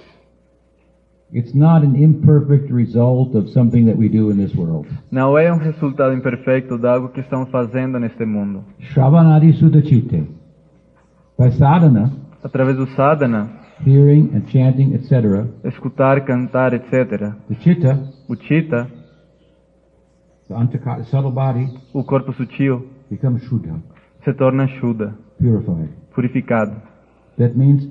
It's 1.32 1.54
not 1.54 1.82
an 1.84 1.96
imperfect 1.96 2.70
result 2.70 3.34
of 3.34 3.48
something 3.48 3.86
that 3.86 3.96
we 3.96 4.08
do 4.08 4.30
in 4.30 4.36
this 4.36 4.54
world. 4.54 4.86
Não 5.10 5.36
é 5.38 5.50
um 5.50 5.56
resultado 5.56 6.12
imperfeito 6.14 6.76
de 6.78 6.86
algo 6.86 7.08
que 7.08 7.20
estamos 7.20 7.50
fazendo 7.50 7.98
neste 7.98 8.24
mundo. 8.26 8.62
Shravanadi 8.92 9.52
sudachite. 9.54 10.28
By 11.38 11.50
sadhana, 11.52 12.12
Através 12.44 12.76
do 12.76 12.86
sadhana, 12.88 13.48
hearing 13.86 14.30
and 14.34 14.42
chanting, 14.52 14.92
etc., 14.94 15.46
escutar, 15.64 16.20
cantar, 16.26 16.74
etc. 16.74 17.34
the 17.48 17.54
chitta, 17.56 17.98
O 18.28 18.36
chitta, 18.36 18.86
the 20.46 20.54
antaka, 20.54 20.98
the 20.98 21.04
subtle 21.04 21.32
body, 21.32 21.66
o 21.94 22.04
corpo 22.04 22.34
sutil, 22.34 22.84
becomes 23.10 23.42
shuddha, 23.44 23.80
se 24.22 24.34
torna 24.34 24.68
shuddha, 24.78 25.14
purified. 25.40 25.88
purificado. 26.14 26.93
That 27.38 27.54
means 27.56 27.88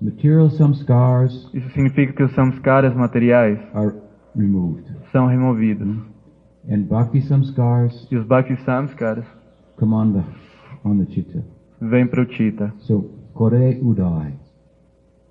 material 0.00 0.50
samskars 0.50 1.50
Isso 1.52 1.68
significa 1.70 2.12
que 2.12 2.22
os 2.22 2.32
samskaras 2.34 2.94
materiais 2.94 3.58
are 3.74 3.94
removed. 4.36 4.84
são 5.12 5.26
removidos. 5.26 5.96
And 6.70 6.82
bhakti 6.82 7.20
samskars 7.22 8.06
E 8.10 8.16
os 8.16 8.26
bhakti 8.26 8.56
samskaras 8.64 9.24
come 9.78 9.94
on 9.94 10.12
the 10.12 10.22
on 10.84 10.98
the 10.98 11.06
chitta. 11.12 11.42
vêm 11.80 12.06
para 12.06 12.22
o 12.22 12.26
chitta. 12.26 12.72
So 12.80 13.10
kore 13.34 13.78
udai. 13.82 14.34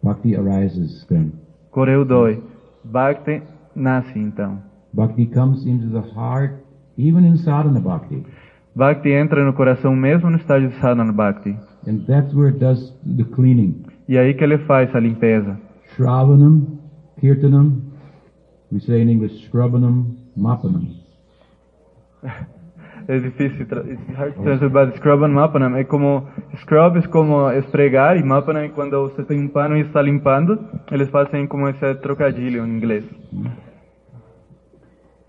Bhakti 0.03 0.36
arises 0.36 1.05
then. 1.08 1.32
Coreu 1.72 2.05
dói. 2.05 2.41
Bhakti 2.84 3.41
nasce 3.76 4.18
então. 4.20 4.60
Bhakti 4.93 5.26
comes 5.28 5.66
into 5.66 5.89
the 5.89 6.08
heart, 6.16 6.53
even 6.97 7.26
in 7.26 7.38
sadhana 7.38 7.80
bhakti. 7.80 8.24
Bhakti 8.76 9.10
entra 9.10 9.43
no 9.43 9.53
coração 9.53 9.95
mesmo 9.95 10.30
no 10.30 10.38
estágio 10.38 10.70
de 10.70 10.76
sadhana 10.80 11.12
bhakti. 11.12 11.55
And 11.88 12.05
that's 12.05 12.33
where 12.33 12.49
it 12.49 12.59
does 12.59 12.93
the 13.05 13.23
cleaning. 13.23 13.85
E 14.07 14.17
aí 14.17 14.33
que 14.33 14.43
ele 14.43 14.57
faz 14.59 14.93
a 14.93 14.99
limpeza. 14.99 15.57
Shravanam, 15.95 16.79
Kirtanam, 17.21 17.81
we 18.71 18.79
say 18.81 19.01
in 19.01 19.09
English, 19.09 19.47
Scrubbanam, 19.47 20.15
Mapanam. 20.35 20.88
É 23.09 23.19
difícil 23.19 23.65
tra 23.67 23.79
it's 23.88 24.05
hard 24.17 24.35
to 24.35 24.43
translate, 24.43 24.73
but 24.73 24.97
scrub 24.97 25.23
and 25.23 25.31
mapanam 25.33 25.77
é 25.77 25.85
como 25.85 26.27
scrub 26.57 26.97
é 26.97 27.07
como 27.07 27.49
esfregar 27.51 28.17
e 28.17 28.23
mapanam 28.23 28.63
é 28.63 28.67
quando 28.67 29.01
você 29.09 29.23
tem 29.23 29.39
um 29.39 29.47
pano 29.47 29.77
e 29.77 29.81
está 29.81 30.01
limpando. 30.01 30.59
Eles 30.91 31.09
fazem 31.09 31.47
como 31.47 31.69
esse 31.69 31.95
trocadilho 31.95 32.65
em 32.65 32.69
inglês. 32.69 33.05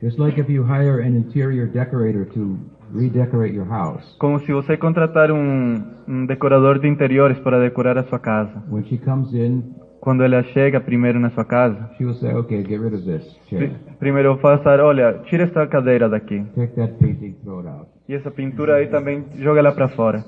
Just 0.02 0.18
like 0.18 0.40
if 0.40 0.48
you 0.50 0.64
hire 0.64 1.02
an 1.02 1.16
interior 1.16 1.68
decorator 1.68 2.24
to 2.34 2.59
redecorate 2.95 3.55
your 3.55 3.66
house. 3.68 4.16
Como 4.18 4.39
se 4.41 4.53
você 4.53 4.76
contratar 4.76 5.30
um, 5.30 5.82
um 6.07 6.26
decorador 6.26 6.78
de 6.78 6.89
interiores 6.89 7.39
para 7.41 7.59
decorar 7.61 7.97
a 7.99 8.05
sua 8.05 8.18
casa. 8.18 8.62
When 8.70 8.84
she 8.84 8.99
comes 8.99 9.32
in, 9.32 9.62
Quando 10.01 10.22
ela 10.22 10.45
chega 10.45 10.80
primeiro 10.80 11.18
na 11.18 11.28
sua 11.30 11.45
casa, 11.45 11.91
she 11.99 12.05
will 12.05 12.14
say, 12.14 12.32
okay, 12.32 12.62
get 12.64 12.80
rid 12.80 12.95
of 12.95 13.05
this 13.05 13.24
chair. 13.51 13.68
pri- 13.70 13.76
primeiro 13.99 14.28
eu 14.28 14.39
faço, 14.39 14.68
olha, 14.68 15.14
tira 15.24 15.43
esta 15.43 15.66
cadeira 15.66 16.09
daqui. 16.09 16.41
Take 16.55 16.74
that 16.76 16.93
painting, 17.01 17.34
throw 17.43 17.59
it 17.59 17.68
out. 17.68 17.86
E 18.09 18.14
essa 18.14 18.30
pintura 18.30 18.76
aí 18.76 18.86
também 18.86 19.24
joga 19.36 19.59
ela 19.59 19.72
para 19.72 19.89
fora. 19.89 20.24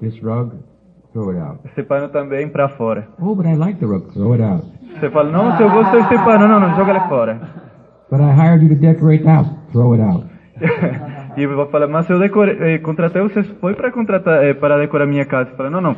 This 0.00 0.20
rug, 0.22 0.52
throw 1.14 1.30
it 1.30 1.40
out. 1.40 1.60
Esse 1.64 1.82
pano 1.82 2.10
também 2.10 2.46
para 2.50 2.68
fora. 2.68 3.08
Oh, 3.18 3.34
but 3.34 3.46
I 3.46 3.56
like 3.56 3.80
the 3.80 3.86
rug, 3.86 4.12
throw 4.12 4.34
it 4.34 4.42
out. 4.42 4.66
Você 5.00 5.08
fala, 5.10 5.30
não, 5.32 5.56
se 5.56 5.62
eu 5.62 5.70
gosto 5.70 5.92
desse 5.92 6.22
pano, 6.22 6.46
não, 6.46 6.60
não, 6.60 6.76
joga 6.76 6.90
ele 6.90 7.00
fora. 7.08 7.40
But 8.10 8.20
I 8.20 8.30
hired 8.32 8.62
you 8.64 8.68
to 8.68 8.80
decorate 8.80 9.24
the 9.24 9.30
house, 9.30 9.48
throw 9.72 9.94
it 9.94 10.02
out. 10.02 10.26
e 11.36 11.46
vou 11.46 11.66
falar, 11.66 11.86
mas 11.86 12.08
eu 12.08 12.18
decore, 12.18 12.56
eh, 12.60 12.78
contratei 12.78 13.22
você 13.22 13.42
foi 13.42 13.74
para 13.74 13.92
contratar 13.92 14.42
eh, 14.44 14.54
para 14.54 14.78
decorar 14.78 15.06
minha 15.06 15.24
casa. 15.24 15.50
Fala, 15.56 15.70
não, 15.70 15.80
não, 15.80 15.96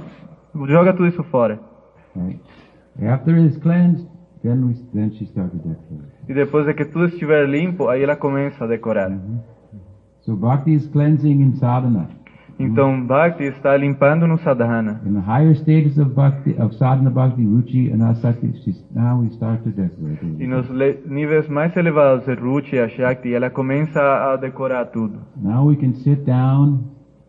joga 0.67 0.93
tudo 0.93 1.07
isso 1.07 1.23
fora. 1.25 1.61
Right? 2.17 2.41
After 3.07 3.35
it 3.35 3.47
is 3.47 3.57
cleansed, 3.59 4.09
then 4.43 4.65
we 4.65 4.75
then 4.93 5.11
she 5.13 5.25
starts 5.27 5.53
to 5.53 5.69
decorate. 5.69 6.13
E 6.29 6.35
depois 6.35 6.67
de 6.67 6.75
que 6.75 6.85
tudo 6.85 7.07
estiver 7.07 7.49
limpo, 7.49 7.89
aí 7.89 8.03
ela 8.03 8.17
começa 8.17 8.65
a 8.65 8.67
decorar. 8.67 9.11
So 10.21 10.37
bhakti 10.37 10.75
is 10.75 10.87
cleansing 10.89 11.41
in 11.41 11.53
sadhana. 11.55 12.09
Então, 12.59 13.07
Bhakti 13.07 13.45
está 13.45 13.77
limpando 13.77 14.27
no 14.27 14.37
sadhana. 14.39 15.01
In 15.07 15.13
the 15.15 15.21
higher 15.21 15.55
stages 15.55 15.97
of 15.97 16.11
bhakti, 16.15 16.57
of 16.61 16.75
sadhana 16.75 17.09
bhakti, 17.11 17.43
ruchi 17.45 17.93
and 17.93 18.03
asakti, 18.03 18.53
now 18.93 19.21
we 19.21 19.31
start 19.31 19.63
to 19.63 19.71
decorate. 19.71 20.27
E 20.41 20.47
nos 20.47 20.69
níveis 21.07 21.49
mais 21.49 21.77
elevados 21.77 22.25
de 22.25 22.35
Ruchi 22.35 22.75
e 22.77 22.81
a 22.81 22.89
Shakti, 22.89 23.33
ela 23.33 23.49
começa 23.49 24.01
a 24.01 24.37
decorar 24.37 24.87
tudo. 24.87 25.21
Now 25.41 25.69
we 25.69 25.77
can 25.77 25.95
sit 25.95 26.25
down 26.25 26.81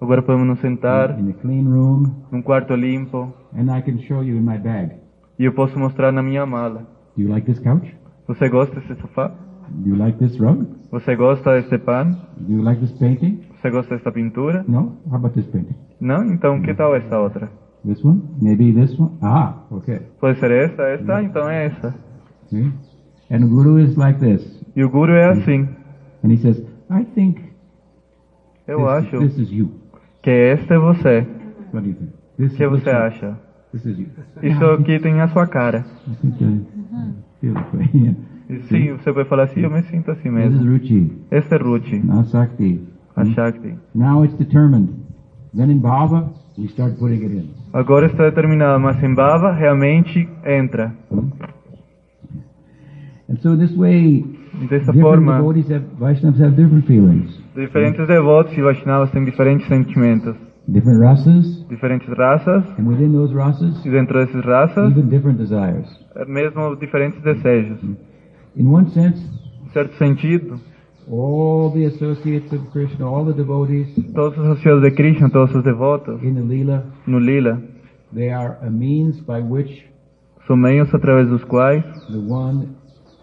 Agora 0.01 0.21
podemos 0.21 0.47
nos 0.47 0.59
sentar 0.61 1.19
in 1.19 1.29
a 1.29 1.33
clean 1.33 1.65
room, 1.65 2.03
num 2.31 2.41
quarto 2.41 2.73
limpo 2.73 3.33
and 3.53 3.69
I 3.69 3.81
can 3.81 3.99
show 4.07 4.23
you 4.23 4.37
in 4.37 4.41
my 4.41 4.57
bag. 4.57 4.93
e 5.37 5.43
eu 5.45 5.53
posso 5.53 5.77
mostrar 5.77 6.11
na 6.11 6.23
minha 6.23 6.45
mala. 6.45 6.87
Do 7.15 7.21
you 7.23 7.29
like 7.29 7.45
this 7.45 7.59
couch? 7.59 7.93
Você 8.27 8.47
gosta 8.49 8.79
desse 8.79 8.95
sofá? 9.01 9.31
Do 9.69 9.89
you 9.89 9.95
like 9.97 10.17
this 10.17 10.39
rug? 10.39 10.65
Você 10.89 11.15
gosta 11.15 11.61
desse 11.61 11.77
pano? 11.77 12.15
Do 12.37 12.53
you 12.53 12.63
like 12.63 12.79
this 12.79 12.97
painting? 12.97 13.41
Você 13.61 13.69
gosta 13.69 13.95
dessa 13.97 14.11
pintura? 14.11 14.63
No? 14.67 14.97
How 15.07 15.15
about 15.15 15.33
this 15.33 15.45
painting? 15.47 15.75
Não? 15.99 16.23
Então 16.25 16.61
que 16.61 16.73
tal 16.73 16.95
essa 16.95 17.17
outra? 17.19 17.49
This 17.85 18.03
one? 18.03 18.21
Maybe 18.41 18.71
this 18.73 18.97
one? 18.99 19.11
Ah, 19.21 19.63
okay. 19.71 19.99
Pode 20.19 20.39
ser 20.39 20.51
essa? 20.51 20.81
Essa? 20.83 21.21
Então 21.23 21.49
é 21.49 21.65
essa. 21.67 21.95
See? 22.49 22.71
And 23.31 23.39
the 23.39 23.45
guru 23.47 23.79
is 23.79 23.95
like 23.95 24.19
this. 24.19 24.59
E 24.75 24.83
o 24.83 24.89
Guru 24.89 25.13
é 25.13 25.29
assim. 25.29 25.67
And 26.23 26.31
he 26.31 26.37
says, 26.37 26.57
I 26.89 27.03
think 27.15 27.41
Eu 28.67 28.79
this, 28.79 28.87
acho 28.89 29.17
this 29.19 29.37
is 29.37 29.51
you. 29.51 29.71
que 30.21 30.29
este 30.31 30.73
é 30.73 30.77
você. 30.77 31.27
What 31.73 31.81
do 31.81 31.87
you 31.89 31.95
think? 31.95 32.11
This 32.37 32.53
O 32.53 32.57
que 32.57 32.63
is 32.63 32.69
você 32.71 32.89
you. 32.89 32.97
acha? 32.97 33.39
This 33.71 33.85
is 33.85 33.99
you. 33.99 34.07
Isso 34.41 34.65
aqui 34.65 34.99
tem 34.99 35.21
a 35.21 35.27
sua 35.27 35.47
cara. 35.47 35.85
I 36.07 36.15
think 36.15 36.43
I 36.43 36.65
feel 37.41 37.57
it. 37.57 37.97
Yeah. 37.97 38.15
E 38.49 38.63
sim, 38.63 38.93
você 38.93 39.11
vai 39.11 39.25
falar 39.25 39.43
assim, 39.43 39.59
eu 39.61 39.69
me 39.69 39.83
sinto 39.83 40.09
assim 40.11 40.31
This 40.31 40.45
is 40.45 40.51
mesmo. 40.61 40.71
Ruchi, 40.71 41.17
Este 41.29 41.53
é 41.53 41.57
Ruchi, 41.57 41.99
Nasakti. 41.99 42.81
Shakti. 43.25 43.77
Now 43.93 44.23
it's 44.23 44.33
determined. 44.37 45.05
Then 45.53 45.69
in 45.69 45.81
Bhava, 45.81 46.29
we 46.57 46.67
start 46.67 46.97
putting 46.99 47.23
it 47.23 47.31
in. 47.31 47.53
Agora 47.73 48.07
está 48.07 48.23
determinado, 48.25 48.79
mas 48.79 49.01
em 49.03 49.13
Bhava 49.13 49.51
realmente 49.51 50.27
entra. 50.45 50.93
And 53.29 53.37
so 53.41 53.55
this 53.55 53.75
way, 53.75 54.23
Dessa 54.67 54.91
forma, 54.91 55.37
devotees 55.37 55.69
have, 55.71 55.85
Vaishnavas 55.99 56.41
have 56.41 56.55
different 56.55 56.85
feelings, 56.87 57.39
diferentes 57.55 58.05
devotos 58.07 58.57
e 58.57 58.61
Vaishnavas 58.61 59.11
têm 59.11 59.23
diferentes 59.23 59.67
sentimentos, 59.67 60.35
different 60.67 60.99
rasas, 60.99 61.65
diferentes 61.69 62.09
raças, 62.09 62.65
and 62.79 62.87
within 62.87 63.11
those 63.11 63.33
rasas, 63.33 63.85
e 63.85 63.89
dentro 63.89 64.19
dessas 64.19 64.43
raças, 64.43 64.91
even 64.91 65.07
different 65.07 65.37
desires. 65.37 65.87
mesmo 66.27 66.75
diferentes 66.75 67.21
desejos. 67.21 67.79
In 68.55 68.67
one 68.67 68.89
sense, 68.89 69.23
Em 69.65 69.71
certo 69.71 69.95
sentido, 69.97 70.59
all 71.09 71.71
the 71.71 71.85
associates 71.85 72.51
of 72.53 72.69
Krishna, 72.71 73.05
all 73.09 73.25
the 73.25 73.33
devotees 73.33 73.87
todos 74.13 74.37
os 74.37 74.45
associados 74.45 74.83
de 74.83 74.91
Krishna, 74.91 75.29
todos 75.29 75.55
os 75.55 75.63
devotos, 75.63 76.21
in 76.23 76.35
the 76.35 76.41
Leela, 76.41 76.85
no 77.07 77.19
Lila, 77.19 77.61
they 78.13 78.29
are 78.31 78.57
a 78.61 78.69
means 78.69 79.19
by 79.21 79.41
which 79.41 79.85
são 80.45 80.55
meios 80.55 80.93
através 80.93 81.27
dos 81.27 81.43
quais 81.43 81.83
the 82.07 82.19
one 82.19 82.75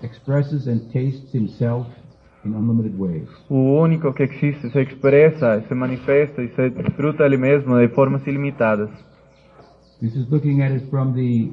expresses 0.03 0.67
and 0.67 0.81
tastes 0.93 1.33
himself 1.33 1.87
in 2.45 2.55
unlimited 2.55 2.97
ways. 2.99 3.29
o 3.49 3.81
único 3.81 4.13
que 4.13 4.25
existe 4.25 4.71
se 4.71 4.81
expressa, 4.81 5.63
se 5.67 5.75
manifesta 5.75 6.43
e 6.43 6.49
se 6.49 6.71
desfruta 6.71 7.25
ele 7.25 7.37
mesmo 7.37 7.79
de 7.79 7.89
formas 7.89 8.27
ilimitadas. 8.27 8.91
This 10.01 10.15
is 10.15 10.29
looking 10.29 10.61
at 10.61 10.73
it 10.73 10.91
from 10.91 11.15
the 11.15 11.53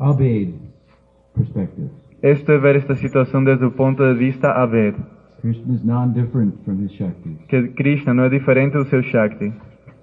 Abed 0.00 0.54
perspective. 1.34 1.90
Este 2.22 2.52
é 2.52 2.58
ver 2.58 2.76
esta 2.76 2.94
situação 2.96 3.44
desde 3.44 3.64
o 3.64 3.70
ponto 3.70 4.02
de 4.02 4.18
vista 4.18 4.50
Aved, 4.50 4.96
Krishna 5.40 5.74
is 5.74 5.84
non-different 5.84 6.54
from 6.64 6.82
his 6.82 6.92
Shakti. 6.92 7.36
que 7.48 7.68
Krishna 7.68 8.12
não 8.12 8.24
é 8.24 8.28
diferente 8.28 8.76
do 8.76 8.84
seu 8.86 9.02
Shakti. 9.04 9.52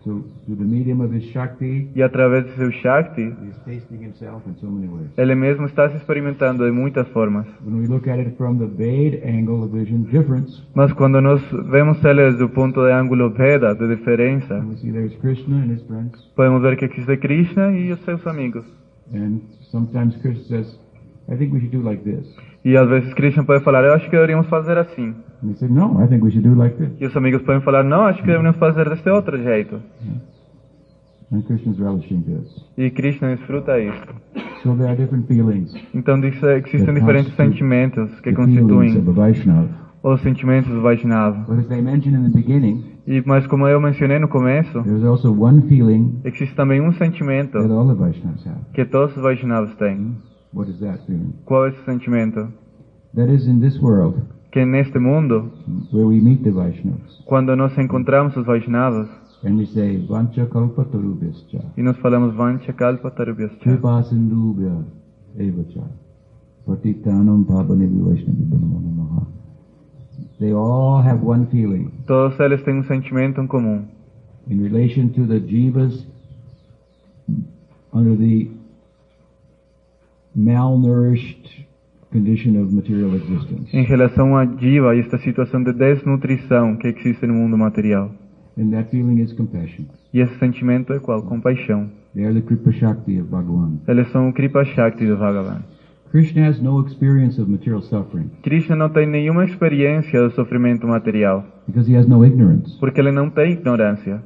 So, 0.05 0.23
through 0.45 0.57
the 0.59 0.63
medium 0.63 1.01
of 1.01 1.13
his 1.13 1.23
Shakti, 1.31 1.89
E 1.95 2.01
através 2.03 2.45
do 2.45 2.51
seu 2.51 2.71
Shakti, 2.71 3.21
he 3.23 3.49
is 3.49 3.57
tasting 3.65 4.01
himself 4.05 4.47
in 4.47 4.53
so 4.61 4.67
many 4.69 4.87
ways. 4.87 5.09
ele 5.17 5.33
mesmo 5.35 5.65
está 5.65 5.89
se 5.89 5.97
experimentando 5.97 6.63
de 6.63 6.71
muitas 6.71 7.07
formas. 7.09 7.47
When 7.65 7.81
we 7.81 7.87
look 7.87 8.07
at 8.07 8.19
it 8.19 8.37
from 8.37 8.59
the 8.59 8.67
Ved 8.67 9.21
angle 9.27 9.63
of 9.65 9.73
vision 9.73 10.03
difference, 10.03 10.63
Mas 10.75 10.93
quando 10.93 11.19
nós 11.19 11.41
vemos 11.69 12.01
ele 12.05 12.21
desde 12.21 12.43
o 12.43 12.49
ponto 12.49 12.81
de 12.85 12.93
ângulo 12.93 13.31
Veda, 13.31 13.73
de 13.75 13.87
diferença, 13.95 14.59
we 14.59 14.75
see 14.77 14.91
there's 14.91 15.15
Krishna 15.17 15.57
and 15.57 15.73
his 15.73 15.81
friends, 15.87 16.13
podemos 16.35 16.61
ver 16.61 16.77
que 16.77 16.85
existe 16.85 17.17
Krishna 17.17 17.71
e 17.73 17.91
os 17.91 17.99
seus 18.05 18.25
amigos. 18.27 18.63
and 19.13 19.39
sometimes 19.71 20.15
Krishna 20.21 20.43
says, 20.45 20.79
I 21.27 21.35
think 21.37 21.53
we 21.53 21.59
should 21.59 21.75
do 21.75 21.81
like 21.81 22.03
this. 22.03 22.25
E 22.63 22.77
às 22.77 22.87
vezes 22.87 23.13
Krishna 23.13 23.43
pode 23.43 23.63
falar, 23.63 23.83
eu 23.83 23.93
acho 23.93 24.05
que 24.05 24.11
deveríamos 24.11 24.47
fazer 24.47 24.77
assim. 24.77 25.13
And 25.43 25.55
say, 25.55 25.67
no, 25.69 26.03
I 26.03 26.07
think 26.07 26.23
we 26.23 26.31
should 26.31 26.47
do 26.47 26.55
like 26.55 26.75
this. 26.77 26.89
E 26.99 27.05
os 27.05 27.15
amigos 27.15 27.41
podem 27.41 27.61
falar, 27.61 27.83
não, 27.83 28.05
acho 28.05 28.19
que 28.21 28.27
deveríamos 28.27 28.57
fazer 28.57 28.89
deste 28.89 29.09
outro 29.09 29.37
jeito. 29.41 29.81
And 31.31 31.41
Krishna's 31.41 31.79
relishing 31.79 32.21
this. 32.21 32.65
E 32.77 32.89
Krishna 32.91 33.35
desfruta 33.35 33.79
isso. 33.79 34.05
So 34.61 34.75
there 34.75 34.87
are 34.87 34.95
different 34.95 35.27
feelings. 35.27 35.73
Então 35.93 36.19
disso, 36.19 36.45
existem 36.47 36.93
diferentes 36.93 37.35
sentimentos 37.35 38.19
que 38.21 38.31
constituem 38.33 39.03
os 40.03 40.21
sentimentos 40.21 40.71
do 40.71 40.81
Vaishnava. 40.81 41.45
But 41.47 41.59
as 41.59 41.67
they 41.67 41.81
mentioned 41.81 42.15
in 42.15 42.31
the 42.31 42.37
beginning, 42.37 42.95
E, 43.07 43.21
mas 43.23 43.45
como 43.45 43.67
eu 43.67 43.79
mencionei 43.79 44.17
no 44.17 44.27
começo, 44.27 44.81
there's 44.81 45.03
also 45.03 45.31
one 45.31 45.61
feeling 45.69 46.19
existe 46.23 46.55
também 46.55 46.81
um 46.81 46.91
sentimento 46.93 47.59
que 48.73 48.83
todos 48.85 49.15
os 49.15 49.21
Vaishnavas 49.21 49.75
têm. 49.75 50.17
What 50.55 50.69
is 50.69 50.79
that 50.79 51.05
feeling? 51.05 51.33
Qual 51.43 51.65
é 51.65 51.69
esse 51.69 51.83
sentimento? 51.83 52.47
That 53.13 53.29
is 53.29 53.45
in 53.45 53.59
this 53.59 53.77
world, 53.81 54.21
Que 54.51 54.65
neste 54.65 54.97
mundo, 54.97 55.51
where 55.91 56.07
we 56.07 56.21
meet 56.21 56.43
the 56.43 56.51
Vaishnavas, 56.51 57.21
quando 57.25 57.53
nós 57.57 57.77
encontramos 57.77 58.35
os 58.37 58.45
Vaishnavas. 58.45 59.09
And 59.43 59.57
we 59.57 59.65
say, 59.65 59.97
Vancha 60.07 60.45
kalpa 60.45 60.85
tarubhyascha, 60.85 61.59
e 61.75 61.83
nós 61.83 61.97
falamos 61.97 62.33
Vancha 62.35 62.71
Kalpa 62.71 63.11
Tarubhyascha, 63.11 63.59
kripa 63.59 64.01
sindhubhya 64.03 64.85
evacha, 65.37 65.83
patitanam 66.65 67.43
pavanebhi 67.43 67.99
vaishnavibhyo 67.99 68.57
namaha. 68.57 69.27
They 70.39 70.53
all 70.53 71.01
have 71.01 71.21
one 71.21 71.47
feeling. 71.47 71.91
Todos 72.07 72.39
eles 72.39 72.63
têm 72.63 72.79
um 72.79 72.83
sentimento 72.85 73.41
em 73.41 73.47
comum. 73.47 73.83
In 74.47 74.61
relation 74.63 75.09
to 75.09 75.27
the 75.27 75.39
jivas 75.41 76.05
under 77.93 78.15
the 78.15 78.49
malnourished 80.35 81.65
condition 82.11 82.61
of 82.61 82.73
material 82.73 83.13
existence. 83.15 83.75
em 83.75 83.83
relação 83.83 84.37
a 84.37 84.45
Jiva 84.45 84.95
esta 84.95 85.17
situação 85.19 85.63
de 85.63 85.73
desnutrição 85.73 86.75
que 86.77 86.87
existe 86.87 87.25
no 87.25 87.33
mundo 87.33 87.57
material. 87.57 88.11
And 88.57 88.69
that 88.71 88.89
feeling 88.89 89.21
is 89.21 89.33
compassion. 89.33 89.85
E 90.13 90.21
esse 90.21 90.37
sentimento 90.39 90.93
é 90.93 90.99
qual? 90.99 91.21
Compaixão. 91.23 91.89
They 92.13 92.23
are 92.25 92.33
the 92.33 92.41
Kripa 92.41 92.71
Shakti 92.71 93.19
of 93.19 93.29
Bhagavan. 93.29 93.79
Eles 93.87 94.09
são 94.11 94.29
o 94.29 94.33
Kripa 94.33 94.63
Shakti 94.63 95.05
do 95.05 95.17
Bhagavan. 95.17 95.61
Krishna 96.11 96.47
has 96.47 96.61
no 96.61 96.79
experience 96.85 97.41
of 97.41 97.51
material 97.51 97.81
suffering 97.81 98.29
Krishna 98.41 98.75
não 98.77 98.87
tem 98.87 99.05
nenhuma 99.05 99.43
experiência 99.43 100.21
do 100.21 100.31
sofrimento 100.31 100.87
material, 100.87 101.43
because 101.67 101.91
he 101.91 101.97
has 101.97 102.07
no 102.07 102.23
ignorance. 102.25 102.77
porque 102.79 103.01
ele 103.01 103.11
não 103.11 103.29
tem 103.29 103.51
ignorância. 103.51 104.23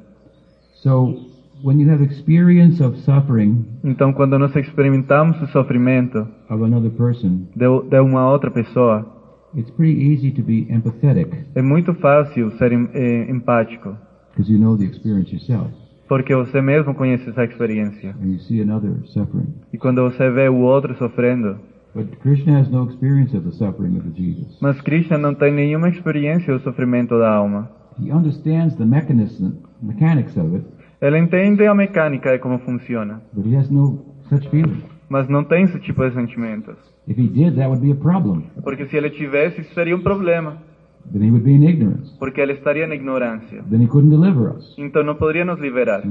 So, 0.83 1.15
when 1.63 1.79
you 1.79 1.89
have 1.89 2.03
experience 2.03 2.81
of 2.83 2.97
suffering 2.99 3.65
Então, 3.83 4.13
quando 4.13 4.37
nós 4.37 4.55
experimentamos 4.55 5.41
o 5.41 5.47
sofrimento 5.47 6.27
of 6.49 6.63
another 6.63 6.91
person, 6.91 7.47
de, 7.55 7.65
de 7.89 7.99
uma 7.99 8.29
outra 8.29 8.49
pessoa, 8.51 9.05
it's 9.55 9.69
pretty 9.71 10.13
easy 10.13 10.31
to 10.31 10.41
be 10.43 10.67
empathetic 10.69 11.45
é 11.55 11.61
muito 11.61 11.93
fácil 11.95 12.51
ser 12.57 12.71
eh, 12.71 13.29
empático, 13.29 13.95
because 14.31 14.51
you 14.51 14.59
know 14.59 14.77
the 14.77 14.85
experience 14.85 15.31
yourself 15.33 15.69
porque 16.07 16.33
você 16.35 16.59
mesmo 16.59 16.95
conhece 16.95 17.29
essa 17.29 17.43
experiência. 17.43 18.15
and 18.21 18.31
you 18.31 18.39
see 18.39 18.61
another 18.61 18.93
suffering. 19.05 19.53
E 19.71 19.77
quando 19.77 20.01
você 20.01 20.27
vê 20.31 20.49
o 20.49 20.57
outro 20.61 20.95
sofrendo, 20.97 21.57
But 21.93 22.17
Krishna 22.21 22.59
has 22.59 22.69
no 22.69 22.87
experience 22.87 23.35
of 23.35 23.45
the 23.47 23.51
suffering 23.55 23.97
of 23.97 24.09
jivas. 24.15 24.57
mas 24.61 24.79
Krishna 24.81 25.17
não 25.17 25.33
tem 25.35 25.51
nenhuma 25.53 25.89
experiência 25.89 26.53
do 26.53 26.63
sofrimento 26.63 27.17
da 27.17 27.31
alma. 27.31 27.69
He 27.99 28.11
understands 28.11 28.75
the 28.77 28.85
mechanism, 28.85 29.51
mechanics 29.81 30.35
of 30.37 30.55
it, 30.55 30.65
Ele 31.01 31.17
entende 31.17 31.65
a 31.65 31.73
mecânica 31.73 32.31
de 32.31 32.39
como 32.39 32.59
funciona, 32.59 33.21
but 33.33 33.45
he 33.45 33.55
has 33.55 33.69
no 33.69 34.05
such 34.29 34.47
feeling. 34.49 34.83
mas 35.09 35.27
não 35.29 35.43
tem 35.43 35.63
esse 35.63 35.79
tipo 35.79 36.03
de 36.07 36.13
sentimentos. 36.13 36.75
If 37.07 37.17
he 37.17 37.27
did, 37.27 37.55
that 37.55 37.67
would 37.69 37.81
be 37.81 37.91
a 37.91 37.95
problem. 37.95 38.43
Porque 38.63 38.85
se 38.85 38.97
ele 38.97 39.09
tivesse, 39.09 39.61
isso 39.61 39.73
seria 39.73 39.95
um 39.95 40.01
problema, 40.01 40.57
Then 41.11 41.23
he 41.23 41.31
would 41.31 41.43
be 41.43 41.51
in 41.53 41.63
ignorance. 41.67 42.15
porque 42.19 42.41
ele 42.41 42.53
estaria 42.53 42.85
na 42.85 42.95
ignorância. 42.95 43.63
Then 43.69 43.81
he 43.81 43.87
couldn't 43.87 44.11
deliver 44.15 44.51
us. 44.55 44.75
Então 44.77 45.03
não 45.03 45.15
poderia 45.15 45.45
nos 45.45 45.59
liberar. 45.59 46.03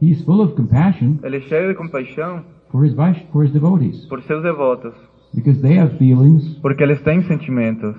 He's 0.00 0.22
full 0.24 0.40
of 0.40 0.54
compassion 0.54 1.18
Ele 1.22 1.36
é 1.36 1.40
cheio 1.40 1.68
de 1.68 1.74
compaixão 1.74 2.42
for 2.70 2.84
his 2.84 2.94
for 3.30 3.44
his 3.44 3.52
devotees 3.52 4.06
por 4.06 4.22
seus 4.22 4.42
devotos, 4.42 4.94
because 5.34 5.60
they 5.60 5.78
have 5.78 5.96
feelings 5.98 6.58
porque 6.60 6.82
eles 6.82 7.00
têm 7.02 7.22
sentimentos 7.22 7.94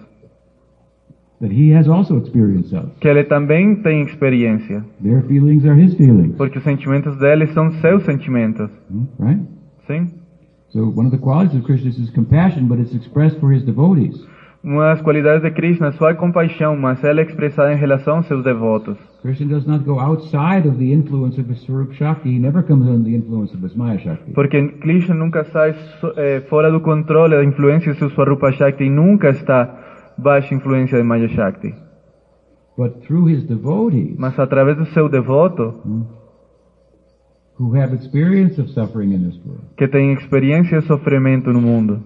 that 1.42 1.52
he 1.52 1.74
has 1.76 1.88
also 1.88 2.18
experienced 2.18 2.74
of. 2.74 2.90
que 3.00 3.08
ele 3.08 3.24
também 3.24 3.76
tem 3.82 4.04
experiência, 4.04 4.84
Their 5.02 5.22
feelings 5.24 5.66
are 5.66 5.80
his 5.80 5.94
feelings, 5.96 6.36
porque 6.36 6.58
os 6.58 6.64
sentimentos 6.64 7.18
deles 7.18 7.52
são 7.54 7.72
seus 7.82 8.04
sentimentos. 8.04 8.70
Hmm, 8.90 9.06
right? 9.20 9.42
Sim? 9.88 10.08
So 10.70 10.86
one 10.90 11.06
of 11.06 11.12
the 11.12 11.22
qualities 11.22 11.56
of 11.56 11.66
Krishna 11.66 11.90
is 11.90 12.10
compassion, 12.10 12.68
but 12.68 12.80
it's 12.80 12.96
expressed 12.96 13.40
for 13.40 13.54
his 13.54 13.64
devotees. 13.64 14.16
Uma 14.64 14.86
das 14.94 15.02
qualidades 15.02 15.44
de 15.44 15.52
Krishna 15.52 15.88
é 15.88 15.92
sua 15.92 16.16
compaixão, 16.16 16.78
mas 16.78 17.04
ela 17.04 17.20
é 17.20 17.24
expressada 17.24 17.74
em 17.74 17.76
relação 17.76 18.16
aos 18.18 18.28
seus 18.28 18.44
devotos. 18.46 18.98
Krishna 19.22 19.46
does 19.48 19.68
not 19.68 19.84
go 19.84 20.00
outside 20.00 20.66
of 20.66 20.78
the 20.78 20.90
influence 20.94 21.40
of 21.40 21.52
his 21.52 21.60
Swarup 21.66 21.94
Shakti. 21.94 22.30
He 22.30 22.40
never 22.40 22.64
comes 22.64 22.88
under 22.88 23.04
the 23.04 23.14
influence 23.14 23.54
of 23.54 23.62
his 23.62 23.76
Maya 23.76 24.00
Shakti. 24.00 24.32
Porque 24.32 24.66
Krishna 24.80 25.16
nunca 25.16 25.44
sai 25.52 25.76
eh, 26.16 26.42
fora 26.50 26.72
do 26.72 26.80
controle 26.80 27.36
da 27.36 27.44
influência 27.44 27.92
de 27.92 28.00
seu 28.00 28.10
Swarupa 28.12 28.54
Shakti 28.54 28.86
e 28.86 28.90
nunca 28.90 29.32
está 29.32 29.70
baixo 30.18 30.54
influência 30.54 30.98
de 30.98 31.04
Maya 31.04 31.28
Shakti. 31.30 31.74
But 32.78 33.06
through 33.06 33.30
his 33.30 33.44
devotees, 33.46 34.18
Mas 34.18 34.38
através 34.40 34.78
do 34.78 34.86
seu 34.88 35.08
devoto, 35.08 35.76
who 37.60 37.76
have 37.76 37.94
experience 37.94 38.60
of 38.60 38.70
suffering 38.72 39.14
in 39.14 39.30
this 39.30 39.40
world, 39.46 39.64
que 39.78 39.88
tem 39.88 40.14
experiência 40.14 40.80
de 40.80 40.88
sofrimento 40.88 41.54
no 41.54 41.62
mundo, 41.62 42.02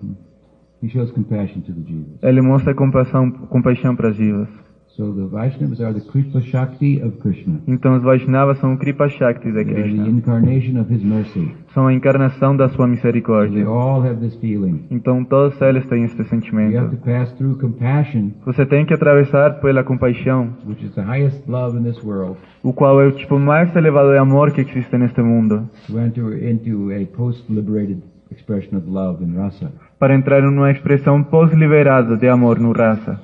he 0.82 0.90
shows 0.90 1.12
compassion 1.12 1.62
to 1.62 1.74
the 1.74 1.82
jivas. 1.82 2.22
ele 2.22 2.42
mostra 2.42 2.76
compaixão, 2.76 3.32
compaixão 3.32 3.96
para 3.96 4.10
as 4.10 4.16
jivas. 4.16 4.50
So 4.98 5.14
the 5.14 5.28
Vaishnavas 5.28 5.80
are 5.80 5.94
the 5.94 6.02
Kripa 6.10 6.42
Shakti 6.42 7.00
of 7.04 7.18
Krishna. 7.20 7.60
Então 7.68 7.96
os 7.98 8.02
Vaishnavas 8.02 8.58
são 8.58 8.74
o 8.74 8.78
Kripa 8.80 9.08
Shakti 9.08 9.52
de 9.52 9.54
They 9.54 9.62
are 9.62 9.74
the 9.76 9.82
Krishna. 9.84 10.08
incarnation 10.10 10.82
of 10.82 10.92
his 10.92 11.04
mercy. 11.04 11.52
São 11.76 11.86
a 11.86 11.94
encarnação 11.94 12.58
da 12.58 12.68
sua 12.70 12.86
they 12.88 12.96
misericórdia. 12.96 13.68
all 13.68 14.02
have 14.02 14.16
this 14.20 14.36
feeling. 14.40 14.86
Então 14.90 15.24
todos 15.24 15.62
eles 15.62 15.86
têm 15.86 16.04
este 16.04 16.18
You 16.18 16.24
have 16.24 16.30
sentimento. 16.32 16.90
to 16.90 16.98
pass 16.98 17.32
through 17.34 17.60
compassion, 17.60 18.32
Você 18.44 18.66
tem 18.66 18.88
que 18.88 18.94
atravessar 18.96 19.62
pela 19.62 19.84
compaixão, 19.84 20.50
which 20.66 20.84
is 20.84 20.96
the 20.96 21.04
highest 21.04 21.48
love 21.48 21.78
in 21.78 21.84
this 21.84 22.04
world, 22.04 22.36
o 22.64 22.74
qual 22.74 23.00
é 23.00 23.06
o 23.06 23.12
tipo 23.12 23.38
mais 23.38 23.76
elevado 23.76 24.10
de 24.12 24.18
amor 24.18 24.52
que 24.52 24.62
existe 24.62 24.98
neste 24.98 25.22
mundo, 25.22 25.70
to 25.86 26.00
enter 26.00 26.44
into 26.52 26.90
a 26.92 27.06
post-liberated 27.16 28.02
expression 28.32 28.76
of 28.78 28.90
love 28.90 29.24
in 29.24 29.36
rasa. 29.36 29.72
para 30.00 30.16
entrar 30.16 30.42
numa 30.42 30.72
expressão 30.72 31.22
pós-liberada 31.24 32.18
de 32.18 32.28
amor 32.28 32.60
no 32.60 32.72
raça. 32.72 33.22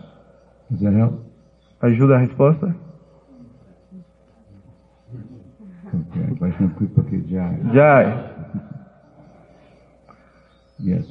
Does 0.70 0.82
that 0.82 0.96
help? 0.96 1.23
Ajuda 1.84 2.16
a 2.16 2.20
resposta? 2.20 2.74
Jai. 7.28 7.60
Já. 7.74 8.04
Yes. 10.80 11.06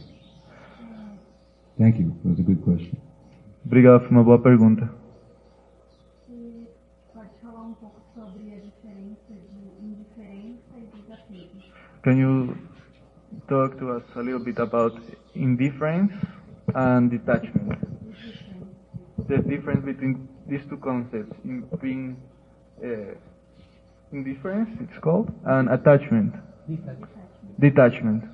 Thank 1.78 1.98
you. 1.98 2.16
It 2.24 2.28
was 2.28 2.38
a 2.38 2.42
good 2.42 2.62
question. 2.62 2.96
Obrigado, 3.66 4.00
foi 4.00 4.10
uma 4.12 4.24
boa 4.24 4.38
pergunta. 4.38 4.90
Pode 7.12 7.28
falar 7.42 7.62
um 7.66 7.74
pouco 7.74 8.00
sobre 8.14 8.54
a 8.54 8.60
diferença 8.60 9.34
de 9.52 9.84
indiferença 9.84 10.78
e 10.78 10.88
desapego? 10.96 11.60
Can 12.02 12.16
you 12.16 12.56
talk 13.46 13.76
to 13.76 13.90
us 13.90 14.04
a 14.16 14.22
little 14.22 14.42
bit 14.42 14.58
about 14.58 14.98
indifference 15.34 16.14
and 16.74 17.10
detachment? 17.10 17.78
The 19.28 19.38
difference 19.42 19.84
between 19.84 20.31
these 20.49 20.61
two 20.68 20.76
concepts, 20.78 21.36
in 21.45 21.64
being 21.80 22.16
uh, 22.84 23.14
indifference, 24.12 24.70
it's 24.80 24.99
called, 25.03 25.32
and 25.45 25.68
attachment. 25.68 26.34
Detachment. 27.61 28.24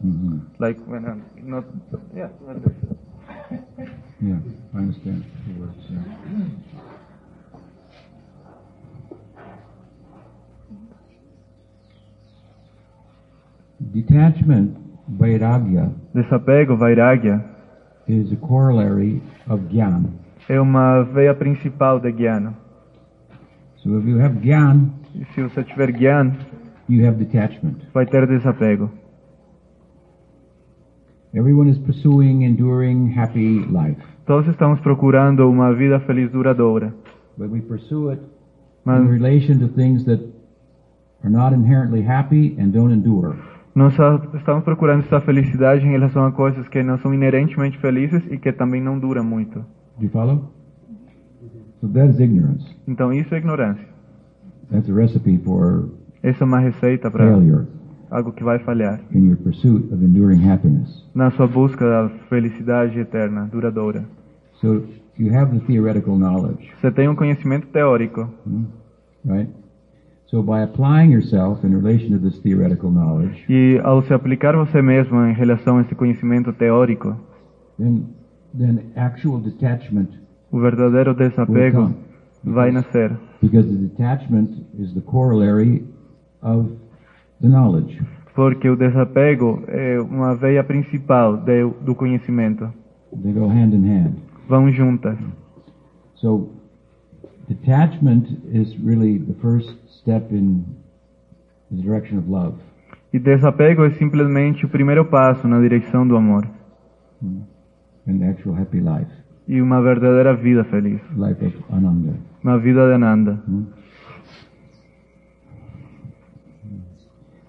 hmm 0.00 0.38
Like 0.58 0.78
when 0.86 1.04
I'm 1.04 1.24
not, 1.42 1.64
yeah, 2.14 2.28
like 2.46 2.62
this. 2.62 3.88
Yeah, 4.20 4.38
I 4.74 4.78
understand 4.78 5.24
the 5.46 5.60
words. 5.60 5.78
Yeah. 5.88 6.02
Detachment, 13.92 14.76
vairagya, 15.18 15.94
Desapego, 16.14 16.76
vairagya, 16.76 17.54
is 18.08 18.32
a 18.32 18.36
corollary 18.36 19.22
of 19.48 19.60
jnana. 19.70 20.10
É 20.48 20.60
uma 20.60 21.02
veia 21.02 21.34
principal 21.34 22.00
de 22.00 22.10
Jnana. 22.10 22.54
So 23.76 23.98
if 23.98 24.06
you 24.06 24.20
have 24.20 24.38
E 25.14 25.24
se 25.34 25.42
você 25.42 25.62
tiver 25.62 25.92
Jnana, 25.92 26.36
you 26.88 27.06
have 27.06 27.22
detachment. 27.22 27.76
vai 27.92 28.06
ter 28.06 28.26
desapego. 28.26 28.90
Everyone 31.34 31.70
is 31.70 31.78
pursuing 31.78 32.44
enduring 32.44 33.12
happy 33.14 33.66
life, 33.70 34.00
Todos 34.24 34.48
estamos 34.48 34.80
procurando 34.80 35.48
uma 35.48 35.74
vida 35.74 36.00
feliz 36.00 36.30
duradoura, 36.30 36.94
but 37.36 37.50
we 37.50 37.60
pursue 37.60 38.10
it 38.10 38.22
mas 38.84 39.02
in 39.02 39.08
relation 39.10 39.58
to 39.58 39.68
things 39.68 40.04
that 40.06 40.22
are 41.22 41.30
not 41.30 41.54
inherently 41.54 42.02
happy 42.02 42.56
and 42.58 42.70
don't 42.70 42.92
endure. 42.94 43.36
nós 43.74 43.94
estamos 44.34 44.64
procurando 44.64 45.00
essa 45.04 45.20
felicidade 45.20 45.84
em 45.86 45.90
relação 45.90 46.24
a 46.24 46.32
coisas 46.32 46.66
que 46.68 46.82
não 46.82 46.98
são 46.98 47.12
inerentemente 47.12 47.78
felizes 47.78 48.22
e 48.30 48.38
que 48.38 48.50
também 48.50 48.80
não 48.80 48.98
duram 48.98 49.22
muito. 49.22 49.62
Do 49.98 50.04
you 50.04 50.10
follow? 50.10 50.50
So 51.80 51.88
that 51.88 52.10
is 52.10 52.20
ignorance. 52.20 52.64
Então 52.86 53.12
isso 53.12 53.34
é 53.34 53.38
ignorância. 53.38 53.86
That's 54.70 54.88
a 54.90 54.94
recipe 54.94 55.38
for 55.38 55.90
Essa 56.22 56.44
é 56.44 56.46
uma 56.46 56.58
receita 56.58 57.10
para 57.10 57.24
failure 57.26 57.66
algo 58.10 58.32
que 58.32 58.42
vai 58.42 58.58
falhar 58.60 59.00
in 59.12 59.26
your 59.26 59.36
pursuit 59.36 59.92
of 59.92 60.02
enduring 60.04 60.48
happiness. 60.48 61.04
na 61.14 61.30
sua 61.32 61.46
busca 61.46 61.84
da 61.84 62.08
felicidade 62.28 62.98
eterna, 62.98 63.48
duradoura. 63.50 64.04
So 64.60 64.82
you 65.18 65.34
have 65.34 65.56
the 65.56 65.64
theoretical 65.66 66.16
knowledge, 66.16 66.70
Você 66.80 66.90
tem 66.90 67.08
um 67.08 67.14
conhecimento 67.14 67.66
teórico, 67.68 68.28
right? 69.24 69.50
So 70.26 70.42
by 70.42 70.62
applying 70.62 71.12
yourself 71.12 71.66
in 71.66 71.74
relation 71.74 72.10
to 72.10 72.18
this 72.18 72.38
theoretical 72.40 72.90
knowledge, 72.90 73.44
e 73.48 73.80
ao 73.82 74.02
se 74.02 74.12
aplicar 74.12 74.56
você 74.56 74.82
mesmo 74.82 75.20
em 75.24 75.32
relação 75.32 75.78
a 75.78 75.82
esse 75.82 75.94
conhecimento 75.94 76.52
teórico, 76.52 77.16
then 77.78 78.04
then 78.54 78.92
actual 78.96 79.40
detachment 79.40 80.10
o 80.50 80.60
verdadeiro 80.60 81.14
desapego 81.14 81.94
vai 82.42 82.70
nascer. 82.70 83.16
Because 83.42 83.68
the 83.68 83.76
detachment 83.76 84.50
is 84.78 84.94
the 84.94 85.00
corollary 85.00 85.84
of 86.42 86.70
the 87.40 87.48
knowledge. 87.48 88.00
Porque 88.34 88.68
o 88.68 88.76
desapego 88.76 89.62
é 89.68 90.00
uma 90.00 90.34
veia 90.34 90.64
principal 90.64 91.36
de, 91.36 91.64
do 91.82 91.94
conhecimento. 91.94 92.72
They 93.22 93.32
go 93.32 93.46
hand 93.46 93.74
in 93.74 93.86
hand. 93.86 94.14
Vão 94.48 94.70
juntas. 94.72 95.18
So 96.14 96.50
detachment 97.48 98.28
is 98.52 98.74
really 98.82 99.18
the 99.18 99.34
first 99.40 99.76
step 100.00 100.32
in 100.32 100.64
the 101.70 101.82
direction 101.82 102.18
of 102.18 102.30
love. 102.30 102.56
E 103.12 103.18
desapego 103.18 103.84
é 103.84 103.90
simplesmente 103.90 104.64
o 104.64 104.68
primeiro 104.68 105.04
passo 105.04 105.46
na 105.46 105.60
direção 105.60 106.06
do 106.06 106.16
amor 106.16 106.46
and 108.08 108.22
actual 108.28 108.54
happy 108.58 108.80
life, 108.80 109.10
e 109.46 109.60
uma 109.60 109.80
verdadeira 109.82 110.34
vida 110.34 110.64
feliz, 110.64 111.00
life 111.16 111.44
of 111.44 111.56
Ananda. 111.70 112.14
uma 112.42 112.58
vida 112.58 112.86
de 112.86 112.94
Ananda. 112.94 113.42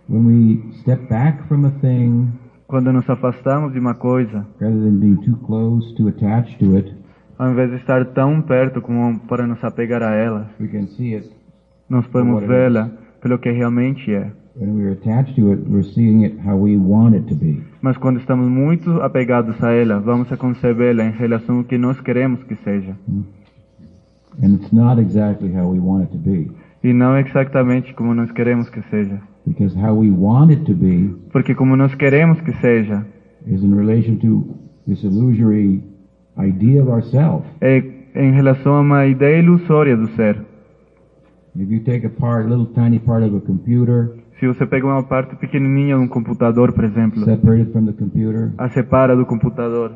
when 0.10 0.26
we 0.26 0.74
step 0.82 1.08
back 1.10 1.48
from 1.48 1.66
a 1.66 1.72
thing, 1.82 2.28
Quando 2.68 2.94
nos 2.94 3.10
afastamos 3.10 3.74
de 3.74 3.80
uma 3.80 3.96
coisa, 3.96 4.46
rather 4.60 4.80
than 4.80 5.00
being 5.00 5.16
too 5.26 5.36
close, 5.38 5.92
too 5.96 6.08
attached 6.08 6.60
to 6.60 6.78
it, 6.78 6.94
ao 7.40 7.50
invés 7.52 7.72
de 7.72 7.78
estar 7.78 8.06
tão 8.14 8.42
perto 8.44 8.80
como 8.80 9.20
para 9.22 9.48
nos 9.48 9.64
apegar 9.64 10.04
a 10.04 10.14
ela, 10.14 10.52
we 10.60 10.68
can 10.68 10.86
see 10.86 11.16
it. 11.16 11.28
nós 11.90 12.06
podemos 12.08 12.44
vê-la 12.44 12.92
pelo 13.22 13.40
que 13.40 13.50
realmente 13.50 14.14
é. 14.14 14.32
When 14.56 14.76
we're 14.76 14.92
attached 14.92 15.36
to 15.36 15.52
it, 15.52 15.64
we're 15.68 15.84
seeing 15.84 16.24
it 16.26 16.38
how 16.46 16.56
we 16.58 16.78
want 16.78 17.16
it 17.16 17.26
to 17.28 17.36
be. 17.36 17.64
Mas 17.82 17.98
quando 17.98 18.20
estamos 18.20 18.48
muito 18.48 19.02
apegados 19.02 19.62
a 19.64 19.72
ela, 19.72 20.00
vamos 20.00 20.32
a 20.32 20.38
concebê-la 20.38 21.06
em 21.06 21.12
relação 21.12 21.60
ao 21.60 21.64
que 21.64 21.78
nós 21.78 22.00
queremos 22.02 22.44
que 22.44 22.56
seja. 22.58 22.96
And 24.42 24.56
it's 24.56 24.72
not 24.72 25.02
exactly 25.02 25.50
how 25.56 25.70
we 25.70 25.80
want 25.80 26.04
it 26.04 26.12
to 26.12 26.18
be. 26.18 26.52
E 26.84 26.94
não 26.94 27.18
exatamente 27.18 27.94
como 27.94 28.14
nós 28.14 28.32
queremos 28.32 28.70
que 28.70 28.82
seja. 28.84 29.20
Because 29.46 29.76
how 29.78 29.98
we 29.98 30.12
want 30.12 30.52
it 30.52 30.64
to 30.66 30.74
be 30.74 31.14
Porque 31.32 31.56
como 31.56 31.76
nós 31.76 31.94
queremos 31.96 32.40
que 32.42 32.54
seja, 32.62 33.06
is 33.48 33.64
in 33.64 33.74
relation 33.76 34.18
to 34.18 34.46
this 34.88 35.04
illusory 35.04 35.82
idea 36.38 36.82
of 36.84 36.92
ourself. 36.92 37.46
é 37.62 37.84
em 38.16 38.32
relação 38.32 38.76
a 38.76 38.82
uma 38.82 39.06
ideia 39.06 39.40
ilusória 39.40 39.96
do 39.96 40.08
ser. 40.16 40.38
If 41.56 41.70
you 41.70 41.82
take 41.84 42.06
apart 42.06 42.46
a 42.46 42.50
little 42.50 42.68
tiny 42.74 43.00
part 43.00 43.26
of 43.26 43.36
a 43.36 43.42
computer, 43.42 44.12
Se 44.40 44.48
você 44.48 44.66
pega 44.66 44.86
uma 44.88 45.04
parte 45.04 45.36
pequenininha 45.36 45.98
de 45.98 46.02
um 46.02 46.08
computador, 46.08 46.72
por 46.72 46.86
exemplo, 46.86 47.22
computer, 47.94 48.52
a 48.58 48.70
separa 48.70 49.14
do 49.14 49.26
computador, 49.26 49.92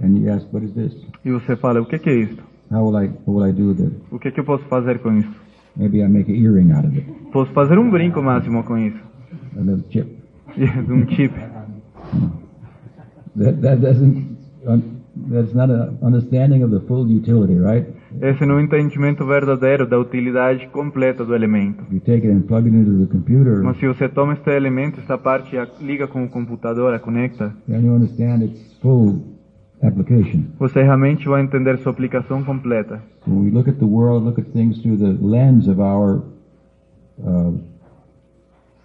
and 0.00 0.18
you 0.18 0.32
ask, 0.32 0.46
what 0.52 0.64
is 0.64 0.72
this? 0.72 0.94
e 1.24 1.32
você 1.32 1.56
fala, 1.56 1.80
o 1.80 1.86
que 1.86 1.98
que 1.98 2.08
é 2.08 2.14
isto? 2.14 2.44
How 2.70 2.86
will 2.86 3.04
I, 3.04 3.10
what 3.26 3.30
will 3.30 3.50
I 3.50 3.52
do 3.52 3.68
with 3.68 3.80
it? 3.80 3.92
O 4.12 4.20
que 4.20 4.30
que 4.30 4.38
eu 4.38 4.44
posso 4.44 4.64
fazer 4.66 5.00
com 5.00 5.12
isso? 5.12 5.28
Maybe 5.76 5.98
I 5.98 6.08
make 6.08 6.30
an 6.30 6.36
earring 6.36 6.70
out 6.72 6.86
of 6.86 6.96
it, 6.96 7.06
Posso 7.32 7.50
fazer 7.52 7.76
um 7.76 7.90
brinco 7.90 8.22
máximo 8.22 8.62
com 8.62 8.78
isso. 8.78 9.02
um 9.56 11.06
chip. 11.08 11.34
That, 13.36 13.62
that 13.62 13.80
doesn't, 13.80 14.36
that's 15.28 15.54
not 15.54 15.70
an 15.70 15.98
understanding 16.02 16.62
of 16.62 16.70
the 16.70 16.80
full 16.86 17.08
utility, 17.08 17.58
right? 17.58 17.86
Esse 18.20 18.44
não 18.46 18.58
é 18.58 18.62
entendimento 18.62 19.24
verdadeiro 19.26 19.86
da 19.86 19.98
utilidade 19.98 20.66
completa 20.68 21.24
do 21.24 21.34
elemento. 21.34 21.84
Mas 23.62 23.76
se 23.78 23.86
você 23.86 24.08
toma 24.08 24.34
este 24.34 24.50
elemento, 24.50 25.00
esta 25.00 25.18
parte, 25.18 25.56
a 25.56 25.66
liga 25.80 26.06
com 26.06 26.24
o 26.24 26.28
computador, 26.28 26.94
a 26.94 26.98
conecta, 26.98 27.54
você 30.58 30.82
realmente 30.82 31.28
vai 31.28 31.42
entender 31.42 31.78
sua 31.78 31.92
aplicação 31.92 32.44
completa. 32.44 33.02
When 33.26 33.44
we 33.44 33.50
look 33.50 33.68
at 33.68 33.76
the 33.78 33.84
world, 33.84 34.24
look 34.24 34.40
at 34.40 34.46
things 34.52 34.80
through 34.80 34.98
the 34.98 35.16
lens 35.20 35.68
of 35.68 35.80
our 35.80 36.22
uh, 37.18 37.52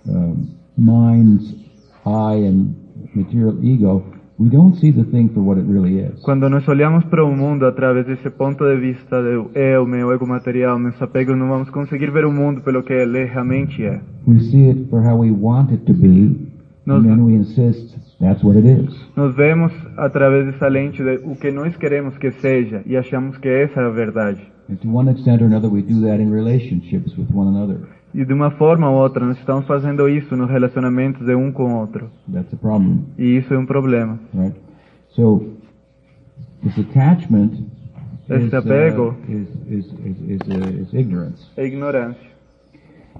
um 0.07 0.47
mind's 0.77 1.53
eye 2.05 2.47
and 2.47 2.75
material 3.13 3.55
ego, 3.63 4.03
we 4.39 4.49
don't 4.49 4.75
see 4.79 4.91
the 4.91 5.03
thing 5.05 5.29
for 5.33 5.41
what 5.43 5.59
it 5.59 5.67
really 5.71 5.99
is. 5.99 6.21
Quando 6.21 6.49
nós 6.49 6.67
olhamos 6.67 7.03
para 7.05 7.23
o 7.25 7.35
mundo 7.35 7.65
através 7.65 8.05
desse 8.05 8.29
ponto 8.29 8.63
de 8.63 8.75
vista 8.77 9.21
do 9.21 9.49
eu, 9.55 9.85
meu 9.85 10.11
ego 10.13 10.27
material, 10.27 10.77
meus 10.79 11.01
apegos, 11.01 11.37
não 11.37 11.47
vamos 11.49 11.69
conseguir 11.69 12.11
ver 12.11 12.25
o 12.25 12.31
mundo 12.31 12.61
pelo 12.61 12.83
que 12.83 12.93
ele 12.93 13.25
realmente 13.25 13.83
é. 13.83 13.99
We 14.27 14.39
see 14.39 14.69
it 14.69 14.89
for 14.89 15.01
how 15.05 15.17
we 15.19 15.31
want 15.31 15.71
it 15.71 15.83
to 15.85 15.93
be, 15.93 16.35
Nos- 16.85 17.03
and 17.03 17.07
then 17.09 17.21
we 17.25 17.33
insist 17.33 17.97
that's 18.19 18.43
what 18.43 18.57
it 18.57 18.67
is. 18.67 18.95
Nós 19.15 19.35
vemos 19.35 19.71
através 19.97 20.45
dessa 20.45 20.67
lente 20.67 21.01
de 21.03 21.19
o 21.23 21.35
que 21.35 21.51
nós 21.51 21.75
queremos 21.77 22.17
que 22.17 22.31
seja 22.31 22.81
e 22.85 22.95
achamos 22.95 23.37
que 23.37 23.47
essa 23.49 23.81
é 23.81 23.85
a 23.85 23.89
verdade. 23.89 24.41
And 24.69 24.75
to 24.75 24.89
one 24.93 25.09
extent 25.11 25.41
or 25.41 25.45
another, 25.47 25.69
we 25.71 25.81
do 25.81 26.01
that 26.01 26.21
in 26.21 26.29
relationships 26.31 27.17
with 27.17 27.27
one 27.33 27.47
another. 27.49 27.79
E 28.13 28.23
de 28.25 28.33
uma 28.33 28.51
forma 28.51 28.89
ou 28.89 28.97
outra, 28.97 29.25
nós 29.25 29.37
estamos 29.37 29.65
fazendo 29.67 30.07
isso 30.09 30.35
nos 30.35 30.49
relacionamentos 30.49 31.25
de 31.25 31.35
um 31.35 31.51
com 31.51 31.73
o 31.73 31.79
outro. 31.79 32.09
That's 32.31 32.53
a 32.53 32.57
problem, 32.57 33.05
E 33.17 33.37
isso 33.37 33.53
é 33.53 33.57
um 33.57 33.65
problema. 33.65 34.17
right? 34.33 34.55
So 35.09 35.53
this 36.63 36.77
attachment 36.79 37.51
Esse 38.29 38.55
apego. 38.55 39.15
uh, 39.27 39.31
is, 39.31 39.47
is, 39.69 39.85
is, 40.05 40.21
is, 40.29 40.39
uh, 40.47 40.81
is 40.81 40.93
ignorance. 40.93 41.45
É 41.57 41.65
ignorância. 41.65 42.27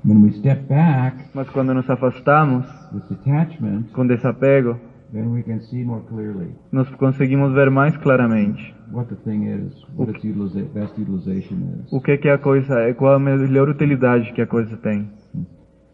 When 0.06 0.24
we 0.24 0.32
step 0.34 0.68
back 0.70 1.18
Mas 1.34 1.50
quando 1.50 1.74
nos 1.74 1.90
afastamos 1.90 2.66
with 2.94 3.04
detachment, 3.10 3.86
com 3.94 4.06
desapego, 4.08 4.78
then 5.12 5.28
we 5.34 5.42
can 5.44 5.60
see 5.62 5.84
more 5.84 6.02
clearly 6.08 6.52
nós 6.72 6.90
conseguimos 6.96 7.54
ver 7.54 7.70
mais 7.72 7.96
claramente 7.98 8.76
what 8.92 9.08
the 9.10 9.16
thing 9.24 9.44
is, 9.48 9.74
what 9.96 10.10
its 10.12 10.24
utiliza- 10.24 10.66
best 10.74 10.98
utilization 10.98 11.58
is. 11.86 11.92
o 11.92 12.00
que 12.02 12.18
que 12.18 12.30
a 12.30 12.38
coisa 12.38 12.80
é, 12.80 12.94
qual 12.94 13.14
a 13.16 13.20
melhor 13.20 13.70
utilidade 13.70 14.32
que 14.34 14.42
a 14.42 14.48
coisa 14.48 14.76
tem. 14.78 15.10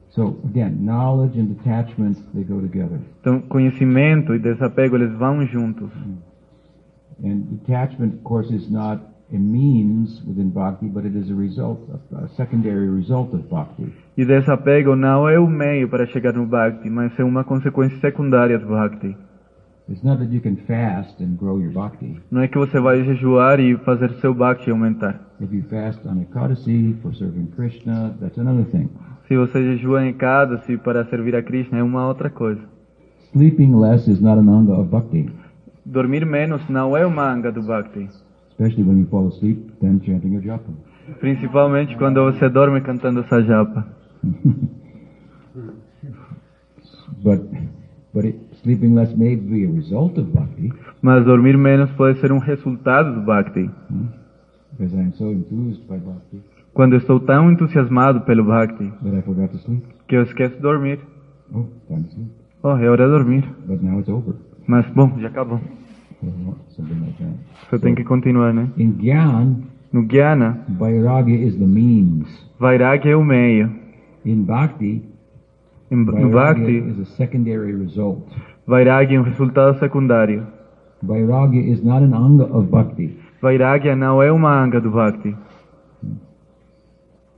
So 0.09 0.39
again, 0.45 0.75
knowledge 0.79 1.39
and 1.39 1.45
detachment 1.45 2.17
they 2.35 2.43
go 2.43 2.61
together, 2.61 2.99
Então, 3.21 3.41
conhecimento 3.41 4.35
e 4.35 4.39
desapego, 4.39 4.95
eles 4.95 5.11
vão 5.13 5.43
juntos. 5.47 5.89
and 7.23 7.41
detachment, 7.51 8.15
of 8.15 8.23
course, 8.23 8.53
is 8.53 8.69
not 8.69 9.01
a 9.33 9.37
means 9.37 10.21
within 10.27 10.49
bhakti, 10.51 10.87
but 10.87 11.05
it 11.05 11.17
is 11.17 11.31
a 11.31 11.33
result, 11.35 11.79
a, 12.11 12.25
a 12.25 12.27
secondary 12.29 12.87
result 12.89 13.33
of 13.33 13.43
bhakti. 13.49 13.91
E 14.15 14.23
desapego 14.25 14.95
não 14.95 15.27
é 15.27 15.39
o 15.39 15.47
meio 15.47 15.89
para 15.89 16.05
chegar 16.05 16.33
no 16.33 16.45
Bhakti, 16.45 16.87
mas 16.91 17.17
é 17.19 17.23
uma 17.23 17.43
consequência 17.43 17.97
secundária 17.99 18.59
do 18.59 18.67
Bhakti. 18.67 19.17
Não 22.31 22.41
é 22.41 22.47
que 22.47 22.57
você 22.57 22.79
vai 22.79 23.03
jejuar 23.03 23.59
e 23.59 23.75
fazer 23.77 24.11
seu 24.13 24.33
Bhakti 24.33 24.69
aumentar. 24.71 25.19
Se 29.27 29.37
você 29.37 29.63
jejua 29.63 30.05
em 30.05 30.09
Ekadasi 30.09 30.77
para 30.77 31.05
servir 31.05 31.35
a 31.35 31.43
Krishna, 31.43 31.79
é 31.79 31.83
uma 31.83 32.07
outra 32.07 32.29
coisa. 32.29 32.61
Sleeping 33.33 33.75
less 33.75 34.09
is 34.09 34.21
not 34.21 34.39
an 34.39 34.47
anga 34.47 34.73
of 34.73 34.89
bhakti, 34.89 35.29
Dormir 35.85 36.25
menos 36.25 36.61
não 36.69 36.95
é 36.95 37.05
uma 37.05 37.29
anga 37.29 37.51
do 37.51 37.61
Bhakti. 37.63 38.07
especially 38.51 38.83
when 38.83 38.99
you 38.99 39.07
fall 39.07 39.27
asleep, 39.27 39.57
then 39.81 39.99
chanting 40.05 40.37
a 40.37 40.39
japa. 40.39 40.71
Principalmente 41.19 41.97
quando 41.97 42.23
você 42.23 42.47
dorme 42.47 42.79
cantando 42.81 43.23
Sajapa. 43.27 43.85
But, 47.23 47.41
but 48.13 48.25
it, 48.25 48.37
sleeping 48.63 48.95
less 48.95 49.13
may 49.15 49.35
be 49.35 49.65
a 49.65 49.69
result 49.71 50.17
of 50.17 50.27
bhakti, 50.33 50.71
Mas 51.01 51.23
dormir 51.25 51.57
menos 51.57 51.91
pode 51.91 52.19
ser 52.19 52.31
um 52.31 52.39
resultado 52.39 53.13
do 53.13 53.21
Bhakti. 53.21 53.69
because 54.77 54.95
I'm 54.95 55.11
so 55.13 55.31
enthused 55.31 55.81
by 55.87 55.97
bhakti 55.97 56.41
Quando 56.73 56.95
estou 56.95 57.19
tão 57.19 57.51
entusiasmado 57.51 58.21
pelo 58.21 58.43
Bhakti 58.45 58.91
that 59.03 59.15
I 59.15 59.21
forgot 59.21 59.51
to 59.51 59.57
sleep. 59.59 59.83
que 60.07 60.15
eu 60.15 60.23
esqueço 60.23 60.55
de 60.55 60.61
dormir. 60.61 60.99
Oh, 61.53 61.65
time 61.87 62.03
to 62.03 62.09
sleep. 62.15 62.31
Oh, 62.63 62.77
é 62.77 62.89
hora 62.89 63.05
de 63.05 63.11
dormir. 63.11 63.43
But 63.67 63.81
now 63.83 63.99
it's 63.99 64.09
over. 64.09 64.33
Mas, 64.65 64.85
bom, 64.95 65.19
já 65.19 65.27
acabou. 65.27 65.59
Or 66.23 66.55
Something 66.69 66.99
like 67.01 67.17
that. 67.21 67.35
Você 67.69 67.77
tem 67.79 67.93
que 67.93 68.03
continuar, 68.03 68.53
né? 68.53 68.69
In 68.77 68.93
Gyan, 68.99 69.57
No 69.91 70.01
Jnana, 70.07 70.57
Vairagya 70.69 71.35
is 71.45 71.55
the 71.57 71.65
means. 71.67 72.27
Vairagya 72.59 73.11
é 73.11 73.15
o 73.15 73.23
meio. 73.23 73.69
In 74.25 74.41
Bhakti, 74.43 75.03
Em- 75.91 76.05
No 76.05 76.29
Bhakti, 76.31 76.77
is 76.77 76.99
a 77.01 77.05
secondary 77.05 77.75
result. 77.75 78.23
Vairagya 78.65 79.17
é 79.17 79.19
um 79.19 79.23
resultado 79.23 79.77
secundário. 79.79 80.47
Vairagya 81.01 81.61
is 81.71 81.83
not 81.83 82.03
an 82.03 82.13
anga 82.13 82.45
of 82.45 82.69
Bhakti, 82.69 83.17
Vairagya 83.41 83.95
não 83.95 84.21
é 84.21 84.31
uma 84.31 84.49
anga 84.63 84.79
do 84.79 84.89
Bhakti, 84.89 85.35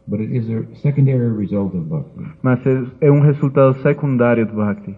but 0.07 0.19
it 0.19 0.31
is 0.31 0.47
a 0.49 0.63
secondary 0.81 1.27
result 1.29 1.73
of 1.75 1.85
Bhakti. 1.89 2.21
mas 2.43 2.59
é- 2.67 3.07
é 3.07 3.11
um 3.11 3.21
resultado 3.21 3.73
secundário 3.81 4.45
do 4.45 4.53
Bhakti. 4.53 4.95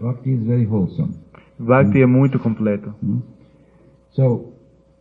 Bhakti 0.00 0.30
is 0.32 0.42
very 0.42 0.64
wholesome. 0.66 1.12
Bhakti 1.60 2.02
é 2.02 2.06
muito 2.06 2.40
completo. 2.40 2.92
So, 4.10 4.52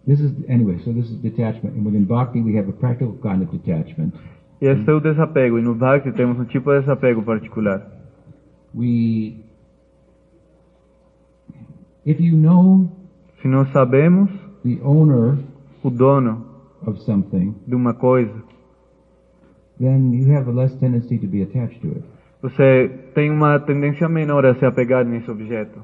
this 0.06 0.20
is, 0.20 0.32
anyway, 0.48 0.78
so 0.86 0.94
this 0.94 1.10
is 1.10 1.20
detachment. 1.22 1.76
And 1.76 1.84
within 1.84 2.06
Bhakti, 2.06 2.40
we 2.40 2.56
have 2.56 2.70
a 2.70 2.74
practical 2.74 3.16
kind 3.24 3.42
of 3.42 3.52
detachment. 3.52 4.14
E 4.62 4.68
esse 4.68 4.88
é 4.88 4.94
o 4.94 5.00
desapego. 5.00 5.58
E 5.58 5.62
no 5.64 5.74
Bhakti 5.74 6.12
temos 6.12 6.40
um 6.40 6.46
tipo 6.46 6.72
de 6.72 6.82
desapego 6.82 7.24
particular. 7.24 7.82
We, 8.76 9.38
if 12.06 12.20
you 12.20 12.36
know 12.36 12.90
Se 13.42 13.48
nós 13.48 13.72
sabemos 13.72 14.30
the 14.64 14.80
owner 14.84 15.40
o 15.84 15.90
dono 15.90 16.46
of 16.86 17.00
something, 17.02 17.56
de 17.66 17.74
uma 17.74 17.96
coisa, 17.96 18.32
then 19.80 20.14
you 20.14 20.32
have 20.36 20.48
a 20.48 20.54
less 20.54 20.76
tendency 20.80 21.18
to 21.18 21.28
be 21.28 21.42
attached 21.42 21.82
to 21.82 21.88
it. 21.88 22.04
você 22.40 22.88
tem 23.16 23.32
uma 23.32 23.60
tendência 23.60 24.08
menor 24.08 24.46
a 24.46 24.54
se 24.56 24.66
apegar 24.66 25.04
nesse 25.06 25.30
objeto. 25.32 25.80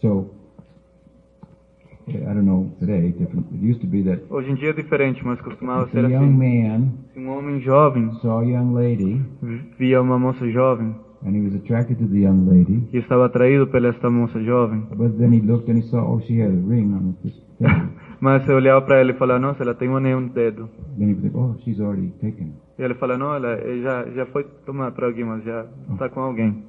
So, 0.00 0.30
I 2.06 2.12
don't 2.12 2.44
know 2.44 2.70
today, 2.78 3.10
different. 3.12 3.46
It 3.52 3.64
used 3.64 3.80
to 3.80 3.88
be 3.88 4.04
that 4.04 4.22
Hoje 4.30 4.52
em 4.52 4.54
dia 4.54 4.70
é 4.70 4.72
diferente, 4.74 5.24
mas 5.24 5.40
costumava 5.40 5.88
ser 5.88 6.04
a 6.04 6.08
young 6.08 6.24
assim. 6.24 6.78
man 6.78 6.92
Se 7.12 7.18
um 7.18 7.30
homem 7.36 7.60
jovem 7.62 8.12
saw 8.20 8.40
a 8.40 8.44
young 8.44 8.72
lady 8.72 9.22
via 9.76 10.00
uma 10.00 10.20
moça 10.20 10.48
jovem 10.50 10.94
and 11.24 11.34
he 11.34 11.40
was 11.40 11.54
attracted 11.54 11.98
to 11.98 12.06
the 12.06 12.20
young 12.20 12.46
lady, 12.46 12.86
e 12.92 12.98
estava 12.98 13.26
atraído 13.26 13.66
pela 13.66 13.88
esta 13.88 14.10
moça 14.10 14.42
jovem, 14.42 14.80
but 14.94 15.16
then 15.18 15.32
he 15.32 15.40
looked 15.40 15.70
and 15.70 15.78
he 15.78 15.88
saw, 15.88 16.02
oh, 16.02 16.20
she 16.20 16.40
had 16.40 16.50
a 16.50 16.68
ring 16.68 16.94
on 16.94 17.14
finger. 17.22 17.44
mas 18.20 18.44
você 18.44 18.52
olhava 18.52 18.82
para 18.82 18.98
ela 18.98 19.10
e 19.10 19.14
falava, 19.14 19.40
nossa, 19.40 19.62
ela 19.62 19.74
tem 19.74 19.88
um 19.88 19.96
anel 19.96 20.20
no 20.20 20.28
dedo. 20.28 20.68
then 20.98 21.10
he 21.10 21.30
oh, 21.34 21.54
she's 21.64 21.80
already 21.80 22.10
taken. 22.20 22.52
E 22.78 22.82
ele 22.82 22.94
fala, 22.94 23.16
não, 23.16 23.34
ela 23.34 23.54
ele 23.60 23.82
já, 23.82 24.04
já 24.10 24.26
foi 24.26 24.44
tomar 24.66 24.92
programas, 24.92 25.44
já 25.44 25.66
está 25.92 26.08
com 26.08 26.20
alguém. 26.20 26.62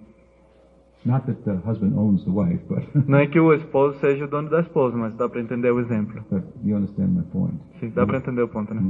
Not 1.05 1.27
that 1.27 1.43
the 1.43 1.57
husband 1.63 1.93
owns 1.95 2.23
the 2.25 2.31
wife, 2.31 2.63
but, 2.67 2.83
Não 3.07 3.19
é 3.19 3.27
que 3.27 3.39
o 3.39 3.53
esposo 3.53 3.99
seja 3.99 4.25
o 4.25 4.27
dono 4.27 4.49
da 4.49 4.61
esposa, 4.61 4.97
mas 4.97 5.13
dá 5.15 5.29
para 5.29 5.39
entender 5.39 5.71
o 5.71 5.79
exemplo. 5.79 6.23
but 6.31 6.43
you 6.63 6.75
understand 6.75 7.09
my 7.09 7.23
point. 7.31 7.59
Sim, 7.79 7.91
dá 7.93 8.05
para 8.05 8.17
entender 8.17 8.41
o 8.41 8.47
ponto, 8.47 8.73
né? 8.73 8.81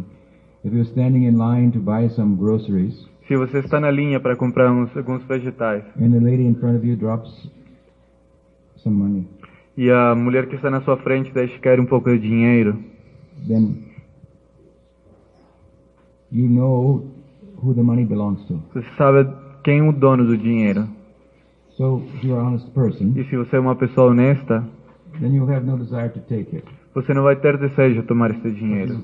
If 0.63 0.73
you're 0.73 0.89
standing 0.89 1.25
in 1.25 1.37
line 1.37 1.71
to 1.73 1.79
buy 1.79 2.07
some 2.09 2.37
groceries, 2.37 3.07
Se 3.27 3.35
você 3.35 3.59
está 3.59 3.79
na 3.79 3.89
linha 3.89 4.19
para 4.19 4.35
comprar 4.35 4.71
uns, 4.71 4.95
alguns 4.95 5.23
vegetais 5.23 5.83
and 5.99 6.11
the 6.11 6.19
lady 6.19 6.43
in 6.45 6.55
front 6.55 6.77
of 6.77 6.87
you 6.87 6.95
drops 6.95 7.49
some 8.77 8.95
money, 8.95 9.27
e 9.75 9.89
a 9.89 10.13
mulher 10.15 10.47
que 10.47 10.55
está 10.55 10.69
na 10.69 10.81
sua 10.81 10.97
frente 10.97 11.31
deixa 11.33 11.57
cair 11.59 11.79
um 11.79 11.85
pouco 11.85 12.09
de 12.09 12.19
dinheiro, 12.19 12.77
then 13.47 13.83
you 16.31 16.47
know 16.47 17.05
who 17.61 17.73
the 17.73 17.81
money 17.81 18.05
belongs 18.05 18.45
to. 18.47 18.61
você 18.73 18.85
sabe 18.97 19.27
quem 19.63 19.79
é 19.79 19.83
o 19.83 19.91
dono 19.91 20.25
do 20.25 20.37
dinheiro. 20.37 20.87
So 21.77 22.03
if 22.23 22.31
an 22.31 22.41
honest 22.41 22.71
person, 22.73 23.13
E 23.17 23.23
se 23.25 23.35
você 23.35 23.57
é 23.57 23.59
uma 23.59 23.75
pessoa 23.75 24.11
honesta, 24.11 24.63
then 25.19 25.33
you'll 25.35 25.51
have 25.51 25.65
no 25.65 25.77
desire 25.77 26.09
to 26.09 26.19
take 26.21 26.55
it. 26.55 26.65
você 26.93 27.13
não 27.13 27.23
vai 27.23 27.35
ter 27.35 27.57
desejo 27.57 28.01
de 28.01 28.07
tomar 28.07 28.31
esse 28.31 28.51
dinheiro. 28.51 29.03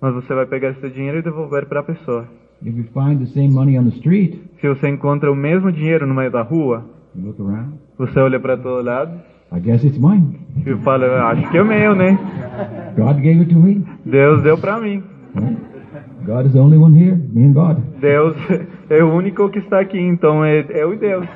Mas 0.00 0.14
você 0.14 0.34
vai 0.34 0.46
pegar 0.46 0.70
esse 0.70 0.90
dinheiro 0.90 1.18
e 1.18 1.22
devolver 1.22 1.66
para 1.66 1.80
a 1.80 1.84
pessoa. 1.84 2.28
If 2.62 2.74
you 2.76 2.84
find 2.94 3.18
the 3.20 3.26
same 3.26 3.50
money 3.50 3.78
on 3.78 3.84
the 3.84 3.96
street, 3.96 4.38
Se 4.60 4.68
você 4.68 4.88
encontra 4.88 5.30
o 5.30 5.36
mesmo 5.36 5.70
dinheiro 5.70 6.06
no 6.06 6.14
meio 6.14 6.30
da 6.30 6.42
rua, 6.42 6.84
you 7.14 7.26
look 7.26 7.40
around, 7.40 7.74
você 7.98 8.18
olha 8.18 8.40
para 8.40 8.56
todo 8.56 8.82
lado 8.84 9.20
I 9.52 9.60
guess 9.60 9.84
it's 9.84 9.98
mine. 9.98 10.38
e 10.66 10.74
fala, 10.82 11.30
acho 11.30 11.50
que 11.50 11.58
é 11.58 11.62
meu, 11.62 11.94
né? 11.94 12.18
God 12.96 13.16
gave 13.16 13.40
it 13.40 13.54
to 13.54 13.60
me. 13.60 13.84
Deus 14.04 14.42
deu 14.42 14.58
para 14.58 14.80
mim. 14.80 15.02
God 16.24 16.46
is 16.46 16.52
the 16.54 16.58
only 16.58 16.76
one 16.78 16.96
here, 16.98 17.14
me 17.32 17.44
and 17.44 17.52
God. 17.52 17.78
Deus 18.00 18.34
é 18.90 19.04
o 19.04 19.14
único 19.14 19.48
que 19.50 19.60
está 19.60 19.80
aqui, 19.80 20.00
então 20.00 20.44
é 20.44 20.66
eu 20.70 20.94
e 20.94 20.96
Deus. 20.96 21.26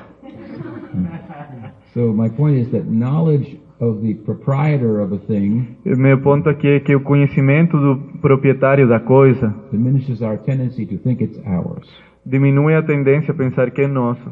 So 1.95 2.13
my 2.13 2.29
point 2.31 2.59
is 2.59 2.71
that 2.71 2.85
knowledge 2.89 3.60
of 3.81 4.01
the 4.03 4.15
proprietor 4.25 5.01
of 5.01 5.15
a 5.15 5.19
thing 5.27 5.77
E 5.85 5.95
meu 5.97 6.21
ponto 6.21 6.49
aqui 6.49 6.69
é 6.69 6.81
que 6.81 6.95
o 6.95 7.01
conhecimento 7.01 7.77
do 7.79 7.97
proprietário 8.21 8.87
da 8.89 9.01
coisa 9.01 9.55
diminishes 9.73 10.21
our 10.23 10.39
tendency 10.39 10.85
to 10.87 10.99
think 10.99 11.23
it's 11.25 11.41
ours. 11.47 11.87
diminui 12.27 12.75
a 12.75 12.83
tendência 12.83 13.33
a 13.33 13.35
pensar 13.35 13.71
que 13.71 13.83
é 13.83 13.89
nosso. 13.89 14.29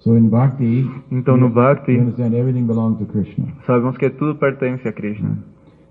So 0.00 0.16
in 0.16 0.28
bhakti, 0.28 0.88
Então 1.10 1.36
no 1.36 1.46
we 1.48 1.52
Bhakti, 1.52 1.98
understand 1.98 2.34
everything 2.34 2.66
belongs 2.66 2.98
to 2.98 3.06
Krishna. 3.06 3.46
sabemos 3.66 3.96
que 3.98 4.08
tudo 4.10 4.34
pertence 4.36 4.86
a 4.88 4.92
Krishna. 4.92 5.36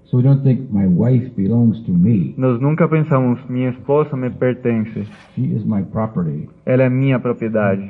So 0.06 0.18
we 0.18 0.24
don't 0.24 0.42
think 0.42 0.72
my 0.72 0.88
wife 0.88 1.30
belongs 1.36 1.80
to 1.86 1.92
me. 1.94 2.34
Nós 2.36 2.60
nunca 2.60 2.88
pensamos, 2.88 3.40
minha 3.48 3.70
esposa 3.70 4.18
me 4.18 4.32
pertence, 4.32 5.06
She 5.36 5.54
is 5.56 5.64
my 5.64 5.84
property. 5.84 6.50
ela 6.66 6.84
é 6.84 6.90
minha 6.90 7.20
propriedade. 7.20 7.88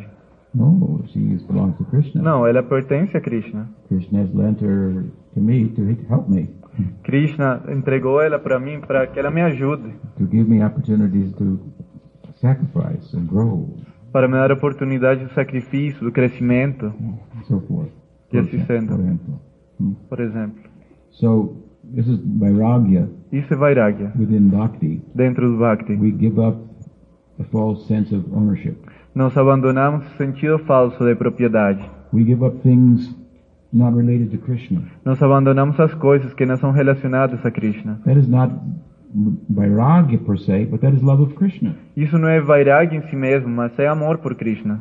No, 0.54 1.04
she 1.14 1.20
belongs 1.47 1.78
to 1.78 1.86
Krishna. 1.86 2.22
Não, 2.22 2.45
ela 2.47 2.64
pertence 2.64 3.16
a 3.16 3.22
Krishna. 3.22 3.70
Krishna 3.88 4.22
has 4.22 4.34
lent 4.34 4.60
her 4.62 5.06
to 5.34 5.39
me 5.39 5.70
to 5.70 5.95
help 6.10 6.28
me, 6.28 6.50
Krishna 7.04 7.62
entregou 7.70 8.22
ela 8.22 8.39
para 8.39 8.60
mim 8.60 8.80
para 8.82 9.06
que 9.08 9.20
ela 9.20 9.30
me 9.30 9.41
ajude, 9.41 9.93
to 10.18 10.26
give 10.26 10.50
me 10.50 10.64
opportunities 10.64 11.32
to 11.36 11.60
sacrifice 12.41 13.16
and 13.16 13.28
grow, 13.28 13.68
para 14.12 14.28
me 14.28 14.34
dar 14.36 14.52
oportunidade 14.52 15.26
do 15.26 15.34
sacrifício, 15.34 16.04
do 16.04 16.12
crescimento, 16.12 16.93
so 17.47 17.60
forth. 17.62 17.91
E 18.32 18.38
assim 18.38 18.66
sendo. 18.66 18.95
For 18.95 19.00
example. 19.02 19.41
Hmm. 19.80 19.93
por 20.10 20.20
exemplo. 20.20 20.64
So 21.12 21.56
this 21.95 22.08
is 22.08 22.20
vairagya 22.39 23.10
Isso 23.32 23.54
é 23.54 23.58
Vairagya. 23.58 24.14
within 24.18 24.50
bhakti. 24.50 25.02
Dentro 25.16 25.50
do 25.52 25.58
Bhakti, 25.58 25.95
We 25.95 26.12
give 26.12 26.39
up 26.39 26.58
the 27.38 27.45
false 27.52 27.88
sense 27.88 28.14
of 28.16 28.26
ownership. 28.34 28.78
Nós 29.20 29.36
abandonamos 29.36 30.05
o 30.07 30.17
sentido 30.17 30.57
falso 30.59 31.03
de 31.03 31.13
propriedade. 31.13 31.84
We 32.13 32.24
give 32.24 32.41
up 32.41 32.57
things 32.63 33.13
not 33.74 33.93
related 33.93 34.30
to 34.32 34.38
Krishna. 34.38 34.82
Nós 35.03 35.22
abandonamos 35.22 35.78
as 35.78 35.93
coisas 35.95 36.34
que 36.34 36.45
não 36.45 36.55
são 36.55 36.72
relacionadas 36.72 37.45
a 37.45 37.51
Krishna. 37.51 37.99
That 38.05 38.17
is 38.17 38.30
not 38.30 38.55
vairagya 39.49 40.20
per 40.20 40.38
se, 40.38 40.65
but 40.67 40.80
that 40.80 40.95
is 40.95 41.01
love 41.03 41.22
of 41.22 41.34
Krishna. 41.34 41.76
Isso 41.97 42.17
não 42.17 42.30
é 42.30 42.39
Vairagya 42.39 42.97
em 42.97 43.01
si 43.09 43.15
mesmo, 43.17 43.49
mas 43.49 43.78
é 43.78 43.88
amor 43.89 44.20
por 44.20 44.36
Krishna. 44.36 44.80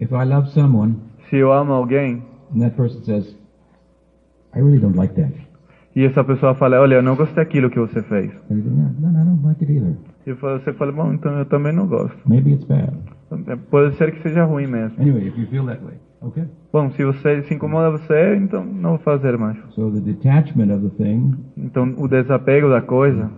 If 0.00 0.10
I 0.10 0.24
love 0.24 0.48
someone 0.52 0.96
Se 1.28 1.36
eu 1.36 1.52
amo 1.52 1.74
alguém 1.74 2.22
and 2.54 2.60
that 2.60 2.74
person 2.76 3.02
says, 3.04 3.36
I 4.54 4.60
really 4.60 4.78
don't 4.80 4.96
like 4.96 5.12
that. 5.20 5.34
e 5.94 6.02
essa 6.06 6.24
pessoa 6.24 6.54
fala, 6.54 6.80
olha, 6.80 6.94
eu 6.94 7.02
não 7.02 7.14
gostei 7.14 7.44
daquilo 7.44 7.68
que 7.68 7.78
você 7.78 8.02
fez. 8.04 8.32
Go, 8.48 8.54
no, 8.54 9.10
no, 9.10 9.20
I 9.20 9.24
don't 9.24 9.44
like 9.44 9.62
it 9.62 9.70
either. 9.70 9.96
E 10.26 10.32
você 10.32 10.72
fala, 10.72 10.92
bom, 10.92 11.12
então 11.12 11.36
eu 11.38 11.44
também 11.44 11.72
não 11.72 11.86
gosto. 11.86 12.16
Maybe 12.26 12.52
it's 12.52 12.64
bad. 12.64 12.92
Pode 13.70 13.96
ser 13.96 14.12
que 14.12 14.22
seja 14.22 14.44
ruim 14.44 14.66
mesmo. 14.66 15.00
Anyway, 15.00 15.26
if 15.26 15.38
you 15.38 15.46
feel 15.46 15.64
that 15.66 15.82
way, 15.82 15.94
okay. 16.20 16.44
Bom, 16.72 16.90
se 16.90 17.04
você 17.04 17.42
se 17.42 17.54
incomoda 17.54 17.90
você, 17.90 18.36
então 18.36 18.64
não 18.64 18.90
vou 18.90 18.98
fazer 18.98 19.36
mais. 19.38 19.58
So 19.70 19.90
the 19.90 20.00
detachment 20.00 20.70
of 20.72 20.88
the 20.88 21.02
thing 21.02 21.34
Então 21.56 21.94
o 21.96 22.06
desapego 22.06 22.68
da 22.68 22.82
coisa 22.82 23.30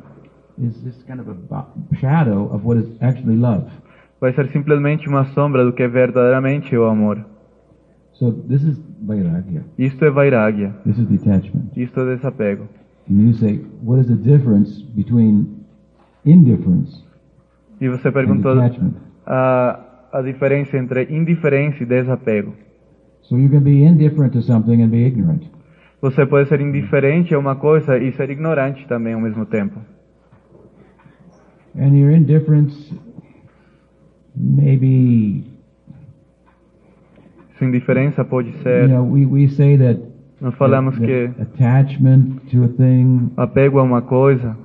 is 0.58 0.82
this 0.82 1.02
kind 1.04 1.20
of 1.20 1.30
a 1.50 1.66
shadow 1.96 2.52
of 2.52 2.66
what 2.66 2.80
is 2.80 2.90
actually 3.00 3.36
love. 3.36 3.64
vai 4.20 4.32
ser 4.32 4.48
simplesmente 4.48 5.08
uma 5.08 5.24
sombra 5.26 5.64
do 5.64 5.72
que 5.72 5.82
é 5.82 5.88
verdadeiramente 5.88 6.76
o 6.76 6.84
amor. 6.84 7.24
So 8.12 8.32
this 8.32 8.62
is 8.62 8.80
vairagya. 9.02 9.64
Isto 9.78 10.04
é 10.04 10.10
Vairagya. 10.10 10.74
This 10.84 10.98
is 10.98 11.06
detachment. 11.08 11.70
Isto 11.76 12.00
é 12.00 12.16
desapego. 12.16 12.68
And 13.10 13.20
you 13.20 13.34
say, 13.34 13.64
what 13.82 14.00
is 14.00 14.06
the 14.06 14.16
difference 14.16 14.82
between 14.94 15.63
indifference 16.24 17.04
E 17.80 17.88
você 17.88 18.08
and 18.08 18.12
perguntou 18.12 18.52
a, 19.26 19.80
a 20.12 20.22
diferença 20.22 20.76
entre 20.78 21.04
indiferença 21.10 21.82
e 21.82 21.86
desapego. 21.86 22.54
So 23.22 23.36
you 23.38 23.50
can 23.50 23.60
be 23.60 23.84
indifferent 23.84 24.32
to 24.32 24.42
something 24.42 24.82
and 24.82 24.88
be 24.88 25.06
ignorant. 25.06 25.42
Você 26.00 26.26
pode 26.26 26.48
ser 26.48 26.60
indiferente 26.60 27.34
a 27.34 27.38
uma 27.38 27.56
coisa 27.56 27.98
e 27.98 28.12
ser 28.12 28.30
ignorante 28.30 28.86
também 28.86 29.14
ao 29.14 29.20
mesmo 29.20 29.46
tempo. 29.46 29.80
And 31.76 31.96
your 31.96 32.12
indifference 32.12 32.94
maybe 34.36 35.44
Sua 37.58 37.66
indiferença 37.66 38.24
pode 38.24 38.48
you 38.48 38.62
ser, 38.62 38.88
know 38.88 39.04
we, 39.04 39.26
we 39.26 39.48
say 39.48 39.78
that, 39.78 40.00
nós 40.40 40.54
falamos 40.56 40.98
that 40.98 41.06
que 41.06 41.42
attachment 41.42 42.40
to 42.50 42.64
a 42.64 42.68
thing 42.68 43.30
apego 43.36 43.78
a 43.78 43.82
uma 43.82 44.02
coisa 44.02 44.56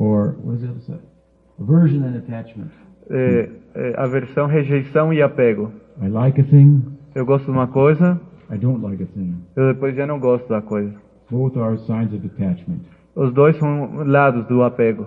or 0.00 0.34
what 0.42 0.56
is 0.56 0.62
the 0.62 0.68
other 0.70 0.80
side? 0.80 1.00
Aversion 1.60 2.02
and 2.04 2.16
attachment. 2.16 2.70
é, 3.10 3.48
é 3.74 3.94
aversão, 4.00 4.46
rejeição 4.46 5.12
e 5.12 5.20
apego. 5.22 5.70
I 6.02 6.08
like 6.08 6.40
a 6.40 6.44
thing, 6.44 6.82
Eu 7.14 7.26
gosto 7.26 7.44
de 7.44 7.50
uma 7.50 7.66
coisa, 7.68 8.18
I 8.50 8.56
don't 8.56 8.82
like 8.82 9.02
a 9.02 9.06
thing. 9.06 9.34
eu 9.56 9.72
depois 9.74 9.94
já 9.94 10.06
não 10.06 10.18
gosto 10.18 10.48
da 10.48 10.62
coisa. 10.62 10.94
Both 11.30 11.56
are 11.58 11.76
signs 11.78 12.12
of 12.14 12.26
attachment. 12.26 12.80
Os 13.14 13.32
dois 13.32 13.56
são 13.56 14.04
lados 14.06 14.46
do 14.46 14.62
apego. 14.62 15.06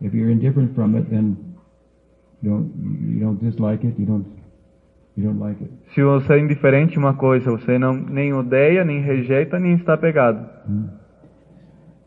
If 0.00 0.14
you're 0.14 0.32
indifferent 0.32 0.74
from 0.74 0.96
it, 0.96 1.08
then 1.10 1.36
you 2.42 2.50
don't 2.50 2.70
you 3.12 3.20
don't 3.20 3.44
dislike 3.44 3.86
it. 3.86 4.00
You 4.00 4.06
don't 4.06 4.26
you 5.16 5.24
don't 5.24 5.38
like 5.40 5.62
it. 5.62 5.72
Se 5.94 6.02
você 6.02 6.34
é 6.34 6.38
indiferente 6.38 6.96
a 6.96 7.00
uma 7.00 7.14
coisa, 7.14 7.50
você 7.50 7.78
não 7.78 7.92
nem 7.94 8.32
odeia, 8.32 8.84
nem 8.84 9.00
rejeita, 9.00 9.58
nem 9.58 9.74
está 9.74 9.94
apegado. 9.94 10.38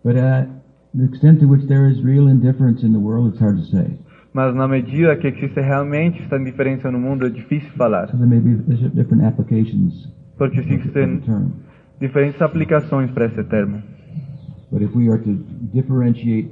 But 0.03 0.15
uh, 0.15 0.58
the 0.93 1.05
extent 1.05 1.39
to 1.39 1.47
which 1.47 1.67
there 1.67 1.87
is 1.89 2.01
real 2.03 2.27
indifference 2.27 2.83
in 2.83 2.93
the 2.93 2.99
world, 2.99 3.31
it's 3.31 3.39
hard 3.39 3.57
to 3.57 3.65
say. 3.65 3.97
Mas 4.33 4.53
na 4.53 4.67
medida 4.67 5.15
que 5.17 5.27
existe 5.27 5.59
realmente 5.59 6.21
esta 6.21 6.37
indiferença 6.37 6.91
no 6.91 6.99
mundo, 6.99 7.25
é 7.25 7.29
difícil 7.29 7.69
falar. 7.71 8.09
So 8.09 8.17
there 8.17 8.27
may 8.27 8.39
be 8.39 8.55
different 8.93 9.25
applications 9.25 10.07
Porque 10.37 10.59
existem 10.59 11.21
diferentes 11.99 12.41
aplicações 12.41 13.11
para 13.11 13.25
esse 13.25 13.43
termo. 13.43 13.81
But 14.71 14.81
if 14.81 14.95
we 14.95 15.09
are 15.09 15.21
to 15.21 15.33
differentiate 15.73 16.49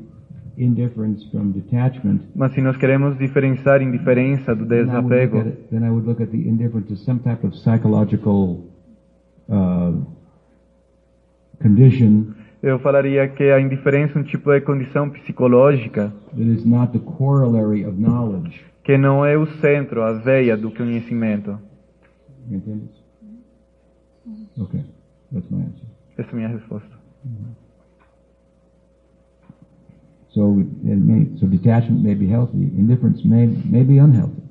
indifference 0.57 1.23
from 1.31 1.51
detachment, 1.51 2.21
Mas 2.35 2.53
se 2.53 2.61
nós 2.61 2.75
queremos 2.77 3.17
diferenciar 3.17 3.81
indiferença 3.81 4.55
do 4.55 4.65
then 4.65 4.81
I, 4.81 4.85
desapego, 4.85 5.37
it, 5.37 5.69
then 5.69 5.83
I 5.83 5.89
would 5.89 6.05
look 6.05 6.21
at 6.21 6.31
the 6.31 6.37
indifference 6.37 6.91
as 6.91 6.99
some 7.05 7.19
type 7.19 7.45
of 7.45 7.55
psychological 7.55 8.65
uh, 9.49 9.93
condition 11.61 12.35
eu 12.61 12.79
falaria 12.79 13.27
que 13.27 13.43
a 13.43 13.59
indiferença 13.59 14.17
é 14.17 14.21
um 14.21 14.23
tipo 14.23 14.51
de 14.51 14.61
condição 14.61 15.09
psicológica 15.09 16.13
that 16.35 16.41
is 16.41 16.65
not 16.65 16.91
the 16.91 16.99
corollary 16.99 17.85
of 17.85 17.99
knowledge. 17.99 18.65
que 18.83 18.97
não 18.97 19.25
é 19.25 19.37
o 19.37 19.45
centro, 19.59 20.01
a 20.01 20.13
veia 20.13 20.55
do 20.55 20.71
conhecimento. 20.71 21.59
You 22.49 22.57
entend? 22.57 22.89
Okay, 24.57 24.83
that's 25.31 25.49
my 25.49 25.61
answer. 25.61 25.87
Essa 26.17 26.29
é 26.29 26.33
a 26.33 26.35
minha 26.35 26.47
resposta. 26.47 26.97
So, 30.29 30.59
it 30.59 30.95
may, 30.95 31.31
so 31.39 31.47
detachment 31.47 32.03
may 32.03 32.15
be 32.15 32.27
healthy, 32.27 32.71
indifference 32.77 33.27
may, 33.27 33.47
may 33.65 33.83
be 33.83 33.99
unhealthy. 33.99 34.43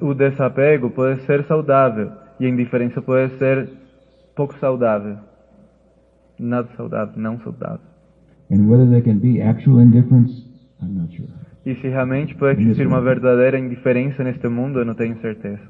O 0.00 0.14
desapego 0.14 0.90
pode 0.90 1.22
ser 1.26 1.44
saudável 1.44 2.10
e 2.40 2.46
a 2.46 2.48
indiferença 2.48 3.00
pode 3.00 3.36
ser 3.38 3.68
pouco 4.34 4.58
saudável. 4.58 5.18
Nada 6.40 6.68
saudável, 6.74 7.20
não 7.20 7.38
saudável. 7.40 7.80
And 8.50 8.66
whether 8.66 8.88
there 8.88 9.02
can 9.02 9.18
be 9.18 9.42
actual 9.42 9.80
indifference, 9.80 10.32
I'm 10.82 10.94
not 10.94 11.14
sure. 11.14 11.28
E 11.66 11.74
se 11.74 11.88
realmente 11.88 12.34
pode 12.34 12.62
existir 12.62 12.86
uma 12.86 13.02
verdadeira 13.02 13.58
indiferença 13.58 14.24
neste 14.24 14.48
mundo, 14.48 14.78
eu 14.78 14.84
não 14.84 14.94
tenho 14.94 15.20
certeza. 15.20 15.60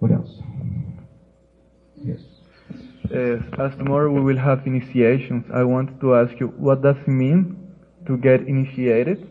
What 0.00 0.12
else? 0.12 0.44
Yes. 2.04 2.20
Yes, 3.10 3.42
as 3.58 3.74
tomorrow 3.76 4.12
we 4.12 4.20
will 4.20 4.38
have 4.38 4.66
initiations, 4.66 5.44
I 5.50 5.64
want 5.64 5.98
to 6.00 6.14
ask 6.14 6.38
you 6.38 6.52
what 6.58 6.82
does 6.82 6.98
it 6.98 7.10
mean 7.10 7.56
to 8.04 8.18
get 8.18 8.46
initiated? 8.46 9.26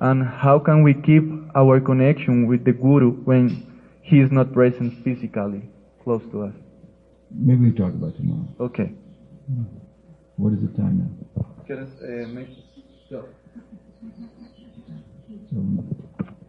And 0.00 0.22
how 0.22 0.58
can 0.60 0.82
we 0.82 0.94
keep 0.94 1.24
our 1.54 1.80
connection 1.80 2.46
with 2.46 2.64
the 2.64 2.72
Guru 2.72 3.12
when 3.24 3.66
he 4.02 4.20
is 4.20 4.30
not 4.30 4.52
present 4.52 4.92
physically 5.02 5.70
close 6.04 6.22
to 6.32 6.42
us? 6.42 6.54
Maybe 7.30 7.64
we 7.66 7.72
talk 7.72 7.94
about 7.94 8.16
tomorrow. 8.16 8.46
Okay. 8.58 8.94
What 10.36 10.54
is 10.54 10.60
the 10.60 10.68
time 10.76 10.98
now? 10.98 11.10
So 13.10 13.24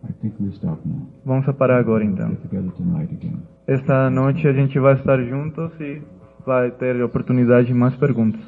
I 0.03 0.11
think 0.21 0.35
we 0.39 0.51
stop 0.53 0.79
now. 0.85 1.07
Vamos 1.25 1.45
parar 1.57 1.79
agora 1.79 2.03
então. 2.03 2.29
Get 2.29 2.41
together 2.41 2.71
tonight 2.71 3.13
again. 3.13 3.41
Esta 3.67 4.09
noite 4.09 4.47
a 4.47 4.53
gente 4.53 4.79
vai 4.79 4.93
estar 4.95 5.21
juntos 5.23 5.71
e 5.79 6.01
vai 6.45 6.71
ter 6.71 7.01
oportunidade 7.03 7.67
de 7.67 7.73
mais 7.73 7.95
perguntas. 7.95 8.41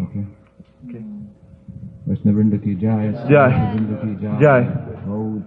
Okay. 0.00 0.24
Okay. 0.84 1.02
Ki 2.60 2.76
jai. 2.80 3.12
Jai. 3.28 4.68
Oh, 5.06 5.40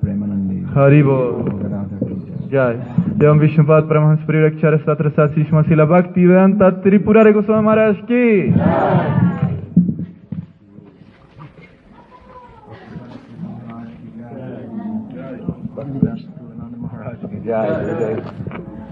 जय 2.47 3.25
एवं 3.25 3.39
विष्णुपाद 3.39 3.83
परमहंस 3.83 4.19
प्रियक्षर 4.25 4.77
सत्र 4.79 5.09
सशिष्मशिला 5.11 5.85
भक्ति 5.85 6.25
वेदांत 6.25 6.63
त्रिपुरा 6.83 7.21
रे 7.23 7.31
गोस्वामी 7.33 7.65
महाराज 7.65 7.95
की 8.11 8.23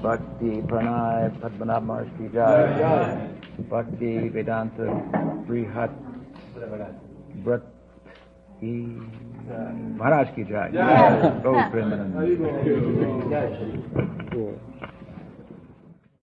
भक्ति 0.04 0.50
प्रणय 0.70 1.30
पद्मनाभ 1.44 1.84
महाराज 1.84 2.10
की 2.18 2.28
जय 2.30 3.66
भक्ति 3.72 4.12
वेदांत 4.36 4.82
बृहत 5.48 6.02
महाराज 8.64 10.28
की 10.36 10.44
जय। 10.44 10.70
जय। 10.74 11.70
प्रेमानंद 11.72 12.16